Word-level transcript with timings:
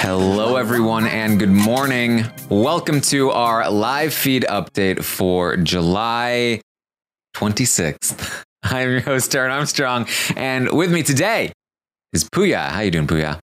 Hello, 0.00 0.54
everyone, 0.54 1.08
and 1.08 1.40
good 1.40 1.50
morning. 1.50 2.24
Welcome 2.48 3.00
to 3.00 3.30
our 3.30 3.68
live 3.68 4.14
feed 4.14 4.44
update 4.48 5.02
for 5.02 5.56
July 5.56 6.60
26th. 7.36 8.44
I'm 8.62 8.90
your 8.90 9.00
host, 9.00 9.32
Taran 9.32 9.50
Armstrong, 9.50 10.06
and 10.36 10.70
with 10.70 10.92
me 10.92 11.02
today 11.02 11.52
is 12.12 12.22
Puya. 12.22 12.68
How 12.68 12.80
you 12.82 12.92
doing, 12.92 13.08
Puya? 13.08 13.40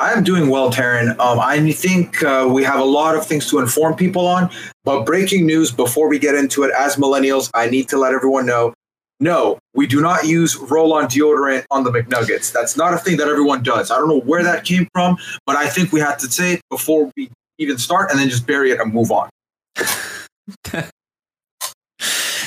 I'm 0.00 0.24
doing 0.24 0.48
well, 0.50 0.72
Taran. 0.72 1.16
Um, 1.20 1.38
I 1.38 1.70
think 1.70 2.24
uh, 2.24 2.50
we 2.52 2.64
have 2.64 2.80
a 2.80 2.84
lot 2.84 3.14
of 3.14 3.24
things 3.24 3.48
to 3.50 3.60
inform 3.60 3.94
people 3.94 4.26
on, 4.26 4.50
but 4.82 5.04
breaking 5.06 5.46
news 5.46 5.70
before 5.70 6.08
we 6.08 6.18
get 6.18 6.34
into 6.34 6.64
it, 6.64 6.72
as 6.76 6.96
millennials, 6.96 7.50
I 7.54 7.70
need 7.70 7.88
to 7.90 7.98
let 7.98 8.12
everyone 8.12 8.46
know 8.46 8.74
no, 9.20 9.58
we 9.74 9.86
do 9.86 10.00
not 10.00 10.26
use 10.26 10.56
roll 10.56 10.94
on 10.94 11.04
deodorant 11.06 11.64
on 11.70 11.84
the 11.84 11.90
McNuggets. 11.90 12.52
That's 12.52 12.76
not 12.76 12.94
a 12.94 12.98
thing 12.98 13.16
that 13.18 13.28
everyone 13.28 13.62
does. 13.62 13.90
I 13.90 13.96
don't 13.96 14.08
know 14.08 14.20
where 14.20 14.42
that 14.42 14.64
came 14.64 14.88
from, 14.92 15.16
but 15.46 15.56
I 15.56 15.68
think 15.68 15.92
we 15.92 16.00
have 16.00 16.18
to 16.18 16.30
say 16.30 16.54
it 16.54 16.60
before 16.70 17.10
we 17.16 17.30
even 17.58 17.78
start 17.78 18.10
and 18.10 18.18
then 18.18 18.28
just 18.28 18.46
bury 18.46 18.70
it 18.70 18.80
and 18.80 18.92
move 18.92 19.10
on. 19.10 19.28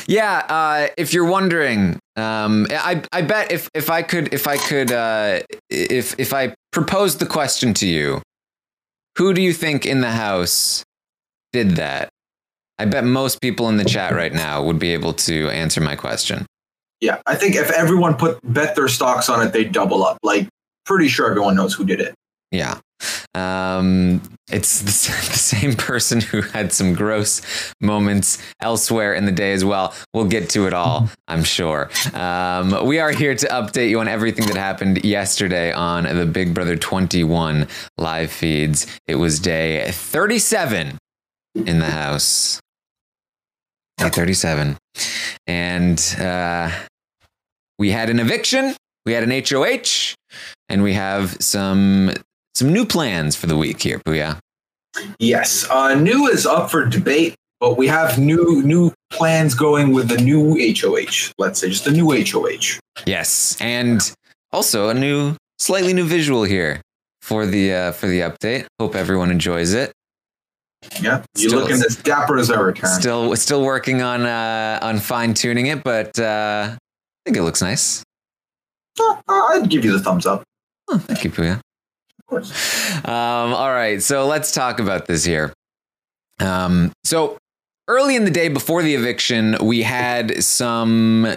Yeah, 0.07 0.45
uh, 0.47 0.88
if 0.97 1.13
you're 1.13 1.25
wondering, 1.29 1.99
um, 2.15 2.65
I 2.71 3.03
I 3.11 3.21
bet 3.23 3.51
if 3.51 3.69
if 3.73 3.89
I 3.89 4.03
could 4.03 4.33
if 4.33 4.47
I 4.47 4.55
could 4.55 4.89
uh, 4.89 5.41
if 5.69 6.17
if 6.17 6.33
I 6.33 6.55
proposed 6.71 7.19
the 7.19 7.25
question 7.25 7.73
to 7.75 7.88
you, 7.88 8.21
who 9.17 9.33
do 9.33 9.41
you 9.41 9.51
think 9.51 9.85
in 9.85 9.99
the 9.99 10.11
house 10.11 10.85
did 11.51 11.71
that? 11.71 12.07
I 12.79 12.85
bet 12.85 13.03
most 13.03 13.41
people 13.41 13.67
in 13.67 13.75
the 13.75 13.83
chat 13.83 14.13
right 14.13 14.31
now 14.31 14.63
would 14.63 14.79
be 14.79 14.94
able 14.94 15.13
to 15.13 15.49
answer 15.49 15.81
my 15.81 15.97
question. 15.97 16.45
Yeah, 17.01 17.21
I 17.25 17.35
think 17.35 17.55
if 17.55 17.69
everyone 17.71 18.15
put 18.15 18.39
bet 18.43 18.75
their 18.75 18.87
stocks 18.87 19.29
on 19.29 19.45
it, 19.45 19.53
they'd 19.53 19.71
double 19.71 20.03
up. 20.03 20.17
Like, 20.23 20.47
pretty 20.85 21.07
sure 21.07 21.29
everyone 21.29 21.55
knows 21.55 21.73
who 21.73 21.85
did 21.85 21.99
it. 21.99 22.15
Yeah. 22.51 22.79
Um, 23.35 24.21
it's 24.49 24.79
the, 24.79 24.85
the 25.31 25.37
same 25.37 25.73
person 25.73 26.21
who 26.21 26.41
had 26.41 26.73
some 26.73 26.93
gross 26.93 27.41
moments 27.79 28.41
elsewhere 28.61 29.13
in 29.13 29.25
the 29.25 29.31
day 29.31 29.53
as 29.53 29.63
well. 29.63 29.93
We'll 30.13 30.25
get 30.25 30.49
to 30.51 30.65
it 30.67 30.73
all, 30.73 31.09
I'm 31.27 31.43
sure. 31.43 31.89
Um, 32.13 32.85
we 32.85 32.99
are 32.99 33.11
here 33.11 33.35
to 33.35 33.47
update 33.47 33.89
you 33.89 33.99
on 33.99 34.07
everything 34.07 34.47
that 34.47 34.55
happened 34.55 35.03
yesterday 35.05 35.71
on 35.71 36.03
the 36.03 36.25
Big 36.25 36.53
Brother 36.53 36.75
21 36.75 37.67
live 37.97 38.31
feeds. 38.31 38.87
It 39.05 39.15
was 39.15 39.39
day 39.39 39.91
37 39.91 40.97
in 41.65 41.79
the 41.79 41.91
house. 41.91 42.59
Day 43.97 44.09
37. 44.09 44.77
And 45.47 46.15
uh, 46.19 46.71
we 47.79 47.91
had 47.91 48.09
an 48.09 48.19
eviction, 48.19 48.75
we 49.05 49.13
had 49.13 49.23
an 49.23 49.31
HOH, 49.31 50.15
and 50.69 50.83
we 50.83 50.93
have 50.93 51.37
some 51.41 52.11
some 52.55 52.73
new 52.73 52.85
plans 52.85 53.35
for 53.35 53.47
the 53.47 53.55
week 53.55 53.81
here, 53.81 53.99
Puya. 53.99 54.39
Yes, 55.19 55.69
uh, 55.69 55.93
new 55.93 56.27
is 56.27 56.45
up 56.45 56.71
for 56.71 56.85
debate, 56.85 57.35
but 57.59 57.77
we 57.77 57.87
have 57.87 58.17
new 58.17 58.61
new 58.63 58.91
plans 59.09 59.53
going 59.53 59.93
with 59.93 60.09
the 60.09 60.17
new 60.17 60.57
HOH. 60.59 61.33
Let's 61.37 61.59
say 61.59 61.69
just 61.69 61.85
the 61.85 61.91
new 61.91 62.11
HOH. 62.11 62.79
Yes, 63.05 63.57
and 63.61 64.01
also 64.51 64.89
a 64.89 64.93
new, 64.93 65.35
slightly 65.59 65.93
new 65.93 66.05
visual 66.05 66.43
here 66.43 66.81
for 67.21 67.45
the 67.45 67.73
uh, 67.73 67.91
for 67.91 68.07
the 68.07 68.21
update. 68.21 68.65
Hope 68.79 68.95
everyone 68.95 69.31
enjoys 69.31 69.73
it. 69.73 69.91
Yeah, 71.01 71.23
you 71.35 71.49
Still- 71.49 71.61
looking 71.61 71.75
as 71.83 71.95
dapper 71.97 72.38
as 72.38 72.49
ever, 72.51 72.71
Taran. 72.73 72.99
Still, 72.99 73.35
still 73.35 73.63
working 73.63 74.01
on 74.01 74.25
uh, 74.25 74.79
on 74.81 74.99
fine 74.99 75.33
tuning 75.33 75.67
it, 75.67 75.83
but 75.83 76.17
uh, 76.19 76.69
I 76.73 76.77
think 77.25 77.38
it 77.38 77.43
looks 77.43 77.61
nice. 77.61 78.03
Uh, 78.99 79.15
I'd 79.27 79.69
give 79.69 79.83
you 79.85 79.91
the 79.91 79.99
thumbs 79.99 80.25
up. 80.25 80.43
Oh, 80.89 80.97
thank 80.97 81.23
you, 81.23 81.29
Puya. 81.31 81.53
Of 82.19 82.25
course. 82.27 82.95
Um, 83.05 83.53
all 83.53 83.71
right, 83.71 84.01
so 84.01 84.25
let's 84.27 84.51
talk 84.53 84.79
about 84.79 85.05
this 85.07 85.23
here. 85.23 85.53
Um, 86.39 86.91
so 87.03 87.38
early 87.88 88.15
in 88.15 88.25
the 88.25 88.31
day 88.31 88.47
before 88.49 88.83
the 88.83 88.95
eviction, 88.95 89.57
we 89.61 89.83
had 89.83 90.44
some 90.44 91.27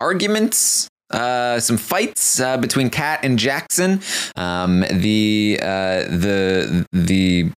arguments, 0.00 0.88
uh, 1.10 1.60
some 1.60 1.76
fights 1.76 2.40
uh, 2.40 2.56
between 2.58 2.90
Kat 2.90 3.20
and 3.24 3.38
Jackson. 3.38 4.00
Um, 4.36 4.80
the 4.90 5.58
uh, 5.62 6.04
the 6.08 6.86
the 6.92 7.50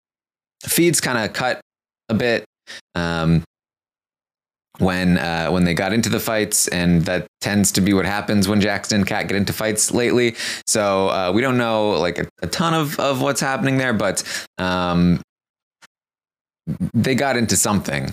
feeds 0.62 1.00
kind 1.00 1.18
of 1.18 1.32
cut 1.32 1.60
a 2.08 2.14
bit. 2.14 2.44
Um, 2.94 3.44
when 4.78 5.18
uh, 5.18 5.48
when 5.48 5.64
they 5.64 5.74
got 5.74 5.92
into 5.92 6.08
the 6.08 6.20
fights, 6.20 6.68
and 6.68 7.02
that 7.06 7.26
tends 7.40 7.72
to 7.72 7.80
be 7.80 7.94
what 7.94 8.04
happens 8.04 8.48
when 8.48 8.60
Jackson 8.60 9.00
and 9.00 9.06
Kat 9.06 9.28
get 9.28 9.36
into 9.36 9.52
fights 9.52 9.90
lately. 9.92 10.34
So 10.66 11.08
uh, 11.08 11.32
we 11.34 11.40
don't 11.40 11.56
know 11.56 11.90
like 11.92 12.18
a, 12.18 12.28
a 12.42 12.46
ton 12.46 12.74
of, 12.74 12.98
of 13.00 13.22
what's 13.22 13.40
happening 13.40 13.78
there, 13.78 13.94
but 13.94 14.22
um, 14.58 15.20
they 16.92 17.14
got 17.14 17.36
into 17.36 17.56
something. 17.56 18.12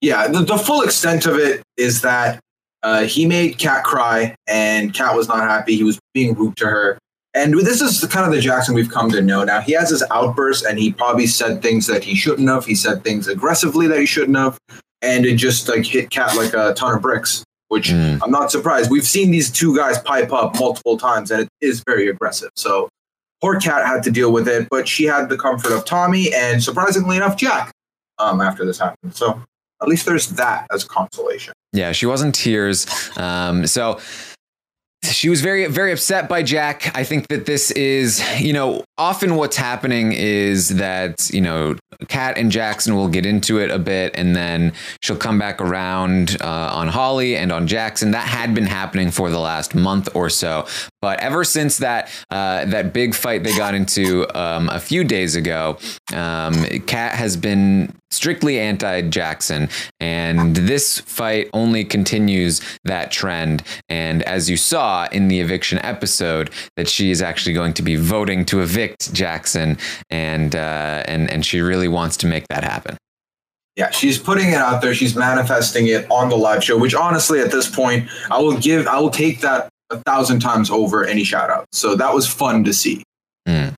Yeah, 0.00 0.28
the, 0.28 0.40
the 0.40 0.58
full 0.58 0.82
extent 0.82 1.26
of 1.26 1.38
it 1.38 1.62
is 1.76 2.02
that 2.02 2.40
uh, 2.82 3.02
he 3.02 3.26
made 3.26 3.58
Kat 3.58 3.84
cry, 3.84 4.34
and 4.46 4.92
Kat 4.92 5.16
was 5.16 5.28
not 5.28 5.40
happy. 5.40 5.76
He 5.76 5.84
was 5.84 5.98
being 6.12 6.34
rude 6.34 6.56
to 6.56 6.66
her. 6.66 6.98
And 7.34 7.52
this 7.54 7.80
is 7.80 8.00
the 8.00 8.06
kind 8.06 8.26
of 8.26 8.32
the 8.32 8.40
Jackson 8.40 8.74
we've 8.74 8.90
come 8.90 9.10
to 9.10 9.20
know 9.20 9.42
now. 9.44 9.60
He 9.60 9.72
has 9.72 9.90
his 9.90 10.04
outbursts, 10.10 10.64
and 10.64 10.78
he 10.78 10.92
probably 10.92 11.26
said 11.26 11.62
things 11.62 11.86
that 11.88 12.04
he 12.04 12.14
shouldn't 12.14 12.48
have. 12.48 12.64
He 12.64 12.74
said 12.76 13.02
things 13.02 13.26
aggressively 13.26 13.88
that 13.88 13.98
he 13.98 14.06
shouldn't 14.06 14.36
have, 14.36 14.56
and 15.02 15.26
it 15.26 15.34
just 15.36 15.68
like 15.68 15.84
hit 15.84 16.10
Kat 16.10 16.36
like 16.36 16.54
a 16.54 16.74
ton 16.74 16.94
of 16.94 17.02
bricks. 17.02 17.42
Which 17.68 17.88
Mm. 17.88 18.20
I'm 18.22 18.30
not 18.30 18.52
surprised. 18.52 18.88
We've 18.90 19.06
seen 19.06 19.32
these 19.32 19.50
two 19.50 19.74
guys 19.76 19.98
pipe 19.98 20.32
up 20.32 20.54
multiple 20.60 20.96
times, 20.96 21.30
and 21.32 21.42
it 21.42 21.48
is 21.60 21.82
very 21.84 22.08
aggressive. 22.08 22.50
So 22.54 22.88
poor 23.40 23.58
Kat 23.58 23.84
had 23.84 24.02
to 24.04 24.12
deal 24.12 24.30
with 24.32 24.46
it, 24.46 24.68
but 24.70 24.86
she 24.86 25.04
had 25.04 25.28
the 25.28 25.36
comfort 25.36 25.72
of 25.72 25.84
Tommy, 25.84 26.32
and 26.32 26.62
surprisingly 26.62 27.16
enough, 27.16 27.36
Jack. 27.36 27.72
Um, 28.20 28.40
after 28.40 28.64
this 28.64 28.78
happened, 28.78 29.16
so 29.16 29.42
at 29.82 29.88
least 29.88 30.06
there's 30.06 30.28
that 30.28 30.68
as 30.72 30.84
consolation. 30.84 31.52
Yeah, 31.72 31.90
she 31.90 32.06
wasn't 32.06 32.32
tears. 32.36 32.86
Um, 33.16 33.66
so 33.66 33.98
she 35.04 35.28
was 35.28 35.40
very 35.40 35.66
very 35.66 35.92
upset 35.92 36.28
by 36.28 36.42
Jack. 36.42 36.96
I 36.96 37.04
think 37.04 37.28
that 37.28 37.46
this 37.46 37.70
is, 37.72 38.22
you 38.40 38.52
know, 38.52 38.84
often 38.98 39.36
what's 39.36 39.56
happening 39.56 40.12
is 40.12 40.70
that, 40.76 41.30
you 41.32 41.40
know, 41.40 41.76
Kat 42.08 42.36
and 42.38 42.50
Jackson 42.50 42.94
will 42.94 43.08
get 43.08 43.26
into 43.26 43.58
it 43.58 43.70
a 43.70 43.78
bit 43.78 44.14
and 44.16 44.34
then 44.34 44.72
she'll 45.02 45.16
come 45.16 45.38
back 45.38 45.60
around 45.60 46.36
uh, 46.40 46.70
on 46.72 46.88
Holly 46.88 47.36
and 47.36 47.52
on 47.52 47.66
Jackson. 47.66 48.10
That 48.12 48.26
had 48.26 48.54
been 48.54 48.66
happening 48.66 49.10
for 49.10 49.30
the 49.30 49.38
last 49.38 49.74
month 49.74 50.08
or 50.14 50.28
so. 50.30 50.66
But 51.04 51.20
ever 51.20 51.44
since 51.44 51.76
that 51.78 52.08
uh, 52.30 52.64
that 52.64 52.94
big 52.94 53.14
fight 53.14 53.44
they 53.44 53.54
got 53.54 53.74
into 53.74 54.26
um, 54.34 54.70
a 54.70 54.80
few 54.80 55.04
days 55.04 55.36
ago, 55.36 55.76
um, 56.14 56.64
Kat 56.86 57.14
has 57.14 57.36
been 57.36 57.94
strictly 58.10 58.58
anti 58.58 59.02
Jackson. 59.02 59.68
And 60.00 60.56
this 60.56 61.00
fight 61.00 61.50
only 61.52 61.84
continues 61.84 62.62
that 62.84 63.10
trend. 63.10 63.64
And 63.90 64.22
as 64.22 64.48
you 64.48 64.56
saw 64.56 65.06
in 65.12 65.28
the 65.28 65.40
eviction 65.40 65.78
episode, 65.80 66.48
that 66.76 66.88
she 66.88 67.10
is 67.10 67.20
actually 67.20 67.52
going 67.52 67.74
to 67.74 67.82
be 67.82 67.96
voting 67.96 68.46
to 68.46 68.62
evict 68.62 69.12
Jackson. 69.12 69.76
And, 70.08 70.56
uh, 70.56 71.02
and, 71.06 71.30
and 71.30 71.44
she 71.44 71.60
really 71.60 71.88
wants 71.88 72.16
to 72.16 72.26
make 72.26 72.48
that 72.48 72.64
happen. 72.64 72.96
Yeah, 73.76 73.90
she's 73.90 74.18
putting 74.18 74.48
it 74.48 74.54
out 74.54 74.80
there. 74.80 74.94
She's 74.94 75.14
manifesting 75.14 75.86
it 75.88 76.10
on 76.10 76.30
the 76.30 76.36
live 76.36 76.64
show, 76.64 76.78
which 76.78 76.94
honestly, 76.94 77.40
at 77.40 77.50
this 77.50 77.68
point, 77.68 78.08
I 78.30 78.38
will 78.40 78.56
give, 78.56 78.86
I 78.86 79.00
will 79.00 79.10
take 79.10 79.42
that 79.42 79.68
a 79.94 80.02
thousand 80.02 80.40
times 80.40 80.70
over 80.70 81.04
any 81.04 81.24
shout 81.24 81.50
out. 81.50 81.66
So 81.72 81.94
that 81.96 82.12
was 82.12 82.26
fun 82.26 82.64
to 82.64 82.72
see. 82.72 83.02
Mm. 83.48 83.74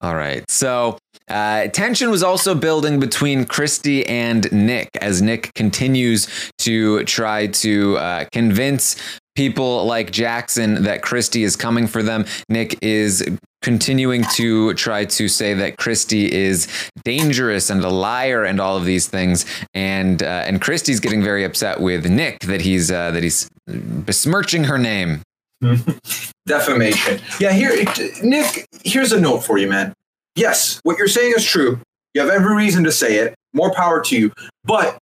All 0.00 0.14
right. 0.14 0.44
So 0.50 0.98
uh, 1.28 1.68
tension 1.68 2.10
was 2.10 2.22
also 2.22 2.54
building 2.54 3.00
between 3.00 3.44
Christy 3.46 4.06
and 4.06 4.50
Nick 4.52 4.90
as 5.00 5.22
Nick 5.22 5.54
continues 5.54 6.28
to 6.58 7.04
try 7.04 7.46
to 7.46 7.96
uh, 7.96 8.24
convince 8.32 8.96
people 9.34 9.84
like 9.86 10.12
Jackson 10.12 10.84
that 10.84 11.02
Christy 11.02 11.42
is 11.42 11.56
coming 11.56 11.86
for 11.86 12.02
them. 12.02 12.26
Nick 12.48 12.78
is 12.82 13.26
continuing 13.62 14.24
to 14.34 14.74
try 14.74 15.06
to 15.06 15.26
say 15.26 15.54
that 15.54 15.78
Christy 15.78 16.30
is 16.30 16.68
dangerous 17.04 17.70
and 17.70 17.82
a 17.82 17.88
liar 17.88 18.44
and 18.44 18.60
all 18.60 18.76
of 18.76 18.84
these 18.84 19.06
things. 19.08 19.46
And 19.72 20.22
uh, 20.22 20.44
and 20.46 20.60
Christy's 20.60 21.00
getting 21.00 21.22
very 21.22 21.44
upset 21.44 21.80
with 21.80 22.06
Nick 22.06 22.40
that 22.40 22.60
he's 22.60 22.90
uh, 22.90 23.10
that 23.12 23.22
he's 23.22 23.48
besmirching 23.66 24.64
her 24.64 24.78
name. 24.78 25.22
Defamation. 26.46 27.20
Yeah, 27.40 27.52
here, 27.52 27.84
Nick. 28.22 28.66
Here's 28.84 29.12
a 29.12 29.20
note 29.20 29.40
for 29.40 29.58
you, 29.58 29.68
man 29.68 29.94
yes, 30.34 30.80
what 30.82 30.98
you're 30.98 31.08
saying 31.08 31.34
is 31.36 31.44
true. 31.44 31.80
You 32.12 32.20
have 32.20 32.30
every 32.30 32.54
reason 32.54 32.84
to 32.84 32.92
say 32.92 33.16
it. 33.16 33.34
More 33.52 33.72
power 33.72 34.00
to 34.02 34.16
you. 34.16 34.32
But 34.64 34.98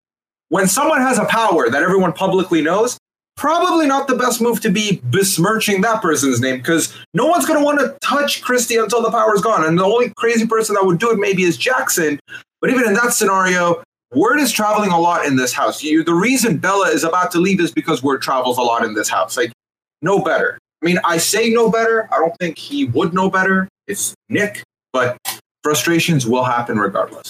when 0.48 0.66
someone 0.66 1.00
has 1.00 1.18
a 1.18 1.24
power 1.26 1.70
that 1.70 1.82
everyone 1.82 2.12
publicly 2.12 2.62
knows, 2.62 2.98
probably 3.36 3.86
not 3.86 4.08
the 4.08 4.16
best 4.16 4.40
move 4.40 4.60
to 4.60 4.70
be 4.70 5.00
besmirching 5.10 5.80
that 5.82 6.02
person's 6.02 6.40
name 6.40 6.58
because 6.58 6.94
no 7.14 7.26
one's 7.26 7.46
going 7.46 7.58
to 7.58 7.64
want 7.64 7.80
to 7.80 7.96
touch 8.02 8.42
Christie 8.42 8.76
until 8.76 9.02
the 9.02 9.10
power's 9.10 9.40
gone. 9.40 9.64
And 9.64 9.78
the 9.78 9.84
only 9.84 10.12
crazy 10.16 10.46
person 10.46 10.74
that 10.74 10.84
would 10.84 10.98
do 10.98 11.10
it 11.10 11.18
maybe 11.18 11.42
is 11.42 11.56
Jackson. 11.56 12.20
But 12.60 12.70
even 12.70 12.86
in 12.86 12.94
that 12.94 13.12
scenario, 13.12 13.82
word 14.14 14.38
is 14.38 14.52
traveling 14.52 14.90
a 14.90 15.00
lot 15.00 15.24
in 15.24 15.36
this 15.36 15.52
house. 15.52 15.82
You, 15.82 16.04
the 16.04 16.14
reason 16.14 16.58
Bella 16.58 16.88
is 16.90 17.04
about 17.04 17.30
to 17.32 17.38
leave 17.38 17.60
is 17.60 17.72
because 17.72 18.02
word 18.02 18.20
travels 18.20 18.58
a 18.58 18.62
lot 18.62 18.84
in 18.84 18.94
this 18.94 19.08
house. 19.08 19.36
Like, 19.36 19.52
no 20.02 20.20
better. 20.20 20.58
I 20.82 20.86
mean, 20.86 20.98
I 21.04 21.16
say 21.16 21.50
no 21.50 21.70
better. 21.70 22.08
I 22.12 22.18
don't 22.18 22.36
think 22.38 22.58
he 22.58 22.84
would 22.86 23.14
know 23.14 23.30
better. 23.30 23.68
It's 23.86 24.14
Nick 24.28 24.62
but 24.92 25.18
frustrations 25.62 26.26
will 26.26 26.44
happen 26.44 26.78
regardless. 26.78 27.28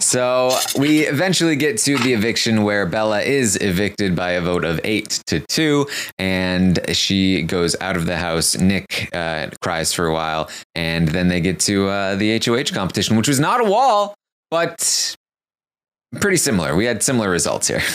So 0.00 0.56
we 0.76 1.06
eventually 1.06 1.54
get 1.54 1.78
to 1.78 1.96
the 1.98 2.12
eviction 2.12 2.64
where 2.64 2.84
Bella 2.84 3.22
is 3.22 3.56
evicted 3.60 4.16
by 4.16 4.32
a 4.32 4.40
vote 4.40 4.64
of 4.64 4.80
eight 4.82 5.22
to 5.26 5.40
two, 5.40 5.86
and 6.18 6.80
she 6.92 7.42
goes 7.42 7.76
out 7.80 7.96
of 7.96 8.06
the 8.06 8.16
house. 8.16 8.56
Nick 8.56 9.08
uh, 9.14 9.50
cries 9.62 9.92
for 9.92 10.06
a 10.06 10.12
while, 10.12 10.50
and 10.74 11.08
then 11.08 11.28
they 11.28 11.40
get 11.40 11.60
to 11.60 11.88
uh, 11.88 12.16
the 12.16 12.40
HOH 12.44 12.74
competition, 12.74 13.16
which 13.16 13.28
was 13.28 13.38
not 13.38 13.60
a 13.60 13.70
wall, 13.70 14.14
but 14.50 15.14
pretty 16.20 16.38
similar. 16.38 16.74
We 16.74 16.86
had 16.86 17.02
similar 17.02 17.30
results 17.30 17.68
here. 17.68 17.82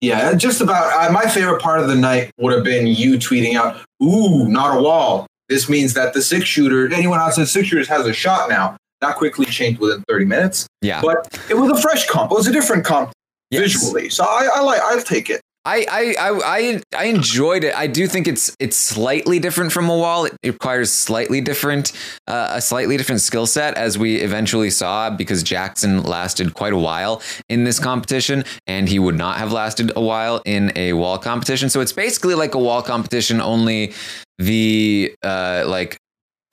Yeah, 0.00 0.34
just 0.34 0.60
about. 0.60 0.92
Uh, 0.92 1.12
my 1.12 1.26
favorite 1.28 1.60
part 1.60 1.80
of 1.80 1.88
the 1.88 1.94
night 1.94 2.30
would 2.38 2.52
have 2.52 2.64
been 2.64 2.86
you 2.86 3.14
tweeting 3.14 3.54
out, 3.54 3.76
"Ooh, 4.02 4.48
not 4.48 4.78
a 4.78 4.82
wall." 4.82 5.26
This 5.48 5.68
means 5.68 5.94
that 5.94 6.12
the 6.12 6.22
six 6.22 6.46
shooter, 6.46 6.92
anyone 6.92 7.18
outside 7.18 7.48
six 7.48 7.68
shooters 7.68 7.88
has 7.88 8.06
a 8.06 8.12
shot 8.12 8.48
now. 8.48 8.76
That 9.00 9.16
quickly 9.16 9.46
changed 9.46 9.78
within 9.78 10.02
30 10.08 10.24
minutes. 10.24 10.66
Yeah. 10.80 11.00
But 11.02 11.38
it 11.50 11.54
was 11.54 11.70
a 11.70 11.80
fresh 11.80 12.06
comp. 12.06 12.32
It 12.32 12.34
was 12.34 12.46
a 12.46 12.52
different 12.52 12.84
comp 12.84 13.12
yes. 13.50 13.62
visually. 13.62 14.08
So 14.08 14.24
I, 14.24 14.48
I 14.54 14.60
like 14.60 14.80
I'll 14.80 15.02
take 15.02 15.30
it. 15.30 15.40
I, 15.66 15.84
I 15.90 16.14
I 16.44 16.82
I 16.96 17.04
enjoyed 17.06 17.64
it. 17.64 17.76
I 17.76 17.88
do 17.88 18.06
think 18.06 18.28
it's 18.28 18.54
it's 18.60 18.76
slightly 18.76 19.40
different 19.40 19.72
from 19.72 19.90
a 19.90 19.96
wall. 19.96 20.26
It 20.26 20.36
requires 20.44 20.92
slightly 20.92 21.40
different 21.40 21.92
uh, 22.28 22.50
a 22.52 22.60
slightly 22.60 22.96
different 22.96 23.20
skill 23.20 23.46
set, 23.46 23.74
as 23.74 23.98
we 23.98 24.16
eventually 24.16 24.70
saw, 24.70 25.10
because 25.10 25.42
Jackson 25.42 26.04
lasted 26.04 26.54
quite 26.54 26.72
a 26.72 26.78
while 26.78 27.20
in 27.48 27.64
this 27.64 27.80
competition, 27.80 28.44
and 28.68 28.88
he 28.88 29.00
would 29.00 29.16
not 29.16 29.38
have 29.38 29.50
lasted 29.50 29.90
a 29.96 30.00
while 30.00 30.40
in 30.44 30.72
a 30.76 30.92
wall 30.92 31.18
competition. 31.18 31.68
So 31.68 31.80
it's 31.80 31.92
basically 31.92 32.36
like 32.36 32.54
a 32.54 32.60
wall 32.60 32.82
competition, 32.82 33.40
only 33.40 33.92
the 34.38 35.12
uh, 35.24 35.64
like 35.66 35.98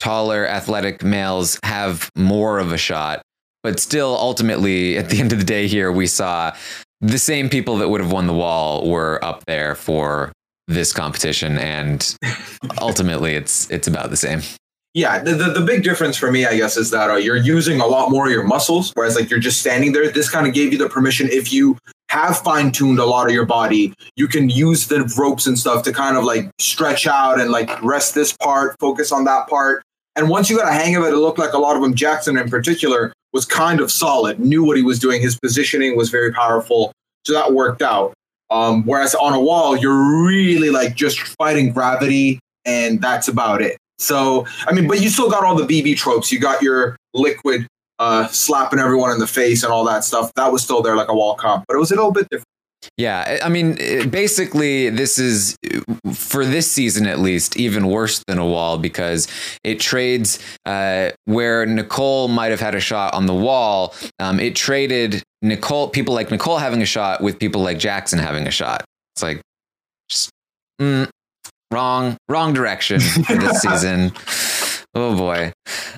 taller 0.00 0.44
athletic 0.44 1.04
males 1.04 1.60
have 1.62 2.10
more 2.16 2.58
of 2.58 2.72
a 2.72 2.78
shot. 2.78 3.22
But 3.62 3.80
still, 3.80 4.14
ultimately, 4.18 4.98
at 4.98 5.08
the 5.08 5.20
end 5.20 5.32
of 5.32 5.38
the 5.38 5.44
day, 5.44 5.68
here 5.68 5.90
we 5.90 6.06
saw 6.06 6.54
the 7.04 7.18
same 7.18 7.50
people 7.50 7.76
that 7.78 7.88
would 7.88 8.00
have 8.00 8.10
won 8.10 8.26
the 8.26 8.32
wall 8.32 8.88
were 8.88 9.22
up 9.22 9.44
there 9.46 9.74
for 9.74 10.32
this 10.66 10.92
competition, 10.92 11.58
and 11.58 12.16
ultimately, 12.80 13.34
it's 13.34 13.70
it's 13.70 13.86
about 13.86 14.10
the 14.10 14.16
same. 14.16 14.40
Yeah, 14.94 15.18
the, 15.18 15.32
the, 15.32 15.50
the, 15.50 15.60
big 15.60 15.82
difference 15.82 16.16
for 16.16 16.30
me, 16.30 16.46
I 16.46 16.56
guess, 16.56 16.76
is 16.76 16.92
that 16.92 17.10
uh, 17.10 17.16
you're 17.16 17.34
using 17.36 17.80
a 17.80 17.86
lot 17.86 18.12
more 18.12 18.26
of 18.26 18.32
your 18.32 18.44
muscles, 18.44 18.92
whereas 18.94 19.16
like 19.16 19.28
you're 19.28 19.40
just 19.40 19.60
standing 19.60 19.90
there. 19.90 20.08
This 20.08 20.30
kind 20.30 20.46
of 20.46 20.54
gave 20.54 20.72
you 20.72 20.78
the 20.78 20.88
permission 20.88 21.28
if 21.30 21.52
you 21.52 21.76
have 22.10 22.38
fine 22.38 22.70
tuned 22.70 23.00
a 23.00 23.04
lot 23.04 23.26
of 23.26 23.34
your 23.34 23.44
body, 23.44 23.92
you 24.14 24.28
can 24.28 24.48
use 24.48 24.86
the 24.86 25.02
ropes 25.18 25.48
and 25.48 25.58
stuff 25.58 25.82
to 25.82 25.92
kind 25.92 26.16
of 26.16 26.22
like 26.22 26.48
stretch 26.60 27.08
out 27.08 27.40
and 27.40 27.50
like 27.50 27.82
rest 27.82 28.14
this 28.14 28.36
part, 28.36 28.76
focus 28.78 29.10
on 29.10 29.24
that 29.24 29.48
part. 29.48 29.82
And 30.14 30.30
once 30.30 30.48
you 30.48 30.56
got 30.56 30.68
a 30.68 30.72
hang 30.72 30.94
of 30.94 31.02
it, 31.02 31.12
it 31.12 31.16
looked 31.16 31.40
like 31.40 31.54
a 31.54 31.58
lot 31.58 31.74
of 31.74 31.82
them, 31.82 31.94
Jackson 31.94 32.38
in 32.38 32.48
particular, 32.48 33.12
was 33.34 33.44
kind 33.44 33.80
of 33.80 33.90
solid, 33.90 34.40
knew 34.40 34.64
what 34.64 34.78
he 34.78 34.82
was 34.82 34.98
doing. 34.98 35.20
His 35.20 35.38
positioning 35.38 35.96
was 35.96 36.08
very 36.08 36.32
powerful. 36.32 36.92
So 37.26 37.34
that 37.34 37.52
worked 37.52 37.82
out. 37.82 38.14
Um, 38.50 38.84
whereas 38.84 39.14
on 39.14 39.34
a 39.34 39.40
wall, 39.40 39.76
you're 39.76 40.24
really 40.26 40.70
like 40.70 40.94
just 40.94 41.18
fighting 41.18 41.72
gravity, 41.72 42.38
and 42.64 43.02
that's 43.02 43.26
about 43.28 43.60
it. 43.60 43.76
So, 43.98 44.46
I 44.66 44.72
mean, 44.72 44.86
but 44.86 45.02
you 45.02 45.08
still 45.08 45.28
got 45.28 45.44
all 45.44 45.56
the 45.56 45.66
BB 45.66 45.96
tropes. 45.96 46.30
You 46.30 46.38
got 46.38 46.62
your 46.62 46.96
liquid 47.12 47.66
uh, 47.98 48.28
slapping 48.28 48.78
everyone 48.78 49.10
in 49.10 49.18
the 49.18 49.26
face 49.26 49.64
and 49.64 49.72
all 49.72 49.84
that 49.84 50.04
stuff. 50.04 50.32
That 50.36 50.52
was 50.52 50.62
still 50.62 50.82
there 50.82 50.96
like 50.96 51.08
a 51.08 51.14
wall 51.14 51.34
comp, 51.34 51.64
but 51.66 51.74
it 51.74 51.78
was 51.78 51.90
a 51.90 51.96
little 51.96 52.12
bit 52.12 52.28
different. 52.30 52.46
Yeah, 52.96 53.40
I 53.42 53.48
mean, 53.48 53.74
basically, 54.10 54.90
this 54.90 55.18
is 55.18 55.56
for 56.12 56.44
this 56.44 56.70
season 56.70 57.06
at 57.06 57.18
least 57.18 57.56
even 57.56 57.88
worse 57.88 58.22
than 58.26 58.38
a 58.38 58.46
wall 58.46 58.78
because 58.78 59.28
it 59.62 59.80
trades 59.80 60.38
uh, 60.64 61.10
where 61.24 61.66
Nicole 61.66 62.28
might 62.28 62.50
have 62.50 62.60
had 62.60 62.74
a 62.74 62.80
shot 62.80 63.14
on 63.14 63.26
the 63.26 63.34
wall. 63.34 63.94
Um, 64.18 64.40
it 64.40 64.54
traded 64.54 65.22
Nicole, 65.42 65.88
people 65.88 66.14
like 66.14 66.30
Nicole 66.30 66.58
having 66.58 66.82
a 66.82 66.86
shot 66.86 67.22
with 67.22 67.38
people 67.38 67.62
like 67.62 67.78
Jackson 67.78 68.18
having 68.18 68.46
a 68.46 68.50
shot. 68.50 68.84
It's 69.14 69.22
like, 69.22 69.40
just, 70.08 70.30
mm, 70.80 71.08
wrong, 71.70 72.16
wrong 72.28 72.52
direction 72.52 73.00
for 73.00 73.36
this 73.36 73.60
season. 73.62 74.12
Oh 74.94 75.16
boy. 75.16 75.52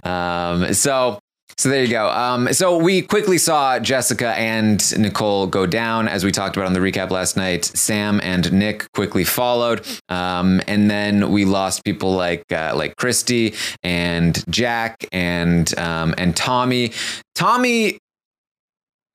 Um, 0.09 0.73
so 0.73 1.19
so 1.59 1.69
there 1.69 1.83
you 1.83 1.91
go. 1.91 2.09
Um, 2.11 2.53
so 2.53 2.77
we 2.77 3.03
quickly 3.03 3.39
saw 3.39 3.79
Jessica 3.79 4.29
and 4.39 4.99
Nicole 4.99 5.47
go 5.47 5.67
down, 5.67 6.09
as 6.09 6.25
we 6.25 6.33
talked 6.33 6.57
about 6.57 6.67
on 6.67 6.73
the 6.73 6.81
recap 6.81 7.11
last 7.11 7.37
night. 7.37 7.65
Sam 7.65 8.21
and 8.23 8.53
Nick 8.53 8.91
quickly 8.93 9.25
followed, 9.25 9.87
um, 10.09 10.61
and 10.67 10.91
then 10.91 11.31
we 11.31 11.45
lost 11.45 11.85
people 11.85 12.13
like 12.13 12.45
uh, 12.53 12.73
like 12.75 12.97
Christy 12.97 13.55
and 13.83 14.45
Jack 14.51 15.07
and 15.13 15.77
um, 15.79 16.15
and 16.19 16.37
Tommy. 16.37 16.93
Tommy 17.35 17.99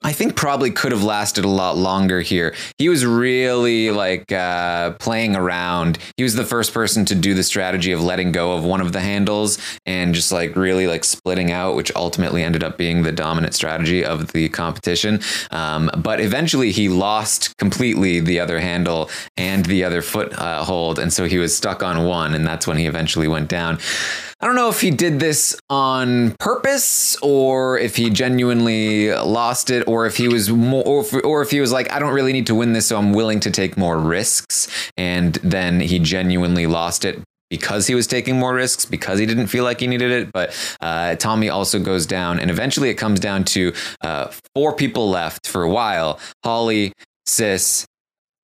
I 0.03 0.13
think 0.13 0.35
probably 0.35 0.71
could 0.71 0.91
have 0.91 1.03
lasted 1.03 1.45
a 1.45 1.49
lot 1.49 1.77
longer 1.77 2.21
here. 2.21 2.55
He 2.79 2.89
was 2.89 3.05
really 3.05 3.91
like 3.91 4.31
uh, 4.31 4.91
playing 4.93 5.35
around. 5.35 5.99
He 6.17 6.23
was 6.23 6.33
the 6.33 6.43
first 6.43 6.73
person 6.73 7.05
to 7.05 7.15
do 7.15 7.35
the 7.35 7.43
strategy 7.43 7.91
of 7.91 8.01
letting 8.01 8.31
go 8.31 8.53
of 8.53 8.63
one 8.63 8.81
of 8.81 8.93
the 8.93 8.99
handles 8.99 9.59
and 9.85 10.15
just 10.15 10.31
like 10.31 10.55
really 10.55 10.87
like 10.87 11.03
splitting 11.03 11.51
out, 11.51 11.75
which 11.75 11.93
ultimately 11.95 12.43
ended 12.43 12.63
up 12.63 12.79
being 12.79 13.03
the 13.03 13.11
dominant 13.11 13.53
strategy 13.53 14.03
of 14.03 14.31
the 14.31 14.49
competition. 14.49 15.19
Um, 15.51 15.91
but 15.95 16.19
eventually 16.19 16.71
he 16.71 16.89
lost 16.89 17.55
completely 17.57 18.19
the 18.19 18.39
other 18.39 18.59
handle 18.59 19.07
and 19.37 19.65
the 19.65 19.83
other 19.83 20.01
foot 20.01 20.33
uh, 20.33 20.63
hold. 20.63 20.97
And 20.97 21.13
so 21.13 21.25
he 21.25 21.37
was 21.37 21.55
stuck 21.55 21.83
on 21.83 22.05
one. 22.05 22.33
And 22.33 22.45
that's 22.47 22.65
when 22.65 22.77
he 22.77 22.87
eventually 22.87 23.27
went 23.27 23.49
down. 23.49 23.77
I 24.41 24.47
don't 24.47 24.55
know 24.55 24.69
if 24.69 24.81
he 24.81 24.89
did 24.89 25.19
this 25.19 25.55
on 25.69 26.31
purpose 26.39 27.15
or 27.21 27.77
if 27.77 27.95
he 27.95 28.09
genuinely 28.09 29.13
lost 29.13 29.69
it 29.69 29.87
or 29.87 30.07
if 30.07 30.17
he 30.17 30.27
was 30.27 30.49
more 30.49 30.83
or 30.83 31.01
if, 31.01 31.13
or 31.23 31.43
if 31.43 31.51
he 31.51 31.61
was 31.61 31.71
like 31.71 31.91
I 31.91 31.99
don't 31.99 32.11
really 32.11 32.33
need 32.33 32.47
to 32.47 32.55
win 32.55 32.73
this 32.73 32.87
so 32.87 32.97
I'm 32.97 33.13
willing 33.13 33.39
to 33.41 33.51
take 33.51 33.77
more 33.77 33.99
risks. 33.99 34.67
And 34.97 35.35
then 35.35 35.79
he 35.79 35.99
genuinely 35.99 36.65
lost 36.65 37.05
it 37.05 37.21
because 37.51 37.85
he 37.85 37.93
was 37.93 38.07
taking 38.07 38.39
more 38.39 38.55
risks 38.55 38.83
because 38.83 39.19
he 39.19 39.27
didn't 39.27 39.47
feel 39.47 39.63
like 39.63 39.79
he 39.79 39.85
needed 39.85 40.09
it. 40.09 40.31
But 40.31 40.75
uh, 40.81 41.17
Tommy 41.17 41.49
also 41.49 41.77
goes 41.77 42.07
down 42.07 42.39
and 42.39 42.49
eventually 42.49 42.89
it 42.89 42.95
comes 42.95 43.19
down 43.19 43.43
to 43.43 43.73
uh, 44.01 44.31
four 44.55 44.73
people 44.73 45.07
left 45.11 45.45
for 45.45 45.61
a 45.61 45.69
while 45.69 46.19
Holly 46.43 46.93
Sis 47.27 47.85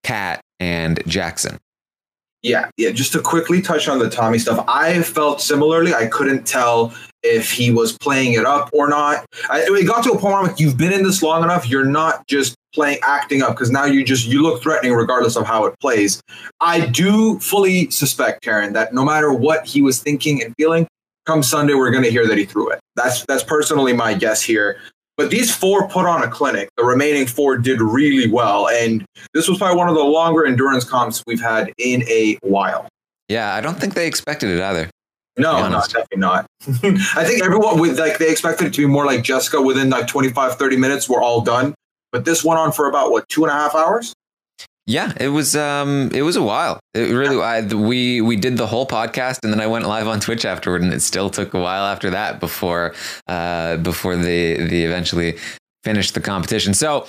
Kat 0.04 0.42
and 0.60 1.02
Jackson 1.08 1.58
Yeah, 2.48 2.70
yeah. 2.78 2.92
Just 2.92 3.12
to 3.14 3.22
quickly 3.22 3.62
touch 3.62 3.88
on 3.88 4.00
the 4.00 4.10
Tommy 4.10 4.40
stuff, 4.40 4.64
I 4.68 5.02
felt 5.04 5.42
similarly. 5.42 5.94
I 5.94 6.08
couldn't 6.08 6.46
tell 6.46 6.94
if 7.24 7.52
he 7.52 7.72
was 7.72 7.98
playing 7.98 8.34
it 8.34 8.46
up 8.46 8.70
or 8.74 8.88
not. 8.88 9.26
I, 9.50 9.62
it 9.68 9.88
got 9.88 10.04
to 10.06 10.12
a 10.12 10.18
point 10.18 10.34
where 10.34 10.44
like, 10.44 10.60
you've 10.60 10.78
been 10.78 10.94
in 10.94 11.04
this 11.04 11.22
long 11.22 11.44
enough. 11.44 11.68
You're 11.68 11.86
not 11.86 12.26
just 12.28 12.56
playing 12.74 13.00
acting 13.04 13.42
up 13.42 13.52
because 13.52 13.72
now 13.72 13.86
you 13.86 14.06
just 14.06 14.28
you 14.28 14.42
look 14.42 14.62
threatening 14.62 14.94
regardless 14.94 15.36
of 15.36 15.46
how 15.46 15.66
it 15.66 15.76
plays. 15.80 16.22
I 16.62 16.86
do 16.86 17.40
fully 17.40 17.90
suspect 17.90 18.44
Taran 18.44 18.74
that 18.74 18.94
no 18.94 19.04
matter 19.04 19.34
what 19.34 19.66
he 19.66 19.82
was 19.82 20.02
thinking 20.02 20.44
and 20.44 20.54
feeling, 20.58 20.88
come 21.26 21.44
Sunday 21.44 21.74
we're 21.74 21.92
going 21.92 22.04
to 22.04 22.12
hear 22.12 22.28
that 22.28 22.38
he 22.38 22.46
threw 22.46 22.70
it. 22.70 22.80
That's 22.96 23.26
that's 23.26 23.44
personally 23.44 23.94
my 23.94 24.14
guess 24.14 24.42
here. 24.42 24.80
But 25.18 25.32
these 25.32 25.54
four 25.54 25.88
put 25.90 26.06
on 26.06 26.24
a 26.24 26.30
clinic. 26.30 26.70
The 26.78 26.84
remaining 26.86 27.26
four 27.26 27.58
did 27.58 27.82
really 27.82 28.30
well, 28.32 28.68
and 28.70 29.04
this 29.34 29.48
was 29.48 29.58
probably 29.58 29.76
one 29.78 29.90
of 29.90 29.96
the 29.96 30.04
longer 30.04 30.46
endurance 30.46 30.84
comps 30.84 31.24
we've 31.26 31.42
had 31.42 31.74
in 31.80 32.04
a 32.08 32.38
while. 32.42 32.88
yeah 33.28 33.56
I 33.56 33.62
don't 33.62 33.80
think 33.80 33.96
they 33.96 34.06
expected 34.08 34.50
it 34.52 34.62
either 34.62 34.90
No, 35.38 35.56
be 35.56 35.62
no, 35.62 35.66
honest. 35.78 35.92
definitely 35.94 36.18
not. 36.20 36.46
I 37.18 37.24
think 37.26 37.44
everyone 37.44 37.80
with 37.80 37.98
like 38.00 38.20
they 38.20 38.30
expected 38.30 38.68
it 38.68 38.74
to 38.76 38.82
be 38.82 38.86
more 38.88 39.06
like 39.06 39.24
Jessica 39.24 39.60
within 39.62 39.90
like 39.90 40.06
25, 40.08 40.56
30 40.56 40.78
minutes, 40.78 41.10
we're 41.10 41.22
all 41.24 41.42
done. 41.42 41.74
But 42.12 42.24
this 42.26 42.44
went 42.44 42.60
on 42.60 42.72
for 42.72 42.88
about 42.88 43.12
what 43.12 43.28
two 43.28 43.44
and 43.44 43.52
a 43.52 43.56
half 43.56 43.74
hours? 43.76 44.14
Yeah, 44.88 45.12
it 45.20 45.28
was 45.28 45.56
um 45.56 46.12
it 46.14 46.22
was 46.22 46.38
a 46.38 46.42
while. 46.42 46.80
It 46.94 47.14
really 47.14 47.40
I, 47.42 47.62
we 47.62 48.22
we 48.22 48.38
did 48.38 48.58
the 48.58 48.68
whole 48.68 48.88
podcast 48.88 49.40
and 49.44 49.52
then 49.52 49.60
I 49.60 49.68
went 49.68 49.86
live 49.86 50.08
on 50.08 50.22
Twitch 50.22 50.46
afterward 50.46 50.82
and 50.82 50.94
it 50.94 51.02
still 51.02 51.30
took 51.30 51.54
a 51.54 51.60
while 51.60 51.84
after 51.84 52.10
that 52.12 52.40
before 52.40 52.96
uh 53.28 53.78
before 53.78 54.16
they 54.16 54.56
they 54.56 54.84
eventually 54.84 55.38
finished 55.84 56.14
the 56.14 56.22
competition. 56.22 56.74
So 56.74 57.06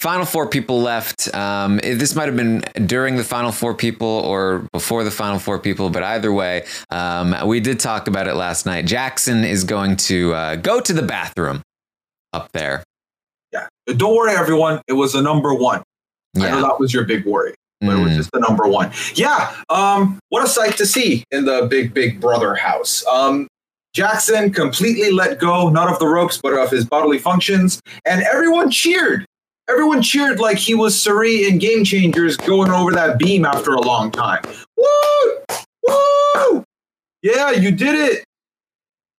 Final 0.00 0.24
four 0.24 0.48
people 0.48 0.80
left. 0.80 1.32
Um, 1.34 1.76
this 1.76 2.14
might 2.14 2.24
have 2.24 2.36
been 2.36 2.62
during 2.86 3.16
the 3.16 3.22
final 3.22 3.52
four 3.52 3.74
people 3.74 4.08
or 4.08 4.66
before 4.72 5.04
the 5.04 5.10
final 5.10 5.38
four 5.38 5.58
people, 5.58 5.90
but 5.90 6.02
either 6.02 6.32
way, 6.32 6.64
um, 6.88 7.36
we 7.46 7.60
did 7.60 7.78
talk 7.80 8.08
about 8.08 8.26
it 8.26 8.32
last 8.32 8.64
night. 8.64 8.86
Jackson 8.86 9.44
is 9.44 9.62
going 9.62 9.96
to 9.96 10.32
uh, 10.32 10.56
go 10.56 10.80
to 10.80 10.94
the 10.94 11.02
bathroom 11.02 11.60
up 12.32 12.50
there. 12.52 12.82
Yeah. 13.52 13.66
Don't 13.88 14.16
worry, 14.16 14.32
everyone. 14.32 14.80
It 14.88 14.94
was 14.94 15.12
the 15.12 15.20
number 15.20 15.52
one. 15.52 15.82
I 16.36 16.50
know 16.50 16.62
that 16.62 16.78
was 16.78 16.92
your 16.94 17.04
big 17.04 17.24
worry, 17.24 17.54
but 17.80 17.96
it 17.98 18.02
was 18.02 18.12
Mm. 18.12 18.16
just 18.16 18.30
the 18.32 18.40
number 18.40 18.66
one. 18.68 18.92
Yeah. 19.14 19.52
Um, 19.68 20.18
what 20.28 20.44
a 20.44 20.48
sight 20.48 20.76
to 20.78 20.86
see 20.86 21.24
in 21.30 21.44
the 21.44 21.66
big, 21.68 21.92
big 21.94 22.20
brother 22.20 22.54
house. 22.54 23.04
Um, 23.06 23.48
Jackson 23.94 24.52
completely 24.52 25.10
let 25.10 25.40
go, 25.40 25.68
not 25.68 25.92
of 25.92 25.98
the 25.98 26.06
ropes, 26.06 26.38
but 26.40 26.52
of 26.52 26.70
his 26.70 26.84
bodily 26.84 27.18
functions, 27.18 27.80
and 28.04 28.22
everyone 28.22 28.70
cheered. 28.70 29.24
Everyone 29.68 30.02
cheered 30.02 30.38
like 30.40 30.58
he 30.58 30.74
was 30.74 31.00
Cirie 31.00 31.48
in 31.48 31.58
Game 31.58 31.84
Changers 31.84 32.36
going 32.36 32.70
over 32.70 32.92
that 32.92 33.18
beam 33.18 33.44
after 33.44 33.72
a 33.72 33.80
long 33.80 34.10
time. 34.10 34.42
Woo! 34.76 35.36
Woo! 35.86 36.64
Yeah, 37.22 37.50
you 37.50 37.70
did 37.70 37.94
it. 37.94 38.24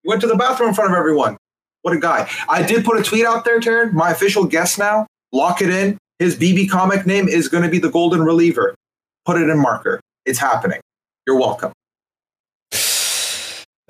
You 0.03 0.10
went 0.10 0.22
to 0.22 0.27
the 0.27 0.36
bathroom 0.36 0.70
in 0.70 0.75
front 0.75 0.91
of 0.91 0.98
everyone. 0.98 1.38
What 1.84 1.94
a 1.94 2.00
guy. 2.00 2.30
I 2.50 2.63
did 2.63 2.84
put 2.86 3.00
a 3.00 3.03
tweet 3.03 3.25
out 3.25 3.44
there, 3.46 3.60
Taran. 3.60 3.91
My 3.94 4.12
official 4.12 4.46
guest 4.46 4.77
now. 4.80 5.08
Lock 5.32 5.62
it 5.62 5.70
in. 5.70 5.98
His 6.22 6.38
BB 6.38 6.70
comic 6.70 7.08
name 7.08 7.28
is 7.28 7.48
going 7.48 7.63
to 7.63 7.70
be 7.70 7.80
the 7.80 7.90
Golden 7.90 8.22
Reliever. 8.22 8.75
Put 9.25 9.42
it 9.42 9.50
in 9.50 9.58
marker. 9.58 10.00
It's 10.24 10.38
happening. 10.38 10.80
You're 11.25 11.40
welcome. 11.40 11.74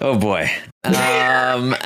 Oh 0.04 0.18
boy. 0.18 0.50
Um, 0.84 1.76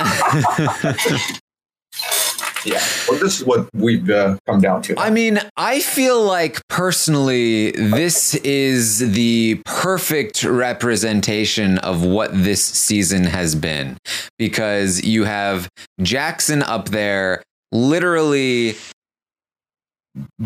Yeah. 2.65 2.81
Well, 3.07 3.19
this 3.19 3.39
is 3.39 3.45
what 3.45 3.69
we've 3.75 4.09
uh, 4.09 4.37
come 4.47 4.59
down 4.59 4.81
to. 4.83 4.99
I 4.99 5.11
mean, 5.11 5.39
I 5.55 5.81
feel 5.81 6.23
like 6.23 6.59
personally, 6.67 7.71
this 7.71 8.33
is 8.35 9.13
the 9.13 9.61
perfect 9.65 10.43
representation 10.43 11.77
of 11.79 12.03
what 12.03 12.31
this 12.33 12.63
season 12.63 13.25
has 13.25 13.53
been 13.53 13.97
because 14.39 15.03
you 15.03 15.25
have 15.25 15.69
Jackson 16.01 16.63
up 16.63 16.89
there 16.89 17.43
literally 17.71 18.75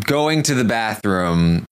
going 0.04 0.42
to 0.44 0.54
the 0.54 0.64
bathroom 0.64 1.64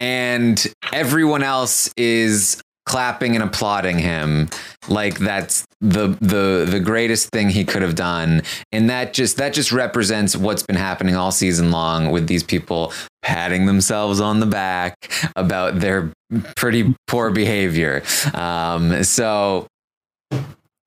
and 0.00 0.66
everyone 0.92 1.42
else 1.42 1.92
is 1.96 2.60
clapping 2.86 3.34
and 3.34 3.42
applauding 3.42 3.98
him. 3.98 4.48
Like 4.88 5.18
that's 5.18 5.64
the 5.80 6.08
the 6.20 6.66
the 6.68 6.80
greatest 6.80 7.30
thing 7.30 7.48
he 7.48 7.64
could 7.64 7.82
have 7.82 7.94
done. 7.94 8.42
And 8.72 8.90
that 8.90 9.14
just 9.14 9.38
that 9.38 9.54
just 9.54 9.72
represents 9.72 10.36
what's 10.36 10.62
been 10.62 10.76
happening 10.76 11.16
all 11.16 11.32
season 11.32 11.70
long 11.70 12.10
with 12.10 12.26
these 12.26 12.42
people 12.42 12.92
patting 13.22 13.66
themselves 13.66 14.20
on 14.20 14.40
the 14.40 14.46
back 14.46 14.94
about 15.36 15.80
their 15.80 16.12
pretty 16.56 16.94
poor 17.06 17.30
behavior. 17.30 18.02
Um 18.34 19.02
so 19.04 19.66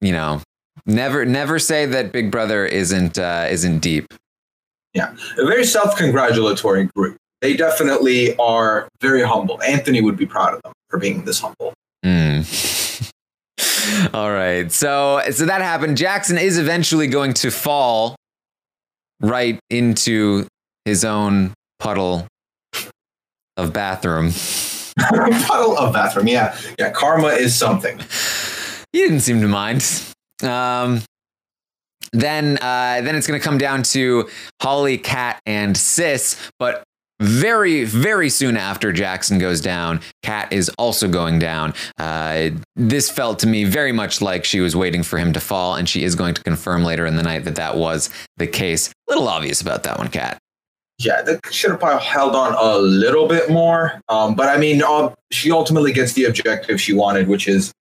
you 0.02 0.12
know 0.12 0.42
never 0.86 1.26
never 1.26 1.58
say 1.58 1.88
that 1.88 2.12
big 2.12 2.30
brother 2.30 2.66
isn't 2.66 3.18
uh 3.18 3.48
isn't 3.50 3.80
deep 3.80 4.14
Yeah. 4.94 5.16
A 5.38 5.46
very 5.46 5.66
self 5.66 5.96
congratulatory 5.98 6.86
group. 6.96 7.18
They 7.42 7.56
definitely 7.56 8.36
are 8.38 8.90
very 9.00 9.22
humble. 9.22 9.62
Anthony 9.62 10.02
would 10.02 10.18
be 10.18 10.26
proud 10.26 10.56
of 10.56 10.62
them 10.64 10.74
for 10.90 10.98
being 10.98 11.24
this 11.26 11.40
humble. 11.40 11.74
Mm. 12.04 13.14
All 14.14 14.32
right. 14.32 14.72
So 14.72 15.22
so 15.32 15.46
that 15.46 15.62
happened. 15.62 15.98
Jackson 15.98 16.38
is 16.38 16.58
eventually 16.58 17.08
going 17.08 17.34
to 17.36 17.52
fall 17.52 18.16
right 19.22 19.60
into 19.70 20.48
his 20.86 21.04
own 21.06 21.54
puddle 21.80 22.28
of 23.56 23.74
bathroom. 23.74 24.32
Puddle 24.98 25.78
of 25.78 25.94
bathroom. 25.94 26.28
Yeah. 26.28 26.58
Yeah. 26.80 26.92
Karma 26.92 27.28
is 27.28 27.56
something. 27.56 28.00
He 28.92 29.00
didn't 29.00 29.20
seem 29.20 29.42
to 29.42 29.48
mind. 29.48 29.84
Um 30.42 31.02
then 32.14 32.58
uh 32.62 33.02
then 33.02 33.16
it's 33.16 33.28
going 33.28 33.40
to 33.40 33.44
come 33.44 33.58
down 33.58 33.84
to 33.84 34.30
Holly, 34.62 34.98
Kat 34.98 35.42
and 35.46 35.76
Sis, 35.76 36.50
but 36.60 36.84
very, 37.20 37.84
very 37.84 38.30
soon 38.30 38.58
after 38.58 38.92
Jackson 38.92 39.40
goes 39.40 39.60
down, 39.60 40.02
Kat 40.22 40.54
is 40.54 40.70
also 40.78 41.08
going 41.08 41.40
down. 41.40 41.74
Uh, 41.98 42.50
this 42.76 43.10
felt 43.10 43.40
to 43.40 43.48
me 43.48 43.64
very 43.64 43.92
much 43.92 44.22
like 44.22 44.46
she 44.46 44.60
was 44.60 44.76
waiting 44.76 45.02
for 45.04 45.18
him 45.18 45.34
to 45.34 45.40
fall, 45.40 45.76
and 45.76 45.90
she 45.90 46.04
is 46.04 46.14
going 46.16 46.36
to 46.36 46.44
confirm 46.44 46.84
later 46.84 47.06
in 47.06 47.16
the 47.16 47.24
night 47.24 47.44
that 47.46 47.56
that 47.56 47.76
was 47.76 48.10
the 48.38 48.48
case. 48.48 48.92
Little 49.08 49.28
obvious 49.28 49.62
about 49.62 49.84
that 49.84 49.98
one, 49.98 50.10
Kat. 50.10 50.38
Yeah, 51.00 51.22
they 51.22 51.38
should 51.52 51.72
have 51.72 51.80
probably 51.80 52.06
held 52.06 52.36
on 52.36 52.56
a 52.56 52.78
little 52.80 53.28
bit 53.28 53.50
more. 53.50 54.02
Um, 54.10 54.36
but 54.36 54.50
I 54.50 54.58
mean, 54.58 54.82
uh, 54.84 55.14
she 55.32 55.52
ultimately 55.52 55.94
gets 55.94 56.14
the 56.14 56.26
objective 56.26 56.82
she 56.82 56.94
wanted, 56.94 57.28
which 57.28 57.48
is 57.48 57.72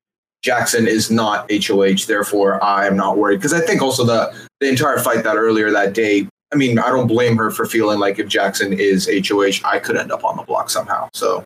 Jackson 0.47 0.87
is 0.87 1.11
not 1.11 1.51
HOH. 1.51 2.07
Therefore, 2.07 2.63
I 2.63 2.87
am 2.87 2.97
not 2.97 3.19
worried 3.19 3.39
because 3.39 3.53
I 3.53 3.59
think 3.61 3.83
also 3.83 4.05
the 4.05 4.33
the 4.61 4.69
entire 4.69 4.99
fight 5.01 5.25
that 5.25 5.37
earlier 5.37 5.73
that 5.73 5.93
day. 5.93 6.29
I 6.53 6.57
mean, 6.57 6.79
I 6.79 6.87
don't 6.91 7.09
blame 7.09 7.37
her 7.37 7.51
for 7.51 7.67
feeling 7.67 7.99
like 7.99 8.21
if 8.21 8.29
Jackson 8.29 8.73
is 8.73 9.11
HOH, 9.29 9.69
I 9.69 9.81
could 9.81 9.97
end 9.97 10.13
up 10.13 10.23
on 10.25 10.37
the 10.37 10.45
block 10.45 10.71
somehow. 10.71 11.09
So 11.15 11.43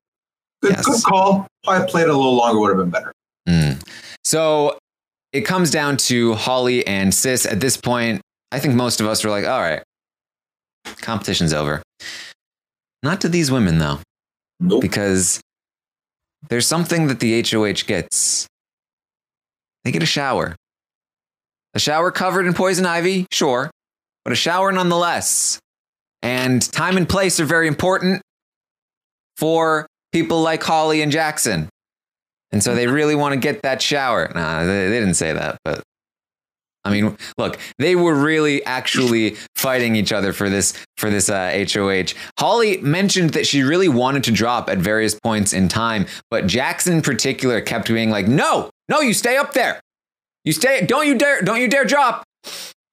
good, 0.62 0.72
Yes. 0.72 0.84
good 0.84 1.02
call. 1.02 1.46
I 1.66 1.82
played 1.86 2.08
a 2.08 2.12
little 2.14 2.34
longer 2.36 2.60
would 2.60 2.68
have 2.68 2.76
been 2.76 2.90
better. 2.90 3.10
Mm. 3.48 3.82
So 4.22 4.76
it 5.32 5.40
comes 5.46 5.70
down 5.70 5.96
to 5.96 6.34
Holly 6.34 6.86
and 6.86 7.14
Sis. 7.14 7.46
At 7.46 7.60
this 7.60 7.78
point, 7.78 8.20
I 8.52 8.58
think 8.58 8.74
most 8.74 9.00
of 9.00 9.06
us 9.06 9.24
were 9.24 9.30
like, 9.30 9.46
all 9.46 9.60
right, 9.62 9.82
competition's 11.00 11.54
over. 11.54 11.82
Not 13.02 13.22
to 13.22 13.30
these 13.30 13.50
women, 13.50 13.78
though, 13.78 14.00
Nope. 14.60 14.82
because 14.82 15.40
there's 16.50 16.66
something 16.66 17.06
that 17.06 17.20
the 17.20 17.40
HOH 17.42 17.86
gets. 17.86 18.46
They 19.84 19.92
get 19.92 20.02
a 20.02 20.06
shower. 20.06 20.56
A 21.74 21.78
shower 21.78 22.10
covered 22.10 22.46
in 22.46 22.54
poison 22.54 22.84
ivy, 22.84 23.26
sure, 23.30 23.70
but 24.24 24.32
a 24.32 24.36
shower 24.36 24.72
nonetheless. 24.72 25.58
And 26.22 26.60
time 26.60 26.96
and 26.96 27.08
place 27.08 27.40
are 27.40 27.44
very 27.44 27.68
important 27.68 28.22
for 29.36 29.86
people 30.12 30.42
like 30.42 30.62
Holly 30.62 31.00
and 31.02 31.10
Jackson. 31.10 31.68
And 32.52 32.62
so 32.62 32.74
they 32.74 32.86
really 32.86 33.14
want 33.14 33.32
to 33.34 33.40
get 33.40 33.62
that 33.62 33.80
shower. 33.80 34.30
Nah, 34.34 34.64
they, 34.64 34.88
didn't 34.88 35.14
say 35.14 35.32
that, 35.32 35.58
but 35.64 35.82
I 36.84 36.90
mean, 36.90 37.16
look, 37.36 37.58
they 37.78 37.94
were 37.94 38.14
really 38.14 38.64
actually 38.64 39.36
fighting 39.54 39.96
each 39.96 40.12
other 40.12 40.32
for 40.32 40.48
this 40.48 40.72
for 40.96 41.10
this 41.10 41.28
uh, 41.28 41.66
HOH. 41.72 42.14
Holly 42.38 42.78
mentioned 42.78 43.30
that 43.30 43.46
she 43.46 43.62
really 43.62 43.88
wanted 43.88 44.24
to 44.24 44.32
drop 44.32 44.70
at 44.70 44.78
various 44.78 45.14
points 45.14 45.52
in 45.52 45.68
time, 45.68 46.06
but 46.30 46.46
Jackson 46.46 46.94
in 46.94 47.02
particular 47.02 47.60
kept 47.60 47.88
being 47.88 48.10
like, 48.10 48.26
"No, 48.26 48.70
no, 48.88 49.00
you 49.00 49.14
stay 49.14 49.36
up 49.36 49.52
there. 49.52 49.80
You 50.44 50.52
stay. 50.52 50.84
Don't 50.86 51.06
you 51.06 51.16
dare. 51.16 51.42
Don't 51.42 51.60
you 51.60 51.68
dare 51.68 51.84
drop. 51.84 52.24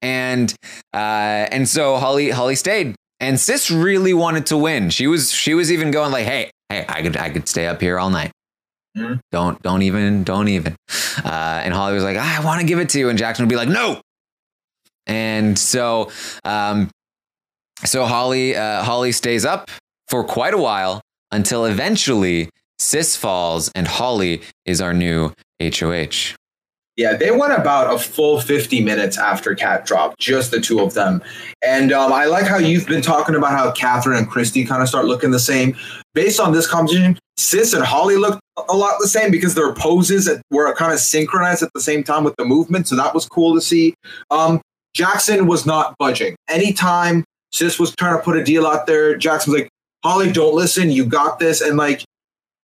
And 0.01 0.53
uh, 0.94 1.48
and 1.51 1.67
so 1.67 1.98
Holly 1.98 2.29
Holly 2.29 2.56
stayed. 2.56 2.96
And 3.20 3.39
Sis 3.39 3.72
really 3.72 4.13
wanted 4.13 4.46
to 4.48 4.58
win. 4.58 4.89
She 4.89 5.08
was 5.08 5.32
she 5.32 5.53
was 5.53 5.72
even 5.72 5.91
going 5.91 6.12
like, 6.12 6.25
hey, 6.25 6.51
hey, 6.70 6.86
I 6.88 7.01
could 7.01 7.17
I 7.17 7.29
could 7.29 7.48
stay 7.48 7.67
up 7.67 7.82
here 7.82 7.98
all 7.98 8.10
night. 8.10 8.32
Mhm. 8.98 9.20
Don't 9.32 9.62
don't 9.62 9.82
even 9.84 10.24
don't 10.24 10.48
even. 10.48 10.75
Uh, 11.24 11.62
and 11.63 11.74
Holly 11.74 11.94
was 11.94 12.04
like, 12.04 12.18
I 12.18 12.44
want 12.44 12.62
to 12.62 12.68
give 12.68 12.80
it 12.80 12.89
to 12.89 13.00
you, 13.00 13.10
and 13.10 13.18
Jackson 13.18 13.46
would 13.46 13.50
be 13.50 13.56
like, 13.56 13.70
no. 13.70 14.01
And 15.06 15.58
so 15.58 16.12
um, 16.44 16.89
so 17.86 18.06
Holly 18.06 18.56
uh, 18.56 18.84
Holly 18.84 19.12
stays 19.12 19.46
up 19.46 19.70
for 20.08 20.24
quite 20.24 20.54
a 20.54 20.58
while 20.58 21.01
until 21.32 21.66
eventually 21.66 22.50
Sis 22.80 23.16
falls 23.16 23.70
and 23.75 23.88
Holly 23.88 24.42
is 24.66 24.82
our 24.82 24.94
new 24.94 25.34
HOH. 25.62 26.36
Yeah, 26.96 27.13
they 27.16 27.30
went 27.30 27.54
about 27.54 27.94
a 27.94 28.00
full 28.00 28.42
50 28.42 28.82
minutes 28.82 29.20
after 29.20 29.54
Kat 29.54 29.86
dropped, 29.86 30.20
just 30.20 30.50
the 30.50 30.60
two 30.60 30.80
of 30.80 30.96
them. 30.96 31.22
And 31.63 31.92
um, 31.92 32.12
I 32.12 32.25
like 32.25 32.46
how 32.46 32.58
you've 32.58 32.88
been 32.88 33.04
talking 33.04 33.36
about 33.36 33.51
how 33.51 33.72
Catherine 33.72 34.18
and 34.18 34.27
Christy 34.27 34.66
kind 34.66 34.82
of 34.82 34.89
start 34.89 35.06
looking 35.06 35.30
the 35.30 35.39
same. 35.39 35.77
Based 36.16 36.39
on 36.39 36.54
this 36.54 36.66
competition, 36.66 37.20
Sis 37.38 37.74
and 37.74 37.84
Holly 37.84 38.17
looked 38.17 38.41
a 38.70 38.75
lot 38.75 38.96
the 39.00 39.08
same 39.08 39.29
because 39.29 39.53
their 39.56 39.74
poses 39.74 40.29
were 40.50 40.74
kind 40.74 40.91
of 40.91 41.00
synchronized 41.00 41.62
at 41.62 41.72
the 41.74 41.82
same 41.82 42.03
time 42.03 42.24
with 42.24 42.36
the 42.38 42.46
movement. 42.46 42.88
So 42.88 42.96
that 42.96 43.13
was 43.13 43.27
cool 43.27 43.53
to 43.56 43.62
see. 43.62 43.94
Um, 44.32 44.62
Jackson 44.94 45.46
was 45.46 45.65
not 45.65 45.96
budging. 46.00 46.36
Anytime 46.50 47.24
Sis 47.51 47.79
was 47.79 47.96
trying 47.96 48.17
to 48.17 48.24
put 48.24 48.36
a 48.36 48.44
deal 48.44 48.65
out 48.65 48.88
there, 48.88 49.15
Jackson 49.15 49.53
was 49.53 49.62
like, 49.62 49.70
Holly, 50.03 50.32
don't 50.32 50.56
listen. 50.56 50.89
You 50.89 51.06
got 51.06 51.38
this. 51.38 51.62
And 51.62 51.77
like, 51.77 52.03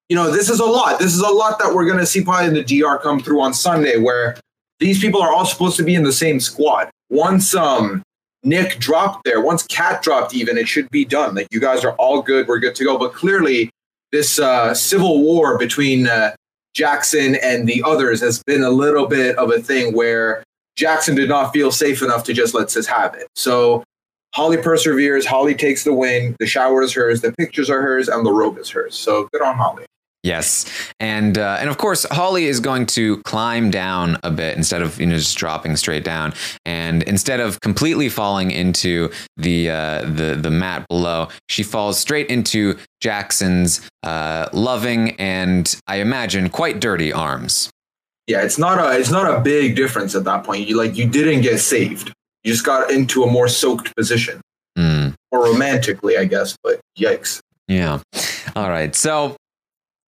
you 0.10 0.16
know, 0.16 0.32
this 0.32 0.50
is 0.50 0.60
a 0.60 0.66
lot. 0.66 1.00
This 1.00 1.14
is 1.14 1.22
a 1.22 1.30
lot 1.30 1.60
that 1.60 1.74
we're 1.74 1.86
going 1.86 2.00
to 2.00 2.06
see 2.06 2.24
probably 2.24 2.48
in 2.48 2.54
the 2.54 2.64
DR 2.64 2.98
come 2.98 3.20
through 3.20 3.42
on 3.42 3.54
Sunday, 3.54 4.00
where 4.00 4.38
these 4.80 5.00
people 5.00 5.22
are 5.22 5.32
all 5.32 5.46
supposed 5.46 5.78
to 5.78 5.84
be 5.84 5.96
in 5.96 6.04
the 6.04 6.12
same 6.12 6.40
squad. 6.40 6.90
Once 7.10 7.54
um 7.56 8.02
Nick 8.44 8.80
dropped 8.80 9.24
there, 9.24 9.40
once 9.40 9.64
Kat 9.68 10.02
dropped, 10.02 10.34
even 10.34 10.58
it 10.58 10.68
should 10.68 10.90
be 10.90 11.06
done. 11.06 11.36
Like 11.36 11.48
you 11.52 11.60
guys 11.60 11.86
are 11.86 11.94
all 11.94 12.22
good. 12.22 12.48
We're 12.48 12.60
good 12.60 12.76
to 12.76 12.84
go. 12.84 12.98
But 12.98 13.14
clearly, 13.14 13.70
this 14.14 14.40
uh, 14.40 14.74
civil 14.76 15.24
war 15.24 15.58
between 15.58 16.08
uh, 16.08 16.34
Jackson 16.76 17.36
and 17.36 17.68
the 17.68 17.84
others 17.84 18.22
has 18.22 18.42
been 18.44 18.64
a 18.64 18.70
little 18.70 19.08
bit 19.08 19.36
of 19.38 19.52
a 19.52 19.60
thing 19.60 19.94
where 19.94 20.44
Jackson 20.76 21.16
did 21.16 21.28
not 21.28 21.52
feel 21.52 21.72
safe 21.72 22.02
enough 22.02 22.24
to 22.26 22.34
just 22.34 22.54
let 22.54 22.70
Sis 22.70 22.86
have 22.86 23.16
it. 23.16 23.28
So 23.36 23.84
Holly 24.34 24.58
perseveres. 24.58 25.26
Holly 25.26 25.56
takes 25.56 25.84
the 25.84 25.94
win. 25.94 26.36
The 26.40 26.46
shower 26.46 26.84
is 26.84 26.94
hers. 26.94 27.22
The 27.22 27.32
pictures 27.34 27.70
are 27.70 27.82
hers, 27.82 28.08
and 28.08 28.26
the 28.26 28.32
robe 28.32 28.58
is 28.60 28.70
hers. 28.70 28.96
So 28.96 29.28
good 29.34 29.42
on 29.42 29.56
Holly. 29.58 29.86
Yes, 30.24 30.66
and 31.02 31.38
uh, 31.38 31.58
and 31.60 31.70
of 31.70 31.78
course 31.78 32.06
Holly 32.10 32.46
is 32.46 32.62
going 32.62 32.86
to 32.88 33.18
climb 33.24 33.70
down 33.70 34.18
a 34.24 34.32
bit 34.32 34.56
instead 34.56 34.82
of 34.82 34.98
you 34.98 35.06
know 35.06 35.18
just 35.18 35.38
dropping 35.38 35.76
straight 35.76 36.06
down, 36.06 36.34
and 36.64 37.04
instead 37.04 37.42
of 37.42 37.60
completely 37.60 38.08
falling 38.08 38.50
into 38.50 39.12
the 39.36 39.70
uh, 39.70 40.02
the 40.04 40.40
the 40.42 40.50
mat 40.50 40.88
below, 40.88 41.28
she 41.50 41.62
falls 41.62 42.00
straight 42.00 42.28
into 42.30 42.78
Jackson's 43.02 43.82
uh, 44.04 44.48
loving 44.54 45.12
and 45.20 45.76
I 45.88 45.98
imagine 45.98 46.50
quite 46.50 46.80
dirty 46.80 47.12
arms. 47.12 47.70
Yeah, 48.26 48.44
it's 48.44 48.58
not 48.58 48.80
a 48.80 48.98
it's 48.98 49.12
not 49.12 49.30
a 49.30 49.42
big 49.42 49.76
difference 49.76 50.16
at 50.16 50.24
that 50.24 50.46
point. 50.46 50.70
You 50.70 50.78
like 50.78 50.96
you 50.96 51.06
didn't 51.06 51.42
get 51.42 51.60
saved. 51.60 52.14
You 52.46 52.54
just 52.54 52.66
got 52.66 52.90
into 52.90 53.24
a 53.24 53.28
more 53.30 53.50
soaked 53.50 53.94
position, 53.98 54.40
Mm, 54.78 55.16
or 55.32 55.44
romantically, 55.44 56.18
I 56.18 56.24
guess. 56.26 56.56
But 56.64 56.80
yikes. 56.98 57.42
yeah. 57.68 58.00
All 58.56 58.70
right. 58.70 58.96
So 58.96 59.36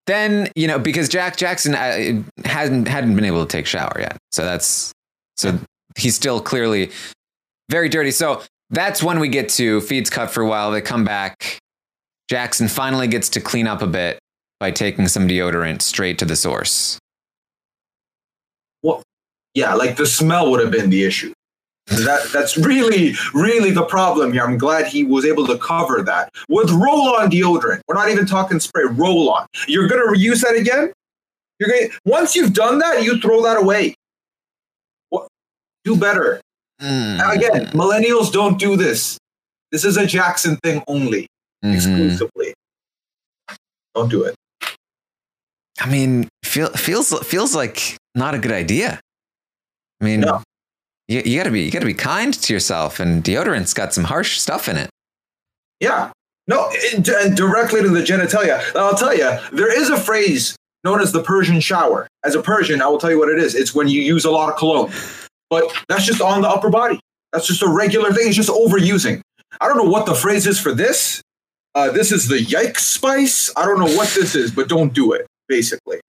then 0.06 0.48
you 0.54 0.66
know 0.66 0.78
because 0.78 1.08
Jack 1.08 1.36
Jackson 1.36 1.74
uh, 1.74 2.22
hadn't 2.44 2.88
hadn't 2.88 3.14
been 3.14 3.24
able 3.24 3.44
to 3.44 3.50
take 3.50 3.66
shower 3.66 3.96
yet, 3.98 4.16
so 4.32 4.44
that's 4.44 4.92
so 5.36 5.58
he's 5.96 6.14
still 6.14 6.40
clearly 6.40 6.90
very 7.70 7.88
dirty. 7.88 8.10
So 8.10 8.42
that's 8.70 9.02
when 9.02 9.20
we 9.20 9.28
get 9.28 9.48
to 9.50 9.80
feeds 9.80 10.10
cut 10.10 10.30
for 10.30 10.42
a 10.42 10.46
while. 10.46 10.70
They 10.70 10.80
come 10.80 11.04
back. 11.04 11.58
Jackson 12.28 12.68
finally 12.68 13.06
gets 13.06 13.28
to 13.30 13.40
clean 13.40 13.66
up 13.66 13.82
a 13.82 13.86
bit 13.86 14.18
by 14.60 14.70
taking 14.70 15.08
some 15.08 15.28
deodorant 15.28 15.82
straight 15.82 16.18
to 16.18 16.24
the 16.24 16.36
source. 16.36 16.98
Well, 18.82 19.02
yeah, 19.54 19.74
like 19.74 19.96
the 19.96 20.06
smell 20.06 20.50
would 20.50 20.60
have 20.60 20.70
been 20.70 20.90
the 20.90 21.04
issue. 21.04 21.32
That 21.86 22.28
that's 22.32 22.56
really 22.56 23.14
really 23.34 23.70
the 23.70 23.84
problem 23.84 24.32
here. 24.32 24.42
I'm 24.42 24.56
glad 24.58 24.86
he 24.86 25.04
was 25.04 25.24
able 25.26 25.46
to 25.48 25.58
cover 25.58 26.02
that 26.02 26.30
with 26.48 26.70
roll-on 26.70 27.30
deodorant. 27.30 27.80
We're 27.86 27.94
not 27.94 28.08
even 28.10 28.24
talking 28.26 28.58
spray. 28.58 28.84
Roll-on. 28.84 29.46
You're 29.68 29.86
gonna 29.86 30.06
reuse 30.06 30.40
that 30.40 30.56
again? 30.56 30.92
You're 31.60 31.68
going 31.68 31.88
to 31.90 31.98
once 32.04 32.34
you've 32.34 32.52
done 32.52 32.78
that, 32.80 33.04
you 33.04 33.20
throw 33.20 33.42
that 33.42 33.56
away. 33.58 33.94
What? 35.10 35.28
Do 35.84 35.94
better. 35.96 36.40
Mm. 36.82 37.32
Again, 37.36 37.66
millennials 37.68 38.32
don't 38.32 38.58
do 38.58 38.76
this. 38.76 39.18
This 39.70 39.84
is 39.84 39.96
a 39.96 40.04
Jackson 40.06 40.56
thing 40.64 40.82
only, 40.88 41.28
Mhm. 41.64 41.74
exclusively. 41.74 42.54
Don't 43.94 44.08
do 44.08 44.24
it. 44.24 44.34
I 45.80 45.88
mean, 45.88 46.28
feel, 46.44 46.70
feels 46.70 47.12
feels 47.20 47.54
like 47.54 47.96
not 48.14 48.34
a 48.34 48.38
good 48.38 48.52
idea. 48.52 49.00
I 50.00 50.04
mean, 50.04 50.20
No. 50.22 50.42
You, 51.08 51.22
you 51.24 51.38
gotta 51.38 51.50
be 51.50 51.62
you 51.62 51.70
gotta 51.70 51.86
be 51.86 51.94
kind 51.94 52.32
to 52.34 52.52
yourself, 52.52 53.00
and 53.00 53.22
deodorant's 53.22 53.74
got 53.74 53.92
some 53.92 54.04
harsh 54.04 54.38
stuff 54.38 54.68
in 54.68 54.76
it. 54.76 54.90
Yeah. 55.80 56.12
No, 56.46 56.68
it, 56.70 57.08
and 57.08 57.36
directly 57.36 57.82
to 57.82 57.88
the 57.88 58.00
genitalia. 58.00 58.62
I'll 58.76 58.94
tell 58.94 59.16
you, 59.16 59.38
there 59.52 59.72
is 59.72 59.88
a 59.88 59.96
phrase 59.96 60.56
known 60.82 61.00
as 61.00 61.12
the 61.12 61.22
Persian 61.22 61.60
shower. 61.60 62.06
As 62.22 62.34
a 62.34 62.42
Persian, 62.42 62.82
I 62.82 62.86
will 62.86 62.98
tell 62.98 63.10
you 63.10 63.18
what 63.18 63.30
it 63.30 63.38
is. 63.38 63.54
It's 63.54 63.74
when 63.74 63.88
you 63.88 64.02
use 64.02 64.24
a 64.24 64.30
lot 64.30 64.50
of 64.50 64.58
cologne, 64.58 64.92
but 65.48 65.72
that's 65.88 66.04
just 66.04 66.20
on 66.20 66.42
the 66.42 66.48
upper 66.48 66.68
body. 66.68 67.00
That's 67.32 67.46
just 67.46 67.62
a 67.62 67.68
regular 67.68 68.12
thing. 68.12 68.28
It's 68.28 68.36
just 68.36 68.50
overusing. 68.50 69.20
I 69.60 69.68
don't 69.68 69.76
know 69.76 69.90
what 69.90 70.06
the 70.06 70.14
phrase 70.14 70.46
is 70.46 70.60
for 70.60 70.72
this. 70.72 71.22
Uh, 71.74 71.90
this 71.90 72.12
is 72.12 72.28
the 72.28 72.36
yikes 72.36 72.80
spice. 72.80 73.50
I 73.56 73.64
don't 73.64 73.78
know 73.78 73.96
what 73.96 74.08
this 74.14 74.34
is, 74.34 74.52
but 74.52 74.68
don't 74.68 74.92
do 74.92 75.12
it. 75.12 75.26
Basically, 75.48 76.00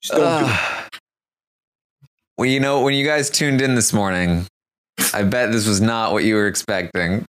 just 0.00 0.14
don't 0.14 0.44
do 0.44 0.52
it. 0.52 0.84
Well, 2.40 2.48
you 2.48 2.58
know, 2.58 2.80
when 2.80 2.94
you 2.94 3.04
guys 3.04 3.28
tuned 3.28 3.60
in 3.60 3.74
this 3.74 3.92
morning, 3.92 4.46
I 5.12 5.24
bet 5.24 5.52
this 5.52 5.68
was 5.68 5.82
not 5.82 6.14
what 6.14 6.24
you 6.24 6.36
were 6.36 6.46
expecting. 6.46 7.26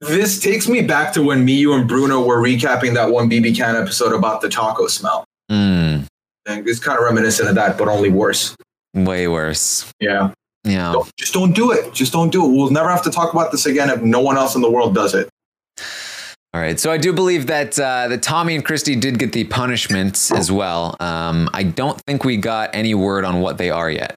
This 0.00 0.38
takes 0.38 0.68
me 0.68 0.82
back 0.82 1.12
to 1.14 1.22
when 1.24 1.44
me, 1.44 1.54
you, 1.54 1.72
and 1.72 1.88
Bruno 1.88 2.24
were 2.24 2.40
recapping 2.40 2.94
that 2.94 3.10
one 3.10 3.28
BB 3.28 3.56
Can 3.56 3.74
episode 3.74 4.12
about 4.12 4.40
the 4.40 4.48
taco 4.48 4.86
smell. 4.86 5.24
Mm, 5.50 6.06
And 6.46 6.68
it's 6.68 6.78
kind 6.78 6.96
of 6.96 7.02
reminiscent 7.02 7.48
of 7.48 7.56
that, 7.56 7.76
but 7.76 7.88
only 7.88 8.08
worse. 8.08 8.54
way 8.94 9.26
worse. 9.26 9.90
Yeah. 9.98 10.30
Yeah. 10.62 10.92
Don't, 10.92 11.10
just 11.16 11.32
don't 11.32 11.56
do 11.56 11.72
it. 11.72 11.92
Just 11.92 12.12
don't 12.12 12.30
do 12.30 12.44
it. 12.44 12.56
We'll 12.56 12.70
never 12.70 12.88
have 12.88 13.02
to 13.02 13.10
talk 13.10 13.32
about 13.32 13.50
this 13.50 13.66
again 13.66 13.90
if 13.90 14.00
no 14.00 14.20
one 14.20 14.36
else 14.36 14.54
in 14.54 14.62
the 14.62 14.70
world 14.70 14.94
does 14.94 15.12
it. 15.12 15.28
All 16.54 16.60
right. 16.60 16.78
So 16.78 16.92
I 16.92 16.98
do 16.98 17.12
believe 17.12 17.48
that 17.48 17.76
uh, 17.80 18.06
that 18.06 18.22
Tommy 18.22 18.54
and 18.54 18.64
Christy 18.64 18.94
did 18.94 19.18
get 19.18 19.32
the 19.32 19.42
punishments 19.42 20.30
as 20.30 20.52
well. 20.52 20.94
Um, 21.00 21.50
I 21.52 21.64
don't 21.64 22.00
think 22.06 22.22
we 22.22 22.36
got 22.36 22.70
any 22.72 22.94
word 22.94 23.24
on 23.24 23.40
what 23.40 23.58
they 23.58 23.68
are 23.68 23.90
yet. 23.90 24.14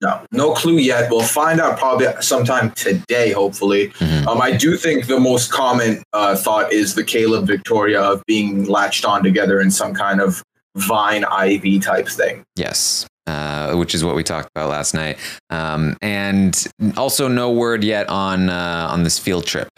No, 0.00 0.20
no 0.32 0.52
clue 0.52 0.76
yet. 0.78 1.10
We'll 1.10 1.22
find 1.22 1.60
out 1.60 1.78
probably 1.78 2.08
sometime 2.20 2.72
today, 2.72 3.32
hopefully. 3.32 3.88
Mhm. 3.98 4.26
Um, 4.26 4.42
I 4.42 4.52
do 4.52 4.76
think 4.76 5.06
the 5.06 5.20
most 5.20 5.50
common 5.50 6.02
uh, 6.12 6.36
thought 6.36 6.72
is 6.72 6.94
the 6.94 7.04
Caleb 7.04 7.46
Victoria 7.46 8.02
of 8.02 8.22
being 8.26 8.64
latched 8.66 9.04
on 9.04 9.22
together 9.22 9.60
in 9.60 9.70
some 9.70 9.94
kind 9.94 10.20
of 10.20 10.42
vine 10.76 11.24
ivy 11.24 11.78
type 11.78 12.08
thing. 12.08 12.42
Yes. 12.56 13.06
Uh, 13.26 13.74
which 13.76 13.94
is 13.94 14.04
what 14.04 14.14
we 14.14 14.22
talked 14.22 14.50
about 14.54 14.68
last 14.68 14.92
night, 14.92 15.16
um, 15.48 15.96
and 16.02 16.66
also 16.94 17.26
no 17.26 17.50
word 17.50 17.82
yet 17.82 18.06
on 18.10 18.50
uh, 18.50 18.86
on 18.90 19.02
this 19.02 19.18
field 19.18 19.46
trip. 19.46 19.68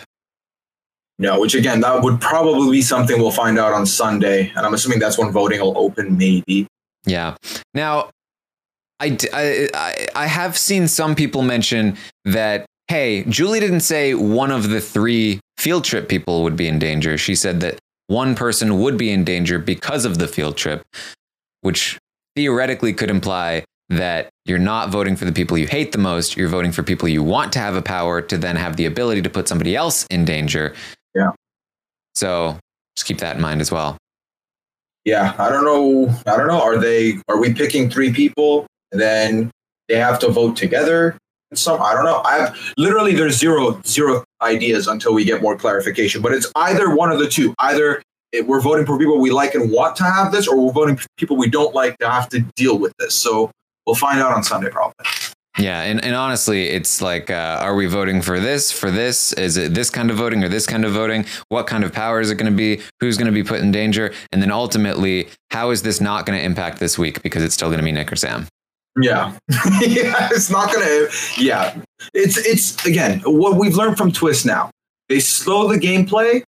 No, 1.20 1.38
which 1.38 1.54
again, 1.54 1.80
that 1.82 2.02
would 2.02 2.20
probably 2.20 2.72
be 2.72 2.82
something 2.82 3.18
we'll 3.20 3.30
find 3.30 3.56
out 3.56 3.72
on 3.72 3.86
Sunday. 3.86 4.52
And 4.56 4.66
I'm 4.66 4.74
assuming 4.74 4.98
that's 4.98 5.16
when 5.16 5.30
voting 5.30 5.60
will 5.60 5.78
open, 5.78 6.18
maybe. 6.18 6.66
Yeah. 7.06 7.36
Now, 7.72 8.10
I, 9.00 9.16
I- 9.32 10.06
I 10.14 10.26
have 10.26 10.56
seen 10.56 10.88
some 10.88 11.14
people 11.14 11.42
mention 11.42 11.96
that, 12.24 12.66
hey, 12.88 13.24
Julie 13.24 13.60
didn't 13.60 13.80
say 13.80 14.14
one 14.14 14.50
of 14.50 14.70
the 14.70 14.80
three 14.80 15.40
field 15.58 15.84
trip 15.84 16.08
people 16.08 16.42
would 16.42 16.56
be 16.56 16.68
in 16.68 16.78
danger. 16.78 17.18
She 17.18 17.34
said 17.34 17.60
that 17.60 17.78
one 18.08 18.34
person 18.34 18.78
would 18.80 18.96
be 18.96 19.10
in 19.10 19.24
danger 19.24 19.58
because 19.58 20.04
of 20.04 20.18
the 20.18 20.28
field 20.28 20.56
trip, 20.56 20.82
which 21.62 21.98
theoretically 22.36 22.92
could 22.92 23.10
imply 23.10 23.64
that 23.88 24.28
you're 24.44 24.58
not 24.58 24.90
voting 24.90 25.16
for 25.16 25.24
the 25.24 25.32
people 25.32 25.56
you 25.58 25.66
hate 25.66 25.92
the 25.92 25.98
most. 25.98 26.36
You're 26.36 26.48
voting 26.48 26.72
for 26.72 26.82
people 26.82 27.08
you 27.08 27.22
want 27.22 27.52
to 27.54 27.58
have 27.58 27.74
a 27.76 27.82
power 27.82 28.20
to 28.22 28.36
then 28.38 28.56
have 28.56 28.76
the 28.76 28.86
ability 28.86 29.22
to 29.22 29.30
put 29.30 29.48
somebody 29.48 29.74
else 29.76 30.06
in 30.10 30.24
danger. 30.24 30.74
Yeah. 31.14 31.30
So 32.14 32.58
just 32.96 33.06
keep 33.06 33.18
that 33.18 33.36
in 33.36 33.42
mind 33.42 33.60
as 33.60 33.70
well. 33.70 33.96
Yeah, 35.04 35.34
I 35.38 35.48
don't 35.50 35.64
know. 35.64 36.12
I 36.26 36.36
don't 36.36 36.48
know. 36.48 36.60
Are 36.60 36.78
they? 36.78 37.14
Are 37.28 37.38
we 37.40 37.54
picking 37.54 37.88
three 37.88 38.12
people 38.12 38.66
then 38.92 39.50
they 39.88 39.96
have 39.96 40.18
to 40.20 40.28
vote 40.28 40.56
together? 40.56 41.16
Some 41.54 41.80
I 41.80 41.94
don't 41.94 42.04
know. 42.04 42.22
I've 42.24 42.74
literally 42.76 43.14
there's 43.14 43.38
zero 43.38 43.80
zero 43.86 44.24
ideas 44.42 44.88
until 44.88 45.14
we 45.14 45.24
get 45.24 45.40
more 45.40 45.56
clarification. 45.56 46.20
But 46.20 46.32
it's 46.32 46.50
either 46.56 46.94
one 46.94 47.12
of 47.12 47.18
the 47.18 47.28
two. 47.28 47.54
Either 47.58 48.02
we're 48.44 48.60
voting 48.60 48.84
for 48.84 48.98
people 48.98 49.18
we 49.18 49.30
like 49.30 49.54
and 49.54 49.70
want 49.70 49.96
to 49.96 50.04
have 50.04 50.32
this, 50.32 50.48
or 50.48 50.60
we're 50.60 50.72
voting 50.72 50.96
for 50.96 51.06
people 51.16 51.36
we 51.36 51.48
don't 51.48 51.74
like 51.74 51.96
to 51.98 52.10
have 52.10 52.28
to 52.30 52.40
deal 52.56 52.78
with 52.78 52.92
this. 52.98 53.14
So 53.14 53.50
we'll 53.86 53.96
find 53.96 54.20
out 54.20 54.32
on 54.32 54.42
Sunday 54.42 54.70
probably. 54.70 55.06
Yeah, 55.58 55.82
and, 55.82 56.04
and 56.04 56.14
honestly, 56.14 56.66
it's 56.66 57.00
like, 57.00 57.30
uh, 57.30 57.58
are 57.62 57.74
we 57.74 57.86
voting 57.86 58.20
for 58.20 58.38
this, 58.38 58.70
for 58.70 58.90
this? 58.90 59.32
Is 59.32 59.56
it 59.56 59.72
this 59.72 59.88
kind 59.88 60.10
of 60.10 60.18
voting 60.18 60.44
or 60.44 60.50
this 60.50 60.66
kind 60.66 60.84
of 60.84 60.92
voting? 60.92 61.24
What 61.48 61.66
kind 61.66 61.82
of 61.82 61.94
power 61.94 62.20
is 62.20 62.30
it 62.30 62.34
going 62.34 62.52
to 62.52 62.56
be? 62.56 62.82
Who's 63.00 63.16
going 63.16 63.26
to 63.26 63.32
be 63.32 63.42
put 63.42 63.60
in 63.60 63.72
danger? 63.72 64.12
And 64.32 64.42
then 64.42 64.50
ultimately, 64.50 65.28
how 65.50 65.70
is 65.70 65.82
this 65.82 65.98
not 65.98 66.26
going 66.26 66.38
to 66.38 66.44
impact 66.44 66.78
this 66.78 66.98
week 66.98 67.22
because 67.22 67.42
it's 67.42 67.54
still 67.54 67.68
going 67.68 67.78
to 67.78 67.84
be 67.84 67.92
Nick 67.92 68.12
or 68.12 68.16
Sam? 68.16 68.46
Yeah. 69.00 69.36
yeah, 69.80 70.28
it's 70.32 70.50
not 70.50 70.72
gonna 70.72 71.08
yeah. 71.38 71.76
It's 72.14 72.38
it's 72.38 72.84
again 72.86 73.20
what 73.20 73.58
we've 73.58 73.74
learned 73.74 73.98
from 73.98 74.12
Twist 74.12 74.46
now. 74.46 74.70
They 75.08 75.20
slow 75.20 75.68
the 75.68 75.76
gameplay 75.76 76.42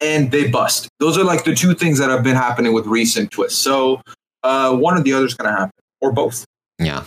and 0.00 0.30
they 0.30 0.48
bust. 0.48 0.88
Those 1.00 1.16
are 1.16 1.24
like 1.24 1.44
the 1.44 1.54
two 1.54 1.74
things 1.74 1.98
that 1.98 2.10
have 2.10 2.22
been 2.22 2.36
happening 2.36 2.72
with 2.72 2.86
recent 2.86 3.30
twists. 3.30 3.58
So 3.58 4.02
uh, 4.42 4.76
one 4.76 4.96
or 4.96 5.02
the 5.02 5.12
other 5.14 5.26
is 5.26 5.34
gonna 5.34 5.56
happen. 5.56 5.70
Or 6.00 6.12
both. 6.12 6.44
Yeah. 6.78 7.04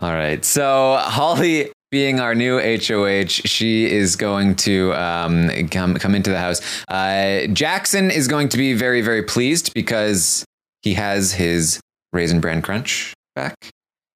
All 0.00 0.12
right. 0.12 0.44
So 0.44 0.96
Holly 1.00 1.70
being 1.90 2.18
our 2.18 2.34
new 2.34 2.58
HOH, 2.58 3.28
she 3.28 3.88
is 3.88 4.16
going 4.16 4.56
to 4.56 4.92
um, 4.94 5.50
come 5.68 5.94
come 5.96 6.14
into 6.14 6.30
the 6.30 6.38
house. 6.38 6.60
Uh, 6.88 7.46
Jackson 7.52 8.10
is 8.10 8.26
going 8.26 8.48
to 8.48 8.56
be 8.56 8.72
very 8.72 9.02
very 9.02 9.22
pleased 9.22 9.74
because 9.74 10.44
he 10.82 10.94
has 10.94 11.32
his 11.32 11.80
raisin 12.12 12.40
bran 12.40 12.62
crunch 12.62 13.12
back. 13.34 13.54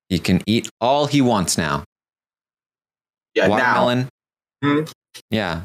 He 0.09 0.19
can 0.19 0.43
eat 0.47 0.69
all 0.81 1.07
he 1.07 1.21
wants 1.21 1.59
now. 1.59 1.85
Yeah, 3.35 3.49
Watermelon. 3.49 4.09
Hmm? 4.63 4.81
Yeah. 5.31 5.63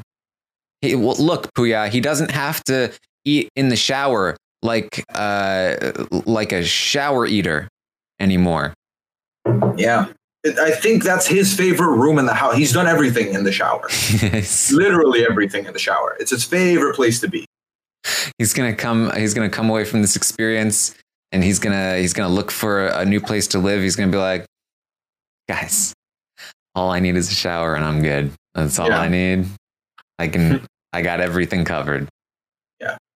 He, 0.80 0.94
well, 0.94 1.16
look, 1.16 1.52
Puya, 1.54 1.88
he 1.88 2.00
doesn't 2.00 2.30
have 2.30 2.62
to 2.64 2.92
eat 3.24 3.48
in 3.56 3.68
the 3.68 3.76
shower 3.76 4.36
like 4.62 5.04
uh 5.14 5.92
like 6.26 6.52
a 6.52 6.64
shower 6.64 7.26
eater 7.26 7.68
anymore. 8.20 8.74
Yeah. 9.76 10.06
I 10.46 10.72
think 10.72 11.04
that's 11.04 11.26
his 11.26 11.54
favorite 11.54 11.96
room 11.96 12.18
in 12.18 12.26
the 12.26 12.34
house. 12.34 12.54
He's 12.56 12.72
done 12.72 12.86
everything 12.86 13.32
in 13.32 13.44
the 13.44 13.52
shower. 13.52 13.88
Literally 14.72 15.24
everything 15.24 15.64
in 15.64 15.72
the 15.72 15.78
shower. 15.78 16.16
It's 16.20 16.30
his 16.30 16.44
favorite 16.44 16.94
place 16.96 17.18
to 17.20 17.28
be. 17.28 17.46
he's 18.38 18.52
gonna 18.52 18.74
come 18.74 19.10
he's 19.16 19.32
gonna 19.32 19.48
come 19.48 19.70
away 19.70 19.84
from 19.84 20.02
this 20.02 20.16
experience 20.16 20.94
and 21.34 21.44
he's 21.44 21.58
gonna 21.58 21.98
he's 21.98 22.14
gonna 22.14 22.32
look 22.32 22.50
for 22.50 22.86
a 22.86 23.04
new 23.04 23.20
place 23.20 23.48
to 23.48 23.58
live 23.58 23.82
he's 23.82 23.96
gonna 23.96 24.10
be 24.10 24.16
like 24.16 24.46
guys 25.48 25.92
all 26.74 26.90
i 26.90 27.00
need 27.00 27.16
is 27.16 27.30
a 27.30 27.34
shower 27.34 27.74
and 27.74 27.84
i'm 27.84 28.00
good 28.00 28.32
that's 28.54 28.78
all 28.78 28.88
Yeah. 28.88 29.00
i 29.00 29.08
need 29.08 29.46
i 30.18 30.28
can 30.28 30.58
hmm. 30.58 30.64
i 30.94 31.02
got 31.02 31.20
everything 31.20 31.66
covered 31.66 32.08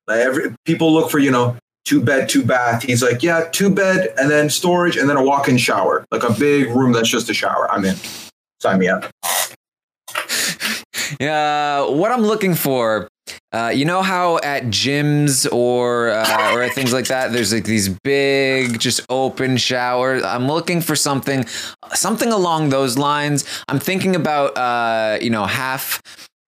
Like 0.09 0.21
every 0.21 0.55
people 0.65 0.93
look 0.93 1.11
for, 1.11 1.19
you 1.19 1.31
know, 1.31 1.57
two 1.85 2.03
bed, 2.03 2.29
two 2.29 2.43
bath. 2.43 2.83
He's 2.83 3.03
like, 3.03 3.23
yeah, 3.23 3.45
two 3.53 3.73
bed 3.73 4.15
and 4.17 4.31
then 4.31 4.49
storage 4.49 4.97
and 4.97 5.09
then 5.09 5.19
a 5.19 5.23
walk-in 5.23 5.59
shower. 5.59 6.05
Like 6.11 6.23
a 6.23 6.33
big 6.33 6.69
room 6.69 6.93
that's 6.93 7.11
just 7.11 7.29
a 7.29 7.35
shower. 7.35 7.71
I'm 7.71 7.85
in. 7.85 7.95
Sign 8.61 8.79
me 8.79 8.89
up. 8.89 9.05
Yeah 11.21 11.85
what 11.89 12.11
i'm 12.13 12.23
looking 12.23 12.55
for 12.55 13.09
uh, 13.53 13.73
you 13.75 13.85
know 13.85 14.03
how 14.03 14.39
at 14.39 14.65
gyms 14.65 15.51
or 15.53 16.11
uh, 16.11 16.55
or 16.55 16.69
things 16.69 16.93
like 16.93 17.07
that, 17.07 17.33
there's 17.33 17.53
like 17.53 17.65
these 17.65 17.89
big, 17.89 18.79
just 18.79 19.01
open 19.09 19.57
showers. 19.57 20.23
I'm 20.23 20.47
looking 20.47 20.81
for 20.81 20.97
something, 20.97 21.47
something 21.95 22.33
along 22.33 22.71
those 22.71 22.99
lines. 22.99 23.45
I'm 23.69 23.79
thinking 23.79 24.17
about 24.17 24.57
uh, 24.57 25.19
you 25.21 25.31
know 25.31 25.47
half 25.47 26.03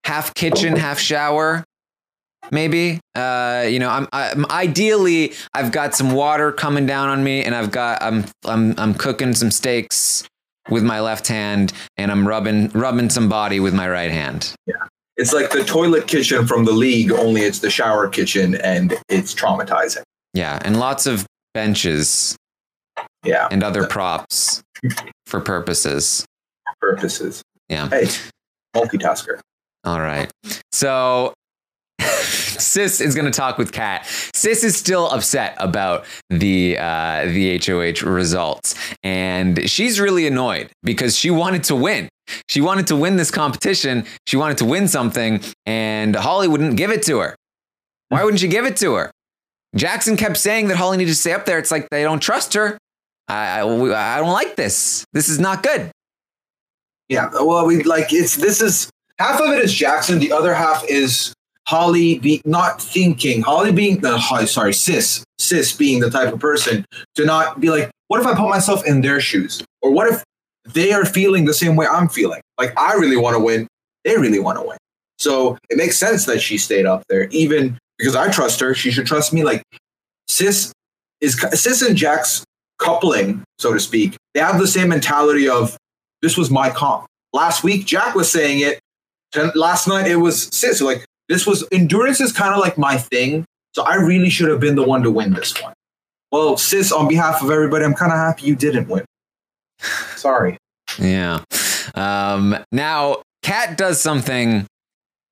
half 0.04 0.34
kitchen, 0.34 0.76
half 0.76 0.98
shower. 0.98 1.64
Maybe, 2.52 2.98
uh, 3.14 3.66
you 3.68 3.78
know, 3.78 3.90
I'm, 3.90 4.08
I'm 4.12 4.44
ideally 4.50 5.34
I've 5.54 5.70
got 5.70 5.94
some 5.94 6.10
water 6.10 6.50
coming 6.50 6.84
down 6.84 7.08
on 7.08 7.22
me, 7.22 7.44
and 7.44 7.54
I've 7.54 7.70
got 7.70 8.02
I'm 8.02 8.24
I'm 8.44 8.74
I'm 8.78 8.94
cooking 8.94 9.34
some 9.34 9.50
steaks 9.50 10.28
with 10.68 10.82
my 10.82 11.00
left 11.00 11.26
hand, 11.28 11.72
and 11.96 12.10
I'm 12.10 12.26
rubbing 12.28 12.68
rubbing 12.70 13.10
some 13.10 13.28
body 13.28 13.60
with 13.60 13.74
my 13.74 13.88
right 13.88 14.10
hand. 14.10 14.54
Yeah. 14.66 14.74
It's 15.16 15.32
like 15.32 15.50
the 15.50 15.64
toilet 15.64 16.06
kitchen 16.06 16.46
from 16.46 16.64
the 16.64 16.72
league, 16.72 17.12
only 17.12 17.42
it's 17.42 17.58
the 17.58 17.70
shower 17.70 18.08
kitchen 18.08 18.54
and 18.56 18.94
it's 19.08 19.34
traumatizing. 19.34 20.02
Yeah, 20.32 20.58
and 20.64 20.78
lots 20.80 21.06
of 21.06 21.26
benches 21.52 22.36
Yeah. 23.24 23.48
and 23.50 23.62
other 23.62 23.86
props 23.86 24.62
for 25.26 25.40
purposes. 25.40 26.24
Purposes. 26.80 27.42
Yeah. 27.68 27.88
Hey, 27.90 28.06
multitasker. 28.74 29.40
All 29.84 30.00
right. 30.00 30.30
So 30.72 31.34
Sis 32.60 33.00
is 33.00 33.14
going 33.14 33.30
to 33.30 33.36
talk 33.36 33.58
with 33.58 33.72
Kat. 33.72 34.06
Sis 34.34 34.64
is 34.64 34.76
still 34.76 35.10
upset 35.10 35.54
about 35.58 36.04
the 36.28 36.76
uh, 36.78 37.26
the 37.26 37.58
HOH 37.58 38.08
results, 38.08 38.74
and 39.02 39.68
she's 39.68 40.00
really 40.00 40.26
annoyed 40.26 40.70
because 40.82 41.16
she 41.16 41.30
wanted 41.30 41.64
to 41.64 41.76
win. 41.76 42.08
She 42.48 42.60
wanted 42.60 42.86
to 42.88 42.96
win 42.96 43.16
this 43.16 43.30
competition. 43.30 44.04
She 44.26 44.36
wanted 44.36 44.58
to 44.58 44.64
win 44.64 44.88
something, 44.88 45.40
and 45.66 46.14
Holly 46.14 46.48
wouldn't 46.48 46.76
give 46.76 46.90
it 46.90 47.02
to 47.04 47.18
her. 47.18 47.36
Why 48.08 48.24
wouldn't 48.24 48.40
she 48.40 48.48
give 48.48 48.66
it 48.66 48.76
to 48.78 48.94
her? 48.94 49.10
Jackson 49.76 50.16
kept 50.16 50.36
saying 50.36 50.68
that 50.68 50.76
Holly 50.76 50.96
needed 50.96 51.12
to 51.12 51.16
stay 51.18 51.32
up 51.32 51.46
there. 51.46 51.58
It's 51.58 51.70
like 51.70 51.88
they 51.90 52.02
don't 52.02 52.20
trust 52.20 52.54
her. 52.54 52.76
I, 53.28 53.60
I, 53.60 54.16
I 54.16 54.18
don't 54.18 54.32
like 54.32 54.56
this. 54.56 55.04
This 55.12 55.28
is 55.28 55.38
not 55.38 55.62
good. 55.62 55.90
Yeah. 57.08 57.30
Well, 57.32 57.66
we 57.66 57.82
like 57.82 58.12
it's 58.12 58.36
this 58.36 58.60
is 58.60 58.90
half 59.18 59.40
of 59.40 59.50
it 59.50 59.62
is 59.62 59.72
Jackson. 59.72 60.18
The 60.18 60.32
other 60.32 60.54
half 60.54 60.84
is 60.88 61.32
Holly 61.68 62.18
be 62.18 62.42
not 62.44 62.82
thinking. 62.82 63.42
Holly 63.42 63.72
being 63.72 64.00
the 64.00 64.18
sorry, 64.46 64.72
sis, 64.72 65.24
sis 65.38 65.72
being 65.72 66.00
the 66.00 66.10
type 66.10 66.32
of 66.32 66.40
person 66.40 66.84
to 67.14 67.24
not 67.24 67.60
be 67.60 67.70
like, 67.70 67.90
what 68.08 68.20
if 68.20 68.26
I 68.26 68.34
put 68.34 68.48
myself 68.48 68.84
in 68.86 69.02
their 69.02 69.20
shoes, 69.20 69.62
or 69.82 69.92
what 69.92 70.08
if 70.08 70.24
they 70.64 70.92
are 70.92 71.04
feeling 71.04 71.44
the 71.44 71.54
same 71.54 71.76
way 71.76 71.86
I'm 71.86 72.08
feeling? 72.08 72.40
Like 72.58 72.76
I 72.78 72.94
really 72.94 73.16
want 73.16 73.36
to 73.36 73.40
win. 73.40 73.68
They 74.04 74.16
really 74.16 74.40
want 74.40 74.58
to 74.58 74.66
win. 74.66 74.78
So 75.18 75.58
it 75.68 75.76
makes 75.76 75.96
sense 75.96 76.24
that 76.24 76.40
she 76.40 76.58
stayed 76.58 76.86
up 76.86 77.02
there, 77.08 77.28
even 77.28 77.78
because 77.98 78.16
I 78.16 78.30
trust 78.30 78.58
her. 78.60 78.74
She 78.74 78.90
should 78.90 79.06
trust 79.06 79.32
me. 79.32 79.44
Like 79.44 79.62
sis 80.26 80.72
is 81.20 81.40
sis 81.52 81.82
and 81.82 81.96
Jack's 81.96 82.44
coupling, 82.78 83.44
so 83.58 83.72
to 83.72 83.78
speak. 83.78 84.16
They 84.34 84.40
have 84.40 84.58
the 84.58 84.66
same 84.66 84.88
mentality 84.88 85.48
of 85.48 85.76
this 86.22 86.36
was 86.36 86.50
my 86.50 86.70
comp. 86.70 87.06
Last 87.32 87.62
week, 87.62 87.86
Jack 87.86 88.14
was 88.14 88.30
saying 88.30 88.60
it. 88.60 88.80
Last 89.54 89.86
night, 89.86 90.08
it 90.08 90.16
was 90.16 90.48
sis. 90.48 90.80
Like 90.80 91.04
this 91.30 91.46
was 91.46 91.64
endurance 91.70 92.20
is 92.20 92.32
kind 92.32 92.52
of 92.52 92.60
like 92.60 92.76
my 92.76 92.96
thing. 92.96 93.46
So 93.72 93.84
I 93.84 93.94
really 93.94 94.28
should 94.28 94.50
have 94.50 94.58
been 94.58 94.74
the 94.74 94.82
one 94.82 95.04
to 95.04 95.12
win 95.12 95.32
this 95.32 95.62
one. 95.62 95.72
Well, 96.32 96.56
sis, 96.56 96.90
on 96.90 97.06
behalf 97.06 97.40
of 97.40 97.50
everybody, 97.50 97.84
I'm 97.84 97.94
kind 97.94 98.12
of 98.12 98.18
happy 98.18 98.46
you 98.46 98.56
didn't 98.56 98.88
win. 98.88 99.04
Sorry. 100.16 100.58
Yeah. 100.98 101.44
Um, 101.94 102.56
now, 102.72 103.22
Kat 103.42 103.78
does 103.78 104.00
something. 104.00 104.66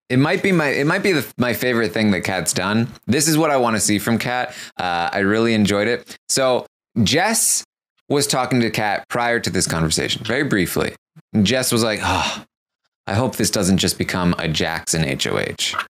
It 0.08 0.18
might 0.18 0.42
be 0.42 0.52
my 0.52 0.68
it 0.68 0.86
might 0.86 1.02
be 1.02 1.12
the, 1.12 1.26
my 1.36 1.52
favorite 1.52 1.92
thing 1.92 2.12
that 2.12 2.22
Kat's 2.22 2.52
done. 2.52 2.88
This 3.06 3.26
is 3.26 3.36
what 3.36 3.50
I 3.50 3.56
want 3.56 3.74
to 3.76 3.80
see 3.80 3.98
from 3.98 4.18
Kat. 4.18 4.54
Uh, 4.78 5.10
I 5.12 5.18
really 5.18 5.52
enjoyed 5.52 5.88
it. 5.88 6.16
So 6.28 6.64
Jess 7.02 7.64
was 8.08 8.26
talking 8.26 8.60
to 8.60 8.70
Kat 8.70 9.06
prior 9.08 9.40
to 9.40 9.50
this 9.50 9.66
conversation, 9.66 10.24
very 10.24 10.44
briefly. 10.44 10.94
And 11.34 11.44
Jess 11.44 11.72
was 11.72 11.82
like, 11.82 12.00
"Oh, 12.02 12.44
I 13.08 13.14
hope 13.14 13.36
this 13.36 13.50
doesn't 13.50 13.78
just 13.78 13.98
become 13.98 14.34
a 14.38 14.48
Jackson 14.48 15.02
HOH." 15.02 15.82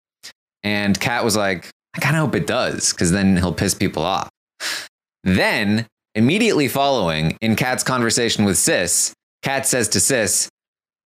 And 0.64 1.00
Kat 1.00 1.24
was 1.24 1.36
like, 1.36 1.70
"I 1.96 2.00
kind 2.00 2.16
of 2.16 2.22
hope 2.22 2.36
it 2.36 2.48
does, 2.48 2.92
because 2.92 3.12
then 3.12 3.38
he'll 3.38 3.54
piss 3.54 3.74
people 3.74 4.04
off." 4.04 4.30
Then, 5.24 5.88
immediately 6.16 6.68
following, 6.68 7.38
in 7.42 7.56
Kat's 7.56 7.84
conversation 7.84 8.46
with 8.46 8.58
Sis, 8.58 9.14
Kat 9.44 9.66
says 9.66 9.90
to 9.90 10.00
Sis, 10.00 10.50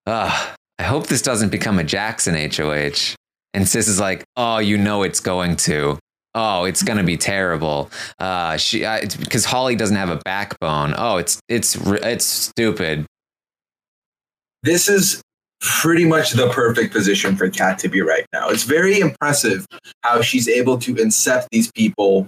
Ugh, 0.06 0.56
I 0.78 0.82
hope 0.82 1.06
this 1.06 1.22
doesn't 1.22 1.50
become 1.50 1.78
a 1.78 1.84
Jackson 1.84 2.34
HOH. 2.34 3.14
And 3.54 3.68
Sis 3.68 3.88
is 3.88 4.00
like, 4.00 4.24
Oh, 4.36 4.58
you 4.58 4.78
know 4.78 5.02
it's 5.02 5.20
going 5.20 5.56
to. 5.56 5.98
Oh, 6.34 6.64
it's 6.64 6.82
to 6.82 7.04
be 7.04 7.18
terrible. 7.18 7.90
Uh, 8.18 8.56
she 8.56 8.80
because 9.18 9.44
Holly 9.44 9.76
doesn't 9.76 9.96
have 9.96 10.08
a 10.08 10.16
backbone. 10.24 10.94
Oh, 10.96 11.18
it's 11.18 11.38
it's 11.46 11.76
it's 11.76 12.24
stupid. 12.24 13.04
This 14.62 14.88
is 14.88 15.20
pretty 15.62 16.04
much 16.04 16.32
the 16.32 16.48
perfect 16.50 16.92
position 16.92 17.36
for 17.36 17.48
Kat 17.48 17.78
to 17.78 17.88
be 17.88 18.02
right 18.02 18.26
now. 18.32 18.48
It's 18.48 18.64
very 18.64 18.98
impressive 18.98 19.64
how 20.02 20.20
she's 20.20 20.48
able 20.48 20.76
to 20.78 20.94
incept 20.96 21.46
these 21.52 21.70
people 21.72 22.26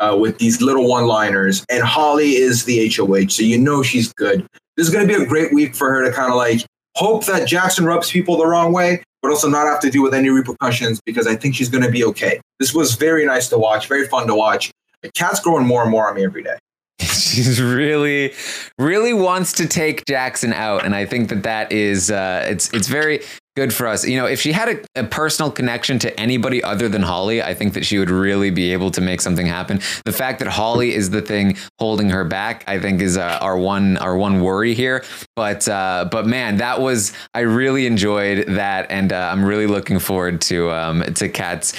uh, 0.00 0.16
with 0.20 0.38
these 0.38 0.60
little 0.60 0.88
one-liners. 0.88 1.64
And 1.70 1.82
Holly 1.82 2.32
is 2.32 2.64
the 2.64 2.92
HOH, 2.94 3.28
so 3.28 3.42
you 3.42 3.58
know 3.58 3.82
she's 3.82 4.12
good. 4.12 4.46
This 4.76 4.86
is 4.86 4.92
going 4.92 5.06
to 5.06 5.18
be 5.18 5.22
a 5.22 5.26
great 5.26 5.52
week 5.52 5.74
for 5.74 5.90
her 5.90 6.04
to 6.04 6.12
kind 6.12 6.30
of 6.30 6.36
like 6.36 6.60
hope 6.96 7.24
that 7.26 7.48
Jackson 7.48 7.86
rubs 7.86 8.10
people 8.10 8.36
the 8.36 8.46
wrong 8.46 8.72
way, 8.72 9.02
but 9.22 9.30
also 9.30 9.48
not 9.48 9.66
have 9.66 9.80
to 9.80 9.90
deal 9.90 10.02
with 10.02 10.14
any 10.14 10.28
repercussions 10.28 11.00
because 11.06 11.26
I 11.26 11.36
think 11.36 11.54
she's 11.54 11.70
going 11.70 11.84
to 11.84 11.90
be 11.90 12.04
okay. 12.04 12.40
This 12.60 12.74
was 12.74 12.96
very 12.96 13.24
nice 13.24 13.48
to 13.48 13.58
watch, 13.58 13.88
very 13.88 14.06
fun 14.06 14.26
to 14.26 14.34
watch. 14.34 14.70
Kat's 15.14 15.40
growing 15.40 15.66
more 15.66 15.82
and 15.82 15.90
more 15.90 16.08
on 16.08 16.16
me 16.16 16.24
every 16.24 16.42
day. 16.42 16.56
She's 17.00 17.60
really, 17.60 18.32
really 18.78 19.12
wants 19.12 19.52
to 19.54 19.66
take 19.66 20.04
Jackson 20.06 20.52
out, 20.52 20.84
and 20.84 20.94
I 20.94 21.06
think 21.06 21.28
that 21.30 21.42
that 21.42 21.72
is 21.72 22.10
uh, 22.10 22.46
it's 22.48 22.72
it's 22.72 22.86
very 22.86 23.20
good 23.56 23.72
for 23.72 23.86
us. 23.86 24.06
You 24.06 24.16
know, 24.16 24.26
if 24.26 24.40
she 24.40 24.52
had 24.52 24.68
a, 24.68 25.00
a, 25.00 25.04
personal 25.04 25.50
connection 25.50 25.98
to 26.00 26.20
anybody 26.20 26.62
other 26.62 26.88
than 26.88 27.02
Holly, 27.02 27.42
I 27.42 27.54
think 27.54 27.74
that 27.74 27.84
she 27.84 27.98
would 27.98 28.10
really 28.10 28.50
be 28.50 28.72
able 28.72 28.90
to 28.92 29.00
make 29.00 29.20
something 29.20 29.46
happen. 29.46 29.80
The 30.04 30.12
fact 30.12 30.40
that 30.40 30.48
Holly 30.48 30.94
is 30.94 31.10
the 31.10 31.22
thing 31.22 31.56
holding 31.78 32.10
her 32.10 32.24
back, 32.24 32.64
I 32.66 32.78
think, 32.80 33.00
is 33.00 33.16
uh, 33.16 33.38
our 33.40 33.56
one 33.56 33.96
our 33.98 34.16
one 34.16 34.40
worry 34.40 34.74
here. 34.74 35.04
But 35.36 35.66
uh, 35.68 36.08
but 36.10 36.26
man, 36.26 36.58
that 36.58 36.80
was 36.80 37.12
I 37.32 37.40
really 37.40 37.86
enjoyed 37.86 38.46
that, 38.48 38.90
and 38.90 39.12
uh, 39.12 39.30
I'm 39.32 39.44
really 39.44 39.66
looking 39.66 39.98
forward 39.98 40.40
to 40.42 40.70
um, 40.70 41.02
to 41.14 41.28
Kat's. 41.28 41.74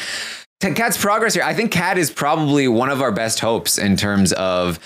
Kat's 0.74 0.98
progress 0.98 1.34
here. 1.34 1.44
I 1.44 1.54
think 1.54 1.72
Kat 1.72 1.98
is 1.98 2.10
probably 2.10 2.68
one 2.68 2.90
of 2.90 3.02
our 3.02 3.12
best 3.12 3.40
hopes 3.40 3.78
in 3.78 3.98
terms 3.98 4.34
of 4.34 4.80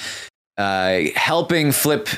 uh, 0.58 1.02
helping 1.16 1.72
flip 1.72 2.10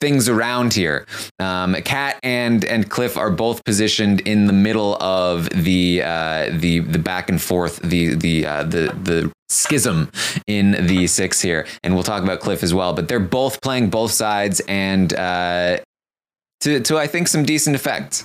things 0.00 0.28
around 0.28 0.74
here. 0.74 1.06
Um, 1.38 1.74
Kat 1.84 2.18
and 2.22 2.64
and 2.64 2.88
Cliff 2.88 3.16
are 3.16 3.30
both 3.30 3.64
positioned 3.64 4.20
in 4.20 4.46
the 4.46 4.52
middle 4.52 4.96
of 5.02 5.48
the 5.50 6.02
uh, 6.02 6.50
the 6.52 6.80
the 6.80 6.98
back 6.98 7.28
and 7.28 7.40
forth 7.40 7.76
the 7.82 8.14
the 8.14 8.46
uh, 8.46 8.62
the 8.64 8.94
the 9.02 9.32
schism 9.48 10.10
in 10.46 10.86
the 10.86 11.06
six 11.06 11.40
here, 11.40 11.66
and 11.82 11.94
we'll 11.94 12.04
talk 12.04 12.22
about 12.22 12.40
Cliff 12.40 12.62
as 12.62 12.74
well. 12.74 12.92
But 12.92 13.08
they're 13.08 13.20
both 13.20 13.60
playing 13.60 13.90
both 13.90 14.12
sides, 14.12 14.60
and 14.68 15.12
uh, 15.14 15.78
to 16.60 16.80
to 16.80 16.98
I 16.98 17.06
think 17.06 17.28
some 17.28 17.44
decent 17.44 17.74
effect. 17.74 18.24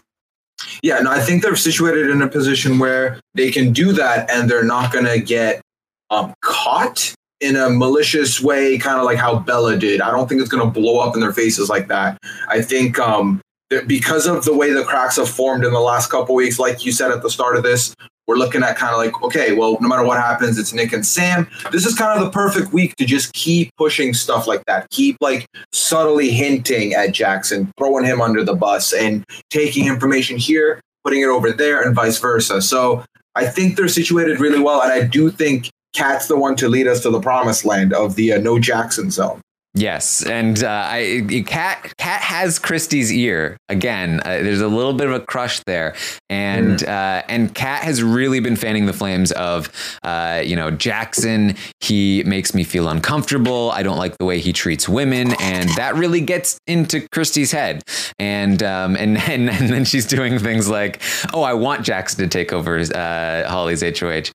Yeah, 0.82 0.98
and 0.98 1.08
I 1.08 1.22
think 1.22 1.44
they're 1.44 1.56
situated 1.56 2.10
in 2.10 2.22
a 2.22 2.28
position 2.28 2.80
where 2.80 3.20
they 3.36 3.52
can 3.52 3.72
do 3.74 3.92
that, 3.94 4.30
and 4.30 4.50
they're 4.50 4.64
not 4.64 4.92
going 4.92 5.06
to 5.06 5.20
get 5.20 5.62
um, 6.10 6.34
caught 6.42 7.14
in 7.42 7.56
a 7.56 7.70
malicious 7.70 8.40
way, 8.42 8.78
kind 8.78 9.00
of 9.00 9.06
like 9.06 9.18
how 9.18 9.40
Bella 9.40 9.78
did. 9.78 10.02
I 10.02 10.12
don't 10.12 10.30
think 10.30 10.42
it's 10.42 10.50
going 10.50 10.66
to 10.66 10.72
blow 10.72 11.00
up 11.00 11.16
in 11.16 11.22
their 11.22 11.34
faces 11.34 11.70
like 11.70 11.88
that. 11.90 12.18
I 12.48 12.62
think 12.62 12.98
um, 13.00 13.42
because 13.82 14.28
of 14.28 14.46
the 14.46 14.56
way 14.56 14.72
the 14.72 14.84
cracks 14.84 15.18
have 15.18 15.30
formed 15.30 15.66
in 15.66 15.74
the 15.74 15.80
last 15.80 16.10
couple 16.10 16.36
weeks, 16.36 16.60
like 16.60 16.86
you 16.86 16.92
said 16.92 17.12
at 17.12 17.22
the 17.22 17.30
start 17.30 17.56
of 17.56 17.64
this, 17.64 17.96
we're 18.28 18.36
looking 18.36 18.64
at 18.64 18.78
kind 18.78 18.94
of 18.94 18.98
like, 18.98 19.22
okay, 19.24 19.54
well, 19.54 19.78
no 19.82 19.88
matter 19.88 20.04
what 20.04 20.18
happens, 20.18 20.58
it's 20.58 20.74
Nick 20.74 20.94
and 20.94 21.06
Sam. 21.06 21.48
This 21.72 21.86
is 21.86 21.96
kind 21.96 22.18
of 22.18 22.26
the 22.26 22.32
perfect 22.32 22.72
week 22.72 22.96
to 22.96 23.06
just 23.06 23.34
keep 23.34 23.70
pushing 23.78 24.14
stuff 24.14 24.48
like 24.48 24.64
that. 24.66 24.90
Keep 24.92 25.18
like 25.20 25.46
subtly 25.74 26.32
hinting 26.32 26.94
at 26.94 27.12
Jackson, 27.12 27.72
throwing 27.78 28.06
him 28.06 28.22
under 28.22 28.44
the 28.44 28.56
bus 28.56 28.94
and 28.94 29.26
taking 29.50 29.88
information 29.88 30.38
here, 30.38 30.80
putting 31.04 31.22
it 31.22 31.28
over 31.28 31.52
there, 31.52 31.82
and 31.82 31.94
vice 31.94 32.18
versa. 32.18 32.62
So 32.62 33.04
I 33.36 33.46
think 33.46 33.76
they're 33.76 33.90
situated 33.90 34.40
really 34.40 34.60
well. 34.60 34.82
And 34.82 34.92
I 34.92 35.04
do 35.04 35.30
think 35.30 35.70
Kat's 35.94 36.28
the 36.28 36.38
one 36.38 36.56
to 36.58 36.70
lead 36.70 36.88
us 36.88 37.02
to 37.02 37.10
the 37.10 37.20
promised 37.20 37.66
land 37.66 37.94
of 37.94 38.16
the 38.16 38.34
uh, 38.34 38.38
no 38.40 38.58
Jackson 38.58 39.12
zone. 39.12 39.42
Yes, 39.76 40.24
and 40.24 40.64
uh, 40.64 40.86
I 40.88 41.44
Kat 41.48 41.94
Kat 41.98 42.22
has 42.22 42.60
Christie's 42.60 43.12
ear 43.12 43.58
again. 43.70 44.20
Uh, 44.20 44.38
there's 44.44 44.62
a 44.62 44.68
little 44.68 44.94
bit 44.94 45.08
of 45.08 45.14
a 45.14 45.20
crush 45.20 45.62
there, 45.66 45.96
and 46.30 46.78
mm. 46.78 46.88
uh, 46.88 47.24
and 47.28 47.56
Kat 47.56 47.84
has 47.84 48.04
really 48.04 48.40
been 48.40 48.56
fanning 48.56 48.86
the 48.86 48.94
flames 48.94 49.32
of, 49.32 49.72
uh, 50.04 50.44
you 50.46 50.56
know, 50.56 50.70
Jackson. 50.70 51.56
He 51.82 52.24
makes 52.24 52.54
me 52.54 52.64
feel 52.64 52.88
uncomfortable. 52.88 53.72
I 53.72 53.82
don't 53.82 53.98
like 53.98 54.16
the 54.20 54.26
way 54.26 54.40
he 54.40 54.54
treats 54.54 54.88
women, 54.88 55.34
and 55.40 55.68
that 55.70 55.96
really 55.96 56.22
gets 56.22 56.60
into 56.68 57.08
Christie's 57.12 57.52
head. 57.52 57.82
And 58.20 58.62
um, 58.62 58.96
and 59.00 59.18
and, 59.18 59.50
and 59.50 59.70
then 59.70 59.86
she's 59.86 60.06
doing 60.06 60.38
things 60.38 60.70
like, 60.70 61.02
oh, 61.34 61.42
I 61.42 61.54
want 61.54 61.84
Jackson 61.84 62.20
to 62.20 62.28
take 62.28 62.54
over 62.54 62.78
uh, 62.78 63.50
Holly's 63.50 63.82
HOH 63.82 64.32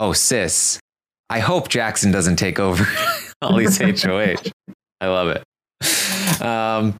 oh, 0.00 0.12
sis, 0.12 0.78
I 1.30 1.40
hope 1.40 1.68
Jackson 1.68 2.12
doesn't 2.12 2.36
take 2.36 2.58
over 2.58 2.84
Holly's 3.42 3.78
HOH. 4.02 4.50
I 5.00 5.08
love 5.08 5.28
it. 5.28 6.42
Um, 6.42 6.96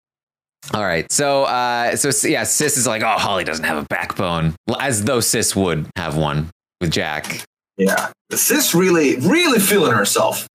all 0.74 0.85
right. 0.85 1.11
So, 1.12 1.44
uh, 1.44 1.96
so 1.96 2.28
yeah, 2.28 2.44
sis 2.44 2.76
is 2.76 2.87
like, 2.87 3.02
oh, 3.02 3.18
Holly 3.18 3.44
doesn't 3.44 3.64
have 3.64 3.82
a 3.82 3.87
backbone, 3.88 4.54
as 4.80 5.04
though 5.04 5.20
sis 5.20 5.54
would 5.54 5.88
have 5.96 6.16
one 6.16 6.50
with 6.80 6.90
Jack. 6.90 7.44
Yeah. 7.76 8.11
Sis 8.32 8.74
really, 8.74 9.16
really 9.16 9.61
feeling 9.61 9.92
herself 9.92 10.46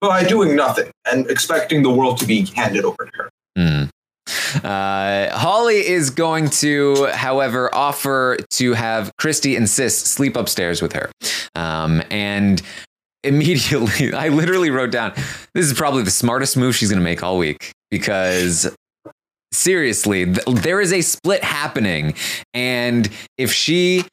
by 0.00 0.24
doing 0.24 0.56
nothing 0.56 0.90
and 1.10 1.30
expecting 1.30 1.82
the 1.82 1.90
world 1.90 2.18
to 2.18 2.26
be 2.26 2.44
handed 2.54 2.84
over 2.84 3.04
to 3.04 3.10
her. 3.14 3.30
Mm. 3.56 3.88
Uh, 4.62 5.36
Holly 5.36 5.86
is 5.86 6.10
going 6.10 6.50
to, 6.50 7.06
however, 7.06 7.74
offer 7.74 8.36
to 8.50 8.72
have 8.74 9.10
Christy 9.16 9.56
and 9.56 9.68
Sis 9.68 9.98
sleep 9.98 10.36
upstairs 10.36 10.82
with 10.82 10.92
her. 10.92 11.10
Um, 11.54 12.02
and 12.10 12.60
immediately, 13.24 14.12
I 14.14 14.28
literally 14.28 14.70
wrote 14.70 14.90
down 14.90 15.14
this 15.54 15.66
is 15.66 15.72
probably 15.72 16.02
the 16.02 16.10
smartest 16.10 16.56
move 16.56 16.74
she's 16.74 16.90
going 16.90 17.00
to 17.00 17.04
make 17.04 17.22
all 17.22 17.38
week 17.38 17.72
because 17.90 18.74
seriously, 19.52 20.24
there 20.24 20.80
is 20.80 20.92
a 20.92 21.02
split 21.02 21.44
happening. 21.44 22.14
And 22.54 23.08
if 23.38 23.52
she 23.52 24.04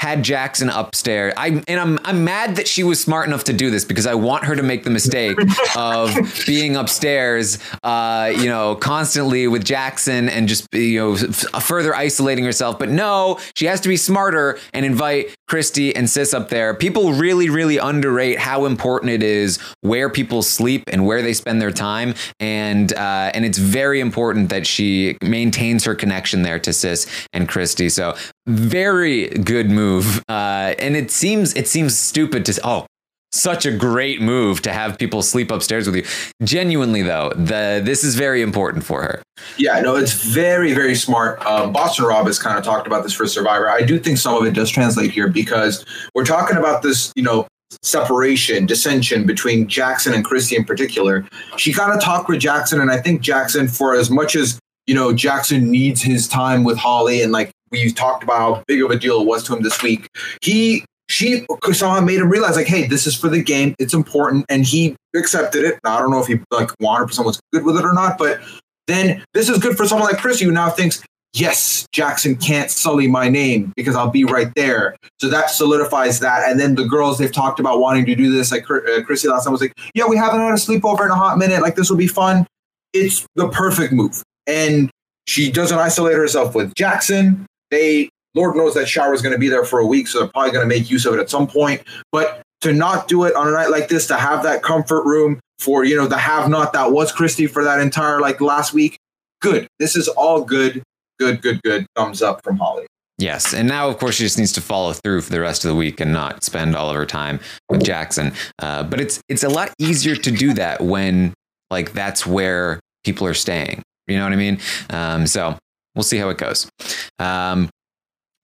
had 0.00 0.22
Jackson 0.22 0.70
upstairs. 0.70 1.34
I 1.36 1.62
and 1.66 1.80
I'm 1.80 1.98
I'm 2.04 2.24
mad 2.24 2.56
that 2.56 2.68
she 2.68 2.84
was 2.84 3.00
smart 3.00 3.26
enough 3.26 3.44
to 3.44 3.52
do 3.52 3.70
this 3.70 3.84
because 3.84 4.06
I 4.06 4.14
want 4.14 4.44
her 4.44 4.54
to 4.54 4.62
make 4.62 4.84
the 4.84 4.90
mistake 4.90 5.36
of 5.76 6.16
being 6.46 6.76
upstairs, 6.76 7.58
uh, 7.82 8.32
you 8.34 8.46
know, 8.46 8.76
constantly 8.76 9.48
with 9.48 9.64
Jackson 9.64 10.28
and 10.28 10.48
just 10.48 10.68
you 10.72 11.00
know 11.00 11.12
f- 11.14 11.62
further 11.64 11.94
isolating 11.94 12.44
herself. 12.44 12.78
But 12.78 12.90
no, 12.90 13.38
she 13.54 13.66
has 13.66 13.80
to 13.80 13.88
be 13.88 13.96
smarter 13.96 14.58
and 14.72 14.86
invite 14.86 15.34
Christy 15.48 15.94
and 15.94 16.08
Sis 16.08 16.32
up 16.32 16.48
there. 16.48 16.74
People 16.74 17.12
really 17.12 17.50
really 17.50 17.78
underrate 17.78 18.38
how 18.38 18.66
important 18.66 19.10
it 19.10 19.22
is 19.22 19.58
where 19.80 20.08
people 20.08 20.42
sleep 20.42 20.84
and 20.92 21.06
where 21.06 21.22
they 21.22 21.32
spend 21.32 21.60
their 21.60 21.72
time, 21.72 22.14
and 22.38 22.92
uh, 22.92 23.32
and 23.34 23.44
it's 23.44 23.58
very 23.58 23.98
important 23.98 24.48
that 24.50 24.64
she 24.66 25.16
maintains 25.22 25.84
her 25.84 25.96
connection 25.96 26.42
there 26.42 26.60
to 26.60 26.72
Sis 26.72 27.06
and 27.32 27.48
Christy. 27.48 27.88
So 27.88 28.14
very 28.48 29.28
good 29.28 29.70
move. 29.70 30.22
Uh, 30.28 30.74
and 30.78 30.96
it 30.96 31.10
seems 31.10 31.54
it 31.54 31.68
seems 31.68 31.96
stupid 31.96 32.44
to 32.46 32.60
oh 32.64 32.86
such 33.30 33.66
a 33.66 33.70
great 33.70 34.22
move 34.22 34.62
to 34.62 34.72
have 34.72 34.98
people 34.98 35.20
sleep 35.20 35.50
upstairs 35.50 35.86
with 35.86 35.96
you. 35.96 36.04
Genuinely 36.42 37.02
though, 37.02 37.30
the 37.36 37.80
this 37.84 38.02
is 38.02 38.14
very 38.14 38.42
important 38.42 38.84
for 38.84 39.02
her. 39.02 39.22
Yeah, 39.58 39.80
no, 39.80 39.96
it's 39.96 40.12
very 40.12 40.72
very 40.72 40.94
smart. 40.94 41.44
Um, 41.44 41.72
Boston 41.72 42.06
Rob 42.06 42.26
has 42.26 42.38
kind 42.38 42.58
of 42.58 42.64
talked 42.64 42.86
about 42.86 43.02
this 43.02 43.12
for 43.12 43.26
Survivor. 43.26 43.68
I 43.68 43.82
do 43.82 43.98
think 43.98 44.18
some 44.18 44.34
of 44.34 44.46
it 44.46 44.54
does 44.54 44.70
translate 44.70 45.10
here 45.10 45.28
because 45.28 45.84
we're 46.14 46.24
talking 46.24 46.56
about 46.56 46.82
this, 46.82 47.12
you 47.14 47.22
know, 47.22 47.46
separation, 47.82 48.64
dissension 48.64 49.26
between 49.26 49.68
Jackson 49.68 50.14
and 50.14 50.24
Christy 50.24 50.56
in 50.56 50.64
particular. 50.64 51.26
She 51.58 51.72
kind 51.72 51.92
of 51.92 52.00
talked 52.00 52.28
with 52.28 52.40
Jackson, 52.40 52.80
and 52.80 52.90
I 52.90 52.98
think 52.98 53.20
Jackson, 53.20 53.68
for 53.68 53.94
as 53.94 54.10
much 54.10 54.34
as 54.36 54.58
you 54.86 54.94
know, 54.94 55.12
Jackson 55.12 55.70
needs 55.70 56.00
his 56.00 56.26
time 56.26 56.64
with 56.64 56.78
Holly 56.78 57.20
and 57.20 57.30
like 57.30 57.50
we 57.70 57.90
talked 57.92 58.22
about 58.22 58.38
how 58.38 58.64
big 58.66 58.82
of 58.82 58.90
a 58.90 58.98
deal 58.98 59.20
it 59.20 59.26
was 59.26 59.42
to 59.44 59.56
him 59.56 59.62
this 59.62 59.82
week. 59.82 60.08
He 60.42 60.84
she 61.08 61.46
somehow 61.72 62.00
made 62.00 62.20
him 62.20 62.28
realize 62.28 62.56
like, 62.56 62.66
hey, 62.66 62.86
this 62.86 63.06
is 63.06 63.16
for 63.16 63.28
the 63.28 63.42
game. 63.42 63.74
It's 63.78 63.94
important, 63.94 64.44
and 64.48 64.64
he 64.64 64.96
accepted 65.16 65.64
it. 65.64 65.78
Now, 65.84 65.96
I 65.96 66.00
don't 66.00 66.10
know 66.10 66.20
if 66.20 66.26
he 66.26 66.38
like 66.50 66.70
100 66.78 67.06
percent 67.06 67.26
was 67.26 67.40
good 67.52 67.64
with 67.64 67.76
it 67.76 67.84
or 67.84 67.94
not, 67.94 68.18
but 68.18 68.40
then 68.86 69.22
this 69.34 69.48
is 69.48 69.58
good 69.58 69.76
for 69.76 69.86
someone 69.86 70.10
like 70.10 70.20
Chris 70.20 70.40
who 70.40 70.50
now 70.50 70.70
thinks, 70.70 71.02
yes, 71.34 71.86
Jackson 71.92 72.36
can't 72.36 72.70
sully 72.70 73.06
my 73.06 73.28
name 73.28 73.72
because 73.76 73.94
I'll 73.94 74.10
be 74.10 74.24
right 74.24 74.52
there. 74.56 74.96
So 75.20 75.28
that 75.28 75.50
solidifies 75.50 76.20
that. 76.20 76.50
And 76.50 76.58
then 76.58 76.74
the 76.74 76.84
girls 76.84 77.18
they've 77.18 77.32
talked 77.32 77.60
about 77.60 77.80
wanting 77.80 78.06
to 78.06 78.14
do 78.14 78.32
this, 78.32 78.50
like 78.50 78.68
uh, 78.70 79.02
Chrissy 79.04 79.28
last 79.28 79.44
time 79.44 79.52
was 79.52 79.60
like, 79.60 79.74
yeah, 79.94 80.06
we 80.06 80.16
haven't 80.16 80.40
had 80.40 80.52
a 80.52 80.54
sleepover 80.54 81.04
in 81.04 81.10
a 81.10 81.16
hot 81.16 81.38
minute. 81.38 81.62
Like 81.62 81.76
this 81.76 81.90
will 81.90 81.96
be 81.96 82.06
fun. 82.06 82.46
It's 82.94 83.26
the 83.36 83.48
perfect 83.48 83.92
move, 83.92 84.22
and 84.46 84.90
she 85.26 85.52
doesn't 85.52 85.78
isolate 85.78 86.16
herself 86.16 86.54
with 86.54 86.74
Jackson 86.74 87.46
they 87.70 88.10
Lord 88.34 88.56
knows 88.56 88.74
that 88.74 88.88
shower 88.88 89.14
is 89.14 89.22
going 89.22 89.32
to 89.32 89.38
be 89.38 89.48
there 89.48 89.64
for 89.64 89.78
a 89.80 89.86
week, 89.86 90.06
so 90.06 90.20
they're 90.20 90.28
probably 90.28 90.52
going 90.52 90.68
to 90.68 90.74
make 90.74 90.90
use 90.90 91.06
of 91.06 91.14
it 91.14 91.20
at 91.20 91.30
some 91.30 91.46
point. 91.46 91.82
But 92.12 92.42
to 92.60 92.72
not 92.72 93.08
do 93.08 93.24
it 93.24 93.34
on 93.34 93.48
a 93.48 93.52
night 93.52 93.70
like 93.70 93.88
this, 93.88 94.06
to 94.08 94.16
have 94.16 94.42
that 94.42 94.62
comfort 94.62 95.04
room 95.04 95.40
for 95.58 95.84
you 95.84 95.96
know 95.96 96.06
the 96.06 96.18
have 96.18 96.48
not 96.48 96.72
that 96.72 96.92
was 96.92 97.12
Christy 97.12 97.46
for 97.46 97.64
that 97.64 97.80
entire 97.80 98.20
like 98.20 98.40
last 98.40 98.72
week, 98.72 98.98
good. 99.40 99.66
This 99.78 99.96
is 99.96 100.08
all 100.08 100.42
good, 100.42 100.82
good, 101.18 101.42
good, 101.42 101.62
good. 101.62 101.86
Thumbs 101.96 102.22
up 102.22 102.42
from 102.42 102.56
Holly. 102.58 102.86
Yes, 103.18 103.52
and 103.52 103.66
now 103.66 103.88
of 103.88 103.98
course 103.98 104.14
she 104.16 104.22
just 104.24 104.38
needs 104.38 104.52
to 104.52 104.60
follow 104.60 104.92
through 104.92 105.22
for 105.22 105.32
the 105.32 105.40
rest 105.40 105.64
of 105.64 105.68
the 105.68 105.74
week 105.74 106.00
and 106.00 106.12
not 106.12 106.44
spend 106.44 106.76
all 106.76 106.88
of 106.88 106.96
her 106.96 107.06
time 107.06 107.40
with 107.68 107.82
Jackson. 107.82 108.32
Uh, 108.60 108.84
but 108.84 109.00
it's 109.00 109.20
it's 109.28 109.42
a 109.42 109.48
lot 109.48 109.74
easier 109.78 110.14
to 110.14 110.30
do 110.30 110.54
that 110.54 110.80
when 110.80 111.34
like 111.70 111.92
that's 111.92 112.26
where 112.26 112.78
people 113.04 113.26
are 113.26 113.34
staying. 113.34 113.82
You 114.06 114.16
know 114.16 114.24
what 114.24 114.32
I 114.32 114.36
mean? 114.36 114.60
Um, 114.90 115.26
so 115.26 115.58
we'll 115.94 116.04
see 116.04 116.18
how 116.18 116.28
it 116.28 116.38
goes. 116.38 116.70
Um, 117.18 117.68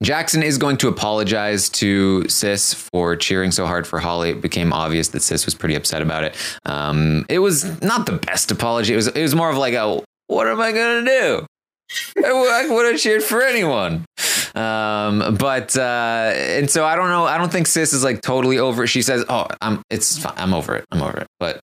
Jackson 0.03 0.43
is 0.43 0.59
going 0.59 0.77
to 0.79 0.89
apologize 0.89 1.69
to 1.71 2.29
Sis 2.29 2.75
for 2.75 3.17
cheering 3.17 3.51
so 3.51 3.67
hard 3.67 3.87
for 3.87 4.01
Holly. 4.01 4.31
It 4.31 4.41
became 4.41 4.73
obvious 4.73 5.09
that 5.09 5.21
Sis 5.21 5.47
was 5.47 5.55
pretty 5.55 5.75
upset 5.75 6.03
about 6.03 6.25
it. 6.25 6.37
Um, 6.67 7.25
it 7.29 7.39
was 7.39 7.81
not 7.81 8.07
the 8.07 8.13
best 8.13 8.51
apology. 8.51 8.93
It 8.93 8.97
was 8.97 9.09
it 9.09 9.23
was 9.23 9.35
more 9.35 9.51
of 9.51 9.57
like 9.57 9.75
a 9.75 10.03
what 10.27 10.47
am 10.47 10.61
I 10.61 10.73
gonna 10.73 11.05
do? 11.05 11.47
I 12.25 12.67
would 12.69 12.87
have 12.93 13.01
cheered 13.01 13.23
for 13.23 13.43
anyone. 13.43 14.05
Um, 14.55 15.37
but 15.37 15.77
uh, 15.77 16.33
and 16.35 16.71
so 16.71 16.85
I 16.85 16.97
don't 16.97 17.09
know. 17.09 17.25
I 17.25 17.39
don't 17.39 17.51
think 17.51 17.67
Sis 17.67 17.93
is 17.93 18.05
like 18.05 18.21
totally 18.21 18.59
over 18.59 18.85
it. 18.85 18.89
She 18.89 19.03
says, 19.03 19.25
"Oh, 19.29 19.47
I'm 19.61 19.83
it's 19.91 20.19
fine. 20.19 20.35
I'm 20.37 20.55
over 20.55 20.77
it. 20.77 20.85
I'm 20.91 21.03
over 21.03 21.19
it." 21.19 21.27
But 21.41 21.61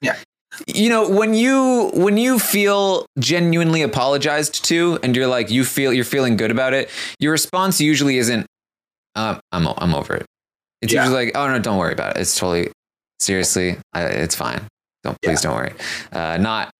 yeah, 0.00 0.16
you 0.66 0.88
know 0.88 1.08
when 1.08 1.34
you 1.34 1.90
when 1.94 2.16
you 2.16 2.38
feel 2.38 3.06
genuinely 3.18 3.82
apologized 3.82 4.64
to 4.64 4.98
and 5.02 5.14
you're 5.16 5.26
like 5.26 5.50
you 5.50 5.64
feel 5.64 5.92
you're 5.92 6.04
feeling 6.04 6.36
good 6.36 6.50
about 6.50 6.72
it 6.74 6.88
your 7.18 7.32
response 7.32 7.80
usually 7.80 8.18
isn't 8.18 8.46
uh, 9.16 9.38
i'm 9.52 9.66
i'm 9.78 9.94
over 9.94 10.14
it. 10.14 10.26
It's 10.82 10.92
Yeah. 10.92 11.04
usually 11.04 11.26
like 11.26 11.36
oh 11.36 11.48
no 11.48 11.58
don't 11.58 11.78
worry 11.78 11.92
about 11.92 12.16
it. 12.16 12.20
It's 12.20 12.38
totally 12.38 12.70
seriously 13.18 13.76
I, 13.92 14.02
it's 14.04 14.34
fine. 14.34 14.66
Don't 15.04 15.16
please 15.22 15.40
don't 15.42 15.54
worry. 15.54 15.72
Uh, 16.12 16.36
not 16.38 16.70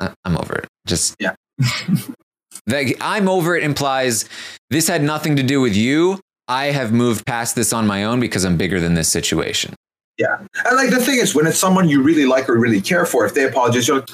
uh, 0.00 0.10
i'm 0.24 0.36
over 0.36 0.54
it. 0.56 0.66
Just 0.86 1.16
Yeah. 1.18 1.34
that 2.66 2.94
i'm 3.00 3.28
over 3.28 3.56
it 3.56 3.64
implies 3.64 4.28
this 4.70 4.88
had 4.88 5.02
nothing 5.02 5.36
to 5.36 5.42
do 5.42 5.60
with 5.60 5.76
you. 5.76 6.20
I 6.48 6.66
have 6.66 6.92
moved 6.92 7.26
past 7.26 7.54
this 7.56 7.72
on 7.72 7.86
my 7.86 8.04
own 8.04 8.20
because 8.20 8.44
i'm 8.44 8.56
bigger 8.56 8.78
than 8.80 8.94
this 8.94 9.08
situation 9.08 9.74
Yeah. 10.18 10.38
And 10.64 10.76
like 10.76 10.90
the 10.90 11.00
thing 11.00 11.18
is, 11.18 11.34
when 11.34 11.46
it's 11.46 11.58
someone 11.58 11.88
you 11.88 12.02
really 12.02 12.26
like 12.26 12.48
or 12.48 12.58
really 12.58 12.80
care 12.80 13.04
for, 13.04 13.26
if 13.26 13.34
they 13.34 13.44
apologize, 13.44 13.86
you're 13.86 13.98
like, 13.98 14.08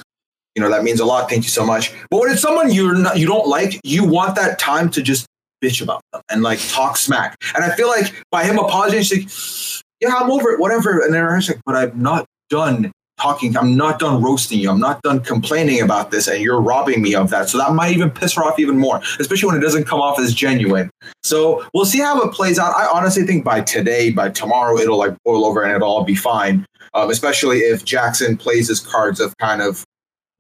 you 0.55 0.63
know, 0.63 0.69
that 0.69 0.83
means 0.83 1.01
a 1.01 1.05
lot. 1.05 1.31
Thank 1.31 1.45
you 1.45 1.51
so 1.51 1.65
much. 1.65 1.93
But 2.11 2.21
when 2.21 2.31
it's 2.31 2.43
someone 2.43 2.73
you're 2.73 2.97
not, 2.97 3.17
you 3.19 3.27
don't 3.27 3.47
like, 3.47 3.81
you 3.85 4.05
want 4.05 4.37
that 4.37 4.59
time 4.59 4.91
to 4.91 5.03
just 5.03 5.27
bitch 5.63 5.81
about 5.81 6.03
them 6.13 6.23
and 6.29 6.43
like 6.43 6.59
talk 6.69 6.97
smack. 6.97 7.37
And 7.55 7.65
I 7.65 7.75
feel 7.77 7.89
like 7.89 8.13
by 8.31 8.45
him 8.45 8.59
apologizing, 8.59 9.29
she's 9.29 9.83
like, 10.01 10.11
yeah, 10.11 10.17
I'm 10.17 10.31
over 10.31 10.51
it, 10.51 10.61
whatever. 10.61 11.01
And 11.01 11.15
then 11.15 11.25
I'm 11.25 11.41
like, 11.41 11.61
but 11.65 11.77
I'm 11.77 12.03
not 12.03 12.27
done 12.51 12.93
talking. 13.19 13.57
I'm 13.57 13.77
not 13.77 13.99
done 13.99 14.23
roasting 14.23 14.59
you. 14.59 14.71
I'm 14.71 14.81
not 14.81 15.03
done 15.03 15.21
complaining 15.21 15.81
about 15.81 16.11
this. 16.11 16.29
And 16.29 16.43
you're 16.43 16.61
robbing 16.61 17.03
me 17.03 17.15
of 17.15 17.31
that. 17.31 17.49
So 17.49 17.59
that 17.59 17.73
might 17.73 17.93
even 17.93 18.11
piss 18.11 18.35
her 18.35 18.43
off 18.43 18.59
even 18.59 18.79
more, 18.79 19.01
especially 19.21 19.49
when 19.49 19.57
it 19.57 19.61
doesn't 19.61 19.85
come 19.85 20.01
off 20.01 20.19
as 20.19 20.35
genuine. 20.35 20.91
So 21.23 21.65
we'll 21.75 21.85
see 21.85 22.01
how 22.01 22.21
it 22.23 22.33
plays 22.33 22.59
out. 22.59 22.75
I 22.75 22.87
honestly 22.87 23.25
think 23.25 23.45
by 23.45 23.61
today, 23.61 24.11
by 24.11 24.31
tomorrow, 24.31 24.77
it'll 24.79 24.99
like 24.99 25.17
boil 25.25 25.45
over 25.45 25.63
and 25.63 25.75
it'll 25.75 25.89
all 25.89 26.05
be 26.05 26.15
fine. 26.15 26.67
Um, 26.95 27.11
especially 27.11 27.59
if 27.59 27.85
Jackson 27.85 28.37
plays 28.37 28.69
his 28.69 28.81
cards 28.81 29.19
of 29.19 29.37
kind 29.39 29.63
of 29.63 29.85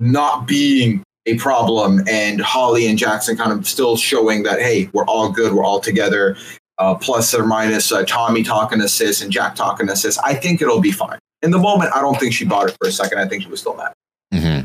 not 0.00 0.46
being 0.46 1.02
a 1.26 1.36
problem 1.38 2.02
and 2.08 2.40
Holly 2.40 2.86
and 2.88 2.98
Jackson 2.98 3.36
kind 3.36 3.52
of 3.52 3.66
still 3.66 3.96
showing 3.96 4.42
that, 4.42 4.60
hey, 4.60 4.90
we're 4.92 5.06
all 5.06 5.30
good, 5.30 5.52
we're 5.52 5.64
all 5.64 5.80
together. 5.80 6.36
Uh, 6.78 6.94
plus 6.94 7.32
or 7.32 7.46
minus 7.46 7.92
uh, 7.92 8.02
Tommy 8.04 8.42
talking 8.42 8.80
sis 8.88 9.22
and 9.22 9.30
Jack 9.30 9.54
talking 9.54 9.88
sis. 9.94 10.18
I 10.18 10.34
think 10.34 10.60
it'll 10.60 10.80
be 10.80 10.90
fine. 10.90 11.18
In 11.42 11.50
the 11.50 11.58
moment, 11.58 11.90
I 11.94 12.00
don't 12.00 12.18
think 12.18 12.32
she 12.32 12.44
bought 12.44 12.68
it 12.68 12.76
for 12.80 12.88
a 12.88 12.92
second. 12.92 13.18
I 13.18 13.26
think 13.26 13.42
she 13.42 13.48
was 13.48 13.60
still 13.60 13.76
mad. 13.76 13.92
hmm 14.32 14.60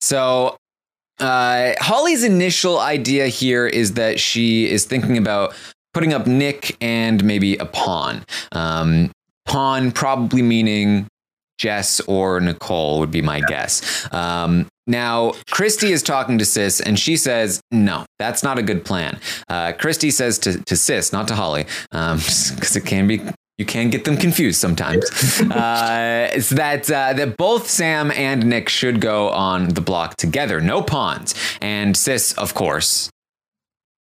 So, 0.00 0.56
uh, 1.18 1.72
Holly's 1.80 2.24
initial 2.24 2.78
idea 2.78 3.26
here 3.28 3.66
is 3.66 3.94
that 3.94 4.18
she 4.18 4.70
is 4.70 4.84
thinking 4.84 5.18
about 5.18 5.54
putting 5.92 6.12
up 6.12 6.26
Nick 6.26 6.76
and 6.80 7.22
maybe 7.24 7.56
a 7.56 7.66
pawn. 7.66 8.24
Um, 8.52 9.10
pawn 9.46 9.92
probably 9.92 10.42
meaning 10.42 11.08
Jess 11.58 12.00
or 12.00 12.40
Nicole 12.40 13.00
would 13.00 13.10
be 13.10 13.20
my 13.20 13.40
guess. 13.40 14.08
Um, 14.14 14.66
now, 14.86 15.34
Christie 15.50 15.92
is 15.92 16.02
talking 16.02 16.38
to 16.38 16.44
Sis, 16.44 16.80
and 16.80 16.98
she 16.98 17.16
says, 17.16 17.60
"No, 17.70 18.06
that's 18.18 18.42
not 18.42 18.58
a 18.58 18.62
good 18.62 18.84
plan." 18.84 19.20
Uh, 19.48 19.72
Christie 19.72 20.10
says 20.10 20.38
to, 20.40 20.58
to 20.64 20.74
Sis, 20.76 21.12
not 21.12 21.28
to 21.28 21.34
Holly, 21.34 21.66
because 21.92 22.74
it 22.76 22.86
can 22.86 23.06
be 23.06 23.20
you 23.60 23.66
can 23.66 23.90
get 23.90 24.06
them 24.06 24.16
confused 24.16 24.58
sometimes. 24.58 25.04
uh, 25.42 26.30
it's 26.32 26.48
that 26.48 26.90
uh, 26.90 27.12
that 27.12 27.36
both 27.36 27.68
Sam 27.68 28.10
and 28.10 28.46
Nick 28.46 28.70
should 28.70 29.02
go 29.02 29.28
on 29.28 29.68
the 29.68 29.82
block 29.82 30.16
together, 30.16 30.62
no 30.62 30.82
pawns. 30.82 31.34
And 31.60 31.94
Sis, 31.94 32.32
of 32.32 32.54
course, 32.54 33.10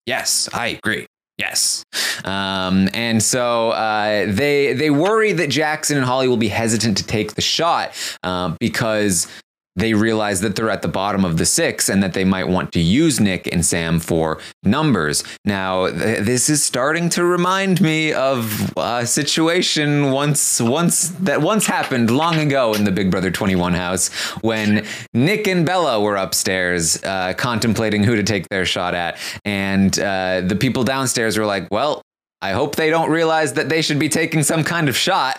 yes, 0.06 0.48
I 0.54 0.68
agree. 0.68 1.06
Yes, 1.36 1.84
um, 2.24 2.88
and 2.94 3.22
so 3.22 3.70
uh, 3.70 4.26
they 4.32 4.72
they 4.72 4.90
worry 4.90 5.32
that 5.32 5.50
Jackson 5.50 5.98
and 5.98 6.06
Holly 6.06 6.28
will 6.28 6.38
be 6.38 6.48
hesitant 6.48 6.96
to 6.96 7.06
take 7.06 7.34
the 7.34 7.42
shot 7.42 7.92
uh, 8.22 8.54
because 8.58 9.26
they 9.76 9.94
realize 9.94 10.40
that 10.42 10.56
they're 10.56 10.70
at 10.70 10.82
the 10.82 10.88
bottom 10.88 11.24
of 11.24 11.38
the 11.38 11.46
six 11.46 11.88
and 11.88 12.02
that 12.02 12.12
they 12.12 12.24
might 12.24 12.48
want 12.48 12.72
to 12.72 12.80
use 12.80 13.20
Nick 13.20 13.46
and 13.52 13.64
Sam 13.64 14.00
for 14.00 14.38
numbers. 14.62 15.24
Now, 15.44 15.88
th- 15.88 16.24
this 16.24 16.50
is 16.50 16.62
starting 16.62 17.08
to 17.10 17.24
remind 17.24 17.80
me 17.80 18.12
of 18.12 18.72
a 18.76 19.06
situation 19.06 20.10
once, 20.10 20.60
once 20.60 21.08
that 21.20 21.40
once 21.40 21.66
happened 21.66 22.10
long 22.10 22.38
ago 22.38 22.74
in 22.74 22.84
the 22.84 22.92
Big 22.92 23.10
Brother 23.10 23.30
21 23.30 23.74
house 23.74 24.08
when 24.42 24.86
Nick 25.14 25.46
and 25.48 25.64
Bella 25.64 26.00
were 26.00 26.16
upstairs 26.16 27.02
uh, 27.04 27.32
contemplating 27.34 28.04
who 28.04 28.16
to 28.16 28.22
take 28.22 28.48
their 28.48 28.66
shot 28.66 28.94
at. 28.94 29.18
And 29.44 29.98
uh, 29.98 30.42
the 30.42 30.56
people 30.56 30.84
downstairs 30.84 31.38
were 31.38 31.46
like, 31.46 31.70
well, 31.70 32.02
I 32.42 32.52
hope 32.52 32.76
they 32.76 32.90
don't 32.90 33.10
realize 33.10 33.54
that 33.54 33.68
they 33.68 33.82
should 33.82 33.98
be 33.98 34.08
taking 34.08 34.42
some 34.42 34.64
kind 34.64 34.88
of 34.88 34.96
shot. 34.96 35.38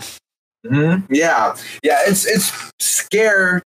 Mm-hmm. 0.66 1.14
Yeah, 1.14 1.56
yeah. 1.84 2.00
It's 2.08 2.26
it's 2.26 2.72
scare 2.80 3.62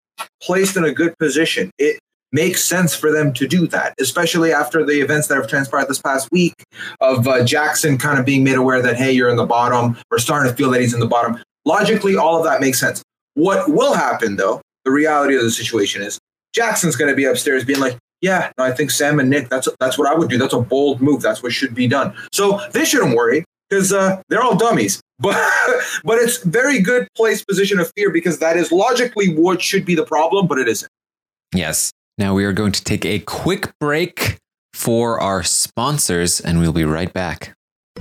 placed 0.47 0.77
in 0.77 0.85
a 0.85 0.93
good 0.93 1.19
position. 1.19 1.71
It 1.79 1.99
makes 2.33 2.65
sense 2.65 2.95
for 2.95 3.13
them 3.13 3.33
to 3.35 3.47
do 3.47 3.67
that, 3.69 3.95
especially 4.01 4.53
after 4.53 4.85
the 4.85 5.01
events 5.01 5.29
that 5.29 5.37
have 5.37 5.49
transpired 5.49 5.89
this 5.89 6.01
past 6.01 6.29
week 6.31 6.55
of 7.01 7.27
uh, 7.27 7.45
Jackson 7.45 7.99
kind 7.99 8.19
of 8.19 8.25
being 8.25 8.45
made 8.45 8.57
aware 8.57 8.83
that 8.83 8.97
hey, 8.97 9.13
you're 9.13 9.29
in 9.29 9.37
the 9.37 9.47
bottom, 9.47 9.97
or 10.11 10.19
starting 10.19 10.51
to 10.51 10.57
feel 10.57 10.71
that 10.71 10.81
he's 10.81 10.95
in 10.95 11.01
the 11.01 11.07
bottom. 11.07 11.43
Logically, 11.65 12.17
all 12.17 12.39
of 12.39 12.45
that 12.45 12.61
makes 12.61 12.79
sense. 12.79 13.03
What 13.35 13.69
will 13.69 13.95
happen 13.95 14.37
though? 14.37 14.61
The 14.85 14.91
reality 14.91 15.35
of 15.35 15.43
the 15.43 15.51
situation 15.51 16.01
is 16.01 16.19
Jackson's 16.55 16.97
going 16.97 17.11
to 17.11 17.17
be 17.17 17.25
upstairs 17.25 17.65
being 17.65 17.81
like, 17.81 17.99
yeah, 18.21 18.51
no, 18.57 18.65
I 18.65 18.73
think 18.73 18.91
Sam 18.91 19.19
and 19.19 19.29
Nick. 19.29 19.49
That's 19.49 19.69
that's 19.79 19.99
what 19.99 20.09
I 20.09 20.15
would 20.15 20.31
do. 20.31 20.39
That's 20.39 20.55
a 20.55 20.61
bold 20.61 21.01
move. 21.03 21.23
That's 21.23 21.43
what 21.43 21.53
should 21.53 21.75
be 21.75 21.87
done. 21.87 22.15
So 22.33 22.61
they 22.73 22.85
shouldn't 22.85 23.17
worry 23.17 23.45
because 23.69 23.93
uh, 23.93 24.23
they're 24.29 24.43
all 24.43 24.57
dummies. 24.57 25.01
But 25.19 25.37
but 26.05 26.19
it's 26.19 26.39
very 26.39 26.81
good 26.81 27.09
place 27.17 27.45
position 27.45 27.79
of 27.79 27.91
fear 27.97 28.11
because 28.11 28.39
that 28.39 28.57
is 28.57 28.71
logically 28.71 29.35
what 29.35 29.63
should 29.63 29.85
be 29.85 29.95
the 29.95 30.05
problem, 30.05 30.47
but 30.47 30.59
it 30.59 30.69
isn't. 30.69 30.91
Yes. 31.55 31.91
Now 32.19 32.35
we 32.35 32.45
are 32.45 32.53
going 32.53 32.73
to 32.73 32.85
take 32.85 33.05
a 33.05 33.19
quick 33.21 33.73
break 33.79 34.39
for 34.73 35.21
our 35.21 35.43
sponsors, 35.43 36.41
and 36.41 36.61
we'll 36.61 36.73
be 36.73 36.85
right 36.85 37.13
back. 37.13 37.56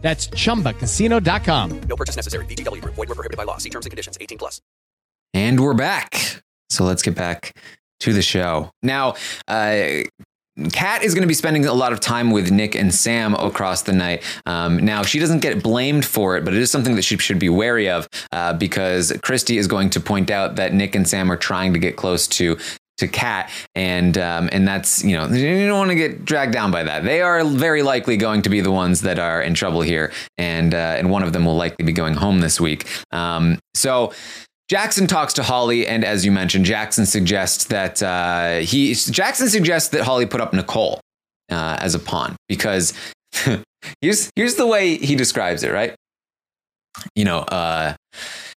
That's 0.00 0.28
chumbacasino.com. 0.28 1.80
No 1.80 1.96
purchase 1.96 2.16
necessary. 2.16 2.46
VGW 2.46 2.80
Group. 2.80 2.94
Void 2.94 3.08
were 3.08 3.14
prohibited 3.14 3.36
by 3.36 3.44
law. 3.44 3.58
See 3.58 3.70
terms 3.70 3.84
and 3.84 3.90
conditions. 3.90 4.16
18 4.20 4.38
plus. 4.38 4.62
And 5.34 5.60
we're 5.60 5.74
back. 5.74 6.42
So 6.70 6.84
let's 6.84 7.02
get 7.02 7.14
back 7.14 7.56
to 8.00 8.12
the 8.12 8.22
show. 8.22 8.70
Now, 8.82 9.14
uh, 9.48 10.02
Kat 10.72 11.04
is 11.04 11.14
going 11.14 11.22
to 11.22 11.28
be 11.28 11.34
spending 11.34 11.66
a 11.66 11.72
lot 11.72 11.92
of 11.92 12.00
time 12.00 12.32
with 12.32 12.50
Nick 12.50 12.74
and 12.74 12.92
Sam 12.92 13.34
across 13.34 13.82
the 13.82 13.92
night. 13.92 14.24
Um, 14.44 14.78
now, 14.78 15.02
she 15.02 15.20
doesn't 15.20 15.40
get 15.40 15.62
blamed 15.62 16.04
for 16.04 16.36
it, 16.36 16.44
but 16.44 16.52
it 16.52 16.60
is 16.60 16.70
something 16.70 16.96
that 16.96 17.02
she 17.02 17.16
should 17.18 17.38
be 17.38 17.48
wary 17.48 17.88
of 17.88 18.08
uh, 18.32 18.54
because 18.54 19.12
Christie 19.22 19.58
is 19.58 19.68
going 19.68 19.90
to 19.90 20.00
point 20.00 20.30
out 20.30 20.56
that 20.56 20.72
Nick 20.72 20.96
and 20.96 21.08
Sam 21.08 21.30
are 21.30 21.36
trying 21.36 21.72
to 21.74 21.78
get 21.78 21.96
close 21.96 22.26
to 22.28 22.58
to 22.98 23.08
Kat, 23.08 23.50
and 23.74 24.16
um, 24.18 24.48
and 24.52 24.66
that's 24.66 25.02
you 25.02 25.16
know 25.16 25.26
you 25.28 25.66
don't 25.66 25.78
want 25.78 25.90
to 25.90 25.96
get 25.96 26.24
dragged 26.24 26.52
down 26.52 26.70
by 26.70 26.82
that. 26.82 27.04
They 27.04 27.20
are 27.20 27.44
very 27.44 27.82
likely 27.82 28.16
going 28.16 28.42
to 28.42 28.48
be 28.48 28.60
the 28.60 28.72
ones 28.72 29.02
that 29.02 29.18
are 29.18 29.40
in 29.40 29.54
trouble 29.54 29.80
here, 29.82 30.12
and 30.36 30.74
uh, 30.74 30.96
and 30.98 31.10
one 31.10 31.22
of 31.22 31.32
them 31.32 31.44
will 31.44 31.56
likely 31.56 31.84
be 31.84 31.92
going 31.92 32.14
home 32.14 32.40
this 32.40 32.60
week. 32.60 32.86
Um, 33.12 33.58
so. 33.74 34.12
Jackson 34.70 35.06
talks 35.06 35.32
to 35.32 35.42
Holly, 35.42 35.86
and 35.86 36.04
as 36.04 36.26
you 36.26 36.30
mentioned, 36.30 36.66
Jackson 36.66 37.06
suggests 37.06 37.64
that 37.68 38.02
uh, 38.02 38.58
he 38.58 38.92
Jackson 38.92 39.48
suggests 39.48 39.88
that 39.88 40.02
Holly 40.02 40.26
put 40.26 40.42
up 40.42 40.52
Nicole 40.52 41.00
uh, 41.50 41.78
as 41.80 41.94
a 41.94 41.98
pawn 41.98 42.36
because 42.50 42.92
here's 44.02 44.30
here's 44.36 44.56
the 44.56 44.66
way 44.66 44.98
he 44.98 45.16
describes 45.16 45.62
it. 45.62 45.72
Right, 45.72 45.94
you 47.14 47.24
know, 47.24 47.38
uh, 47.38 47.94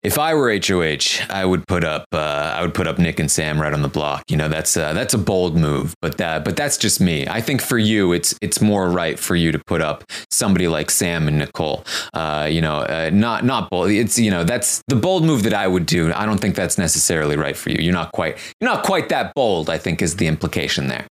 if 0.02 0.18
I 0.18 0.34
were 0.34 0.50
HOH, 0.50 1.26
I 1.28 1.44
would 1.44 1.66
put 1.66 1.84
up 1.84 2.06
uh, 2.12 2.54
I 2.56 2.62
would 2.62 2.72
put 2.72 2.86
up 2.86 2.98
Nick 2.98 3.20
and 3.20 3.30
Sam 3.30 3.60
right 3.60 3.72
on 3.72 3.82
the 3.82 3.88
block. 3.88 4.24
You 4.28 4.36
know, 4.36 4.48
that's 4.48 4.76
uh, 4.76 4.92
that's 4.94 5.12
a 5.12 5.18
bold 5.18 5.56
move, 5.56 5.94
but 6.00 6.16
that 6.16 6.44
but 6.44 6.56
that's 6.56 6.78
just 6.78 7.00
me. 7.00 7.26
I 7.28 7.40
think 7.40 7.60
for 7.60 7.76
you, 7.76 8.12
it's 8.12 8.34
it's 8.40 8.60
more 8.60 8.88
right 8.90 9.18
for 9.18 9.36
you 9.36 9.52
to 9.52 9.58
put 9.58 9.82
up 9.82 10.04
somebody 10.30 10.68
like 10.68 10.90
Sam 10.90 11.28
and 11.28 11.38
Nicole. 11.38 11.84
Uh, 12.14 12.48
you 12.50 12.62
know, 12.62 12.78
uh, 12.78 13.10
not 13.12 13.44
not 13.44 13.68
bold. 13.68 13.90
It's 13.90 14.18
you 14.18 14.30
know 14.30 14.42
that's 14.42 14.82
the 14.88 14.96
bold 14.96 15.24
move 15.24 15.42
that 15.42 15.54
I 15.54 15.66
would 15.66 15.84
do. 15.84 16.12
I 16.14 16.24
don't 16.24 16.38
think 16.38 16.54
that's 16.54 16.78
necessarily 16.78 17.36
right 17.36 17.56
for 17.56 17.70
you. 17.70 17.78
You're 17.80 17.92
not 17.92 18.12
quite 18.12 18.38
you're 18.60 18.70
not 18.70 18.84
quite 18.84 19.10
that 19.10 19.34
bold. 19.34 19.68
I 19.68 19.76
think 19.76 20.00
is 20.00 20.16
the 20.16 20.26
implication 20.26 20.88
there. 20.88 21.06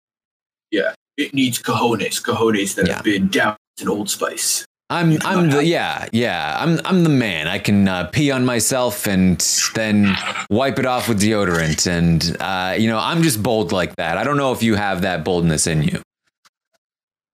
Yeah, 0.72 0.94
it 1.16 1.34
needs 1.34 1.62
cojones, 1.62 2.24
cojones 2.24 2.76
that 2.76 2.88
have 2.88 3.04
been 3.04 3.28
down 3.28 3.56
in 3.80 3.88
Old 3.88 4.10
Spice. 4.10 4.66
I'm 4.92 5.20
I'm 5.24 5.52
the 5.52 5.64
yeah 5.64 6.08
yeah 6.12 6.58
I'm 6.60 6.80
I'm 6.84 7.04
the 7.04 7.10
man. 7.10 7.48
I 7.48 7.60
can 7.60 7.88
uh, 7.88 8.08
pee 8.08 8.32
on 8.32 8.44
myself 8.44 9.06
and 9.06 9.40
then 9.76 10.16
wipe 10.50 10.80
it 10.80 10.86
off 10.86 11.08
with 11.08 11.22
deodorant, 11.22 11.86
and 11.86 12.36
uh, 12.40 12.76
you 12.76 12.90
know 12.90 12.98
I'm 12.98 13.22
just 13.22 13.44
bold 13.44 13.72
like 13.72 13.96
that. 13.98 14.18
I 14.18 14.24
don't 14.24 14.38
know 14.38 14.52
if 14.52 14.64
you 14.64 14.76
have 14.76 15.04
that 15.04 15.24
boldness 15.24 15.68
in 15.68 15.84
you. 15.84 16.02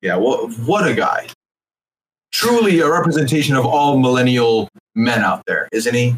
Yeah, 0.01 0.17
what 0.17 0.51
what 0.59 0.85
a 0.85 0.93
guy! 0.93 1.27
Truly 2.33 2.81
a 2.81 2.89
representation 2.91 3.55
of 3.55 3.65
all 3.65 3.97
millennial 3.99 4.67
men 4.93 5.23
out 5.23 5.43
there, 5.47 5.69
isn't 5.71 5.95
he? 5.95 6.15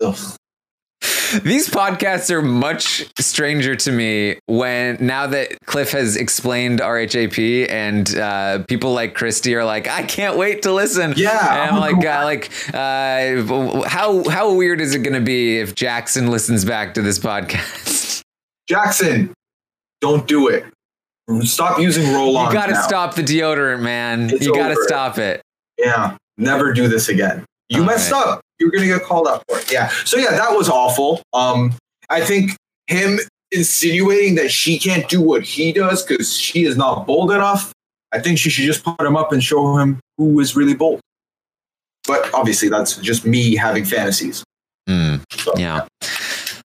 Ugh. 0.00 0.36
These 1.38 1.68
podcasts 1.70 2.30
are 2.30 2.42
much 2.42 3.06
stranger 3.20 3.76
to 3.76 3.92
me 3.92 4.38
when 4.46 4.96
now 5.00 5.28
that 5.28 5.64
Cliff 5.66 5.92
has 5.92 6.16
explained 6.16 6.80
RHAP 6.80 7.70
and 7.70 8.16
uh, 8.16 8.64
people 8.64 8.92
like 8.92 9.14
Christie 9.14 9.54
are 9.54 9.64
like, 9.64 9.86
I 9.86 10.02
can't 10.02 10.36
wait 10.36 10.62
to 10.62 10.72
listen. 10.72 11.14
Yeah, 11.16 11.62
and 11.62 11.70
I'm 11.70 11.80
like, 11.80 12.04
uh, 12.04 12.24
like, 12.24 12.50
uh, 12.74 13.88
how 13.88 14.28
how 14.28 14.54
weird 14.54 14.80
is 14.80 14.94
it 14.94 15.00
going 15.00 15.14
to 15.14 15.20
be 15.20 15.58
if 15.58 15.74
Jackson 15.74 16.30
listens 16.30 16.64
back 16.64 16.94
to 16.94 17.02
this 17.02 17.18
podcast? 17.18 18.22
Jackson, 18.68 19.32
don't 20.00 20.26
do 20.26 20.48
it. 20.48 20.64
Stop 21.42 21.78
using 21.78 22.12
roll 22.12 22.36
on. 22.36 22.48
You 22.48 22.52
got 22.52 22.66
to 22.66 22.82
stop 22.82 23.14
the 23.14 23.22
deodorant, 23.22 23.82
man. 23.82 24.30
It's 24.30 24.44
you 24.44 24.52
got 24.52 24.68
to 24.68 24.82
stop 24.82 25.16
it. 25.18 25.42
Yeah, 25.78 26.16
never 26.38 26.72
do 26.72 26.88
this 26.88 27.08
again. 27.08 27.44
You 27.68 27.82
All 27.82 27.86
messed 27.86 28.10
right. 28.10 28.26
up. 28.26 28.40
You're 28.60 28.70
gonna 28.70 28.86
get 28.86 29.02
called 29.02 29.26
out 29.26 29.42
for 29.48 29.58
it. 29.58 29.72
Yeah. 29.72 29.88
So 30.04 30.18
yeah, 30.18 30.30
that 30.32 30.52
was 30.52 30.68
awful. 30.68 31.22
Um, 31.32 31.74
I 32.10 32.20
think 32.20 32.52
him 32.86 33.18
insinuating 33.50 34.36
that 34.36 34.52
she 34.52 34.78
can't 34.78 35.08
do 35.08 35.20
what 35.20 35.42
he 35.42 35.72
does 35.72 36.04
because 36.04 36.36
she 36.36 36.64
is 36.64 36.76
not 36.76 37.06
bold 37.06 37.32
enough. 37.32 37.72
I 38.12 38.20
think 38.20 38.38
she 38.38 38.50
should 38.50 38.64
just 38.64 38.84
put 38.84 39.00
him 39.00 39.16
up 39.16 39.32
and 39.32 39.42
show 39.42 39.76
him 39.78 39.98
who 40.18 40.38
is 40.40 40.54
really 40.54 40.74
bold. 40.74 41.00
But 42.06 42.32
obviously, 42.34 42.68
that's 42.68 42.96
just 42.96 43.24
me 43.24 43.56
having 43.56 43.84
fantasies. 43.84 44.44
Mm, 44.88 45.22
yeah. 45.56 45.86